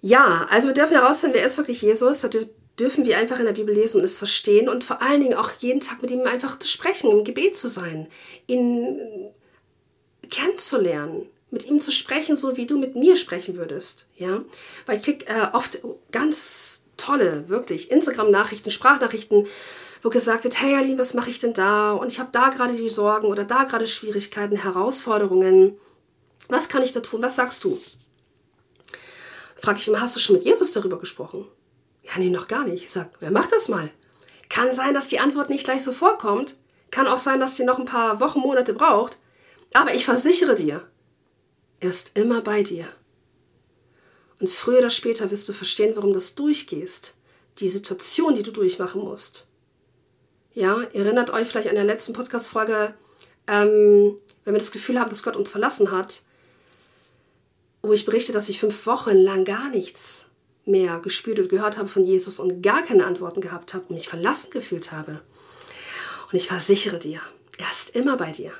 Ja, 0.00 0.46
also 0.50 0.68
wir 0.68 0.74
dürfen 0.74 0.96
herausfinden, 0.96 1.36
wer 1.36 1.46
ist 1.46 1.56
wirklich 1.56 1.80
Jesus. 1.80 2.20
Da 2.20 2.28
dürfen 2.78 3.04
wir 3.04 3.16
einfach 3.18 3.38
in 3.38 3.46
der 3.46 3.52
Bibel 3.52 3.74
lesen 3.74 3.98
und 3.98 4.04
es 4.04 4.18
verstehen 4.18 4.68
und 4.68 4.82
vor 4.82 5.00
allen 5.00 5.20
Dingen 5.20 5.34
auch 5.34 5.52
jeden 5.60 5.80
Tag 5.80 6.02
mit 6.02 6.10
ihm 6.10 6.22
einfach 6.22 6.58
zu 6.58 6.68
sprechen, 6.68 7.10
im 7.10 7.24
Gebet 7.24 7.56
zu 7.56 7.68
sein, 7.68 8.08
ihn 8.46 8.98
kennenzulernen 10.28 11.26
mit 11.52 11.66
ihm 11.66 11.80
zu 11.80 11.92
sprechen, 11.92 12.36
so 12.36 12.56
wie 12.56 12.66
du 12.66 12.78
mit 12.78 12.96
mir 12.96 13.14
sprechen 13.14 13.56
würdest. 13.56 14.06
Ja? 14.16 14.42
Weil 14.86 14.96
ich 14.96 15.02
kriege 15.02 15.26
äh, 15.26 15.48
oft 15.52 15.78
ganz 16.10 16.80
tolle, 16.96 17.48
wirklich 17.48 17.90
Instagram-Nachrichten, 17.90 18.70
Sprachnachrichten, 18.70 19.46
wo 20.02 20.10
gesagt 20.10 20.44
wird, 20.44 20.60
hey 20.60 20.74
Aline, 20.74 20.98
was 20.98 21.14
mache 21.14 21.30
ich 21.30 21.38
denn 21.38 21.52
da? 21.52 21.92
Und 21.92 22.08
ich 22.08 22.18
habe 22.18 22.30
da 22.32 22.50
gerade 22.50 22.74
die 22.74 22.88
Sorgen 22.88 23.28
oder 23.28 23.44
da 23.44 23.64
gerade 23.64 23.86
Schwierigkeiten, 23.86 24.56
Herausforderungen. 24.56 25.78
Was 26.48 26.68
kann 26.68 26.82
ich 26.82 26.92
da 26.92 27.00
tun? 27.00 27.22
Was 27.22 27.36
sagst 27.36 27.62
du? 27.62 27.80
Frage 29.56 29.78
ich 29.78 29.86
immer, 29.86 30.00
hast 30.00 30.16
du 30.16 30.20
schon 30.20 30.36
mit 30.36 30.44
Jesus 30.44 30.72
darüber 30.72 30.98
gesprochen? 30.98 31.46
Ja, 32.02 32.18
nee, 32.18 32.30
noch 32.30 32.48
gar 32.48 32.64
nicht. 32.64 32.82
Ich 32.82 32.90
sage, 32.90 33.10
wer 33.20 33.30
macht 33.30 33.52
das 33.52 33.68
mal? 33.68 33.90
Kann 34.48 34.72
sein, 34.72 34.92
dass 34.92 35.06
die 35.06 35.20
Antwort 35.20 35.50
nicht 35.50 35.64
gleich 35.64 35.84
so 35.84 35.92
vorkommt. 35.92 36.56
Kann 36.90 37.06
auch 37.06 37.18
sein, 37.18 37.38
dass 37.38 37.54
die 37.54 37.64
noch 37.64 37.78
ein 37.78 37.84
paar 37.84 38.18
Wochen, 38.18 38.40
Monate 38.40 38.74
braucht. 38.74 39.18
Aber 39.72 39.94
ich 39.94 40.04
versichere 40.04 40.56
dir, 40.56 40.86
er 41.78 41.88
ist 41.88 42.10
immer 42.14 42.40
bei 42.42 42.64
dir. 42.64 42.86
Und 44.40 44.50
früher 44.50 44.78
oder 44.78 44.90
später 44.90 45.30
wirst 45.30 45.48
du 45.48 45.52
verstehen, 45.52 45.94
warum 45.94 46.12
das 46.12 46.34
durchgehst. 46.34 47.14
Die 47.58 47.68
Situation, 47.68 48.34
die 48.34 48.42
du 48.42 48.50
durchmachen 48.50 49.00
musst. 49.00 49.48
Ja, 50.54 50.82
erinnert 50.92 51.30
euch 51.30 51.48
vielleicht 51.48 51.68
an 51.68 51.76
der 51.76 51.84
letzten 51.84 52.12
Podcast-Folge, 52.12 52.92
ähm, 53.46 54.16
wenn 54.44 54.54
wir 54.54 54.58
das 54.58 54.72
Gefühl 54.72 55.00
haben, 55.00 55.08
dass 55.08 55.22
Gott 55.22 55.36
uns 55.36 55.50
verlassen 55.50 55.90
hat, 55.90 56.22
wo 57.80 57.92
ich 57.92 58.04
berichte, 58.04 58.32
dass 58.32 58.50
ich 58.50 58.60
fünf 58.60 58.86
Wochen 58.86 59.16
lang 59.16 59.44
gar 59.44 59.70
nichts 59.70 60.26
mehr 60.66 60.98
gespürt 61.00 61.38
und 61.38 61.48
gehört 61.48 61.78
habe 61.78 61.88
von 61.88 62.04
Jesus 62.04 62.38
und 62.38 62.62
gar 62.62 62.82
keine 62.82 63.06
Antworten 63.06 63.40
gehabt 63.40 63.72
habe 63.72 63.84
und 63.88 63.94
mich 63.94 64.08
verlassen 64.08 64.50
gefühlt 64.50 64.92
habe. 64.92 65.22
Und 66.30 66.36
ich 66.36 66.48
versichere 66.48 66.98
dir, 66.98 67.20
er 67.56 67.70
ist 67.70 67.96
immer 67.96 68.16
bei 68.18 68.30
dir. 68.30 68.52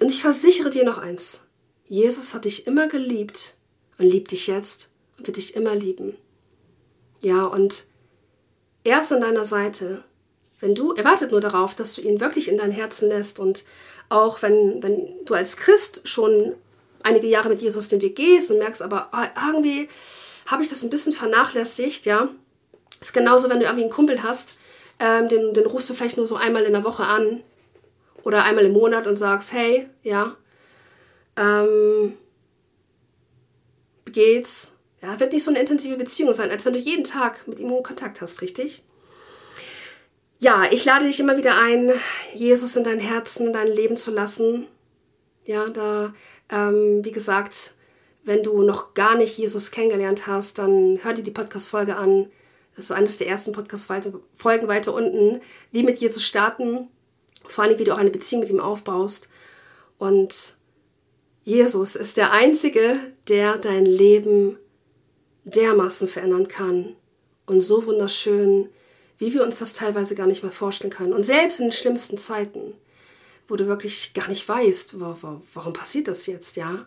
Und 0.00 0.10
ich 0.10 0.22
versichere 0.22 0.70
dir 0.70 0.84
noch 0.84 0.98
eins, 0.98 1.42
Jesus 1.86 2.34
hat 2.34 2.44
dich 2.44 2.68
immer 2.68 2.86
geliebt 2.86 3.56
und 3.98 4.06
liebt 4.06 4.30
dich 4.30 4.46
jetzt 4.46 4.90
und 5.18 5.26
wird 5.26 5.36
dich 5.36 5.56
immer 5.56 5.74
lieben. 5.74 6.16
Ja, 7.20 7.44
und 7.44 7.84
er 8.84 9.00
ist 9.00 9.12
an 9.12 9.20
deiner 9.20 9.44
Seite 9.44 10.04
Wenn 10.60 10.74
du, 10.74 10.92
er 10.92 11.04
wartet 11.04 11.30
nur 11.30 11.40
darauf, 11.40 11.74
dass 11.74 11.94
du 11.94 12.02
ihn 12.02 12.20
wirklich 12.20 12.48
in 12.48 12.58
dein 12.58 12.70
Herzen 12.70 13.08
lässt 13.08 13.40
und 13.40 13.64
auch 14.10 14.42
wenn, 14.42 14.82
wenn 14.82 15.24
du 15.24 15.34
als 15.34 15.56
Christ 15.56 16.06
schon 16.06 16.54
einige 17.02 17.26
Jahre 17.26 17.48
mit 17.48 17.62
Jesus 17.62 17.88
den 17.88 18.02
Weg 18.02 18.16
gehst 18.16 18.50
und 18.50 18.58
merkst 18.58 18.82
aber, 18.82 19.08
ah, 19.12 19.28
irgendwie 19.46 19.88
habe 20.46 20.62
ich 20.62 20.68
das 20.68 20.82
ein 20.82 20.90
bisschen 20.90 21.12
vernachlässigt, 21.12 22.06
ja. 22.06 22.28
Ist 23.00 23.14
genauso, 23.14 23.48
wenn 23.48 23.60
du 23.60 23.64
irgendwie 23.64 23.84
einen 23.84 23.92
Kumpel 23.92 24.22
hast, 24.22 24.54
ähm, 24.98 25.28
den, 25.28 25.54
den 25.54 25.66
rufst 25.66 25.88
du 25.88 25.94
vielleicht 25.94 26.18
nur 26.18 26.26
so 26.26 26.36
einmal 26.36 26.64
in 26.64 26.72
der 26.74 26.84
Woche 26.84 27.04
an 27.04 27.42
oder 28.22 28.44
einmal 28.44 28.66
im 28.66 28.72
Monat 28.72 29.06
und 29.06 29.16
sagst, 29.16 29.52
hey, 29.54 29.88
ja, 30.02 30.36
ähm, 31.36 32.18
geht's? 34.12 34.74
Ja, 35.00 35.18
wird 35.18 35.32
nicht 35.32 35.44
so 35.44 35.50
eine 35.50 35.60
intensive 35.60 35.96
Beziehung 35.96 36.34
sein, 36.34 36.50
als 36.50 36.66
wenn 36.66 36.74
du 36.74 36.78
jeden 36.78 37.04
Tag 37.04 37.48
mit 37.48 37.58
ihm 37.58 37.82
Kontakt 37.82 38.20
hast, 38.20 38.42
richtig? 38.42 38.82
Ja, 40.42 40.64
ich 40.70 40.86
lade 40.86 41.04
dich 41.04 41.20
immer 41.20 41.36
wieder 41.36 41.60
ein, 41.60 41.92
Jesus 42.34 42.74
in 42.74 42.82
dein 42.82 42.98
Herzen, 42.98 43.48
in 43.48 43.52
dein 43.52 43.66
Leben 43.66 43.94
zu 43.94 44.10
lassen. 44.10 44.66
Ja, 45.44 45.68
da, 45.68 46.14
ähm, 46.48 47.04
wie 47.04 47.12
gesagt, 47.12 47.74
wenn 48.24 48.42
du 48.42 48.62
noch 48.62 48.94
gar 48.94 49.16
nicht 49.16 49.36
Jesus 49.36 49.70
kennengelernt 49.70 50.26
hast, 50.26 50.56
dann 50.56 50.98
hör 51.02 51.12
dir 51.12 51.22
die 51.22 51.30
Podcast-Folge 51.30 51.94
an. 51.94 52.30
Das 52.74 52.84
ist 52.84 52.92
eines 52.92 53.18
der 53.18 53.28
ersten 53.28 53.52
Podcast-Folgen 53.52 54.68
weiter 54.68 54.94
unten. 54.94 55.42
Wie 55.72 55.82
mit 55.82 55.98
Jesus 55.98 56.24
starten. 56.24 56.88
Vor 57.44 57.64
allem, 57.64 57.78
wie 57.78 57.84
du 57.84 57.92
auch 57.92 57.98
eine 57.98 58.08
Beziehung 58.08 58.40
mit 58.40 58.48
ihm 58.48 58.60
aufbaust. 58.60 59.28
Und 59.98 60.54
Jesus 61.44 61.96
ist 61.96 62.16
der 62.16 62.32
Einzige, 62.32 62.96
der 63.28 63.58
dein 63.58 63.84
Leben 63.84 64.56
dermaßen 65.44 66.08
verändern 66.08 66.48
kann. 66.48 66.96
Und 67.44 67.60
so 67.60 67.84
wunderschön, 67.84 68.70
wie 69.20 69.32
wir 69.34 69.44
uns 69.44 69.58
das 69.58 69.74
teilweise 69.74 70.14
gar 70.14 70.26
nicht 70.26 70.42
mehr 70.42 70.50
vorstellen 70.50 70.92
können. 70.92 71.12
Und 71.12 71.22
selbst 71.22 71.60
in 71.60 71.66
den 71.66 71.72
schlimmsten 71.72 72.16
Zeiten, 72.16 72.72
wo 73.46 73.54
du 73.54 73.66
wirklich 73.66 74.14
gar 74.14 74.28
nicht 74.28 74.48
weißt, 74.48 74.98
warum 74.98 75.72
passiert 75.74 76.08
das 76.08 76.26
jetzt, 76.26 76.56
ja. 76.56 76.86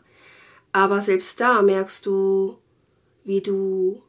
Aber 0.72 1.00
selbst 1.00 1.40
da 1.40 1.62
merkst 1.62 2.06
du, 2.08 2.58
wie 3.24 3.42
du 3.42 4.02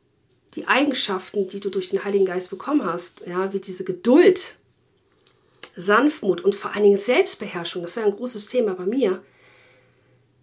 die 0.54 0.66
Eigenschaften, 0.66 1.48
die 1.48 1.60
du 1.60 1.68
durch 1.68 1.90
den 1.90 2.02
Heiligen 2.02 2.24
Geist 2.24 2.48
bekommen 2.48 2.84
hast, 2.84 3.24
ja, 3.26 3.52
wie 3.52 3.60
diese 3.60 3.84
Geduld, 3.84 4.56
Sanftmut 5.76 6.40
und 6.40 6.54
vor 6.54 6.72
allen 6.74 6.84
Dingen 6.84 6.98
Selbstbeherrschung, 6.98 7.82
das 7.82 7.96
war 7.98 8.04
ein 8.04 8.16
großes 8.16 8.46
Thema 8.46 8.74
bei 8.74 8.86
mir, 8.86 9.22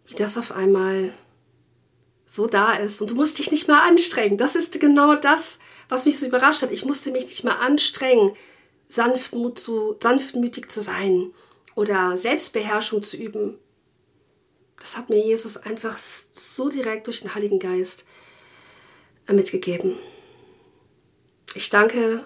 wie 0.05 0.13
das 0.13 0.37
auf 0.37 0.51
einmal 0.51 1.13
so 2.27 2.45
da 2.45 2.73
ist 2.73 3.01
und 3.01 3.09
du 3.09 3.15
musst 3.15 3.39
dich 3.39 3.49
nicht 3.49 3.67
mal 3.67 3.87
anstrengen. 3.87 4.37
Das 4.37 4.55
ist 4.55 4.79
genau 4.79 5.15
das, 5.15 5.59
was 5.91 6.05
mich 6.05 6.17
so 6.17 6.25
überrascht 6.25 6.61
hat. 6.61 6.71
Ich 6.71 6.85
musste 6.85 7.11
mich 7.11 7.25
nicht 7.25 7.43
mal 7.43 7.57
anstrengen, 7.57 8.31
Sanftmut 8.87 9.59
zu, 9.59 9.97
sanftmütig 10.01 10.69
zu 10.69 10.79
sein 10.79 11.33
oder 11.75 12.15
Selbstbeherrschung 12.15 13.03
zu 13.03 13.17
üben. 13.17 13.59
Das 14.79 14.97
hat 14.97 15.09
mir 15.09 15.19
Jesus 15.19 15.57
einfach 15.57 15.97
so 15.97 16.69
direkt 16.69 17.07
durch 17.07 17.21
den 17.21 17.35
Heiligen 17.35 17.59
Geist 17.59 18.05
äh, 19.27 19.33
mitgegeben. 19.33 19.97
Ich 21.55 21.69
danke 21.69 22.25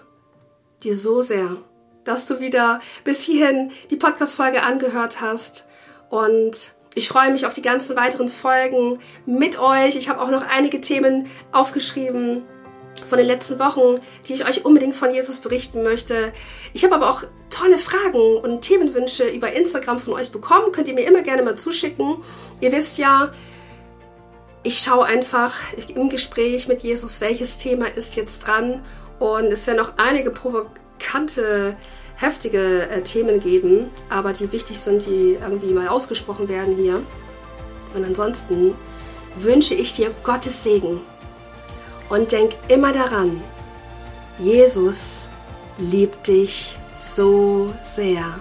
dir 0.84 0.94
so 0.94 1.20
sehr, 1.20 1.56
dass 2.04 2.24
du 2.24 2.38
wieder 2.38 2.80
bis 3.02 3.22
hierhin 3.22 3.72
die 3.90 3.96
Podcast-Folge 3.96 4.62
angehört 4.62 5.20
hast 5.20 5.66
und 6.08 6.72
ich 6.94 7.08
freue 7.08 7.32
mich 7.32 7.46
auf 7.46 7.54
die 7.54 7.62
ganzen 7.62 7.96
weiteren 7.96 8.28
Folgen 8.28 9.00
mit 9.26 9.58
euch. 9.58 9.96
Ich 9.96 10.08
habe 10.08 10.20
auch 10.20 10.30
noch 10.30 10.46
einige 10.46 10.80
Themen 10.80 11.26
aufgeschrieben, 11.50 12.44
von 13.08 13.18
den 13.18 13.26
letzten 13.26 13.58
Wochen, 13.58 14.00
die 14.26 14.34
ich 14.34 14.46
euch 14.46 14.64
unbedingt 14.64 14.94
von 14.94 15.14
Jesus 15.14 15.40
berichten 15.40 15.82
möchte. 15.82 16.32
Ich 16.72 16.84
habe 16.84 16.94
aber 16.94 17.10
auch 17.10 17.24
tolle 17.50 17.78
Fragen 17.78 18.36
und 18.38 18.62
Themenwünsche 18.62 19.28
über 19.28 19.52
Instagram 19.52 19.98
von 19.98 20.14
euch 20.14 20.30
bekommen. 20.32 20.72
Könnt 20.72 20.88
ihr 20.88 20.94
mir 20.94 21.06
immer 21.06 21.22
gerne 21.22 21.42
mal 21.42 21.56
zuschicken. 21.56 22.16
Ihr 22.60 22.72
wisst 22.72 22.98
ja, 22.98 23.32
ich 24.62 24.78
schaue 24.80 25.06
einfach 25.06 25.56
im 25.94 26.08
Gespräch 26.08 26.66
mit 26.68 26.80
Jesus, 26.82 27.20
welches 27.20 27.58
Thema 27.58 27.86
ist 27.86 28.16
jetzt 28.16 28.40
dran. 28.40 28.82
Und 29.18 29.46
es 29.46 29.66
werden 29.66 29.78
noch 29.78 29.96
einige 29.96 30.30
provokante, 30.30 31.76
heftige 32.16 32.88
äh, 32.88 33.02
Themen 33.02 33.40
geben, 33.40 33.90
aber 34.10 34.32
die 34.32 34.50
wichtig 34.52 34.78
sind, 34.78 35.06
die 35.06 35.38
irgendwie 35.40 35.72
mal 35.72 35.88
ausgesprochen 35.88 36.48
werden 36.48 36.74
hier. 36.76 37.02
Und 37.94 38.04
ansonsten 38.04 38.74
wünsche 39.36 39.74
ich 39.74 39.92
dir 39.92 40.10
Gottes 40.22 40.64
Segen 40.64 41.00
und 42.08 42.32
denk 42.32 42.56
immer 42.68 42.92
daran, 42.92 43.42
Jesus 44.38 45.28
liebt 45.78 46.26
dich 46.28 46.78
so 46.94 47.72
sehr. 47.82 48.38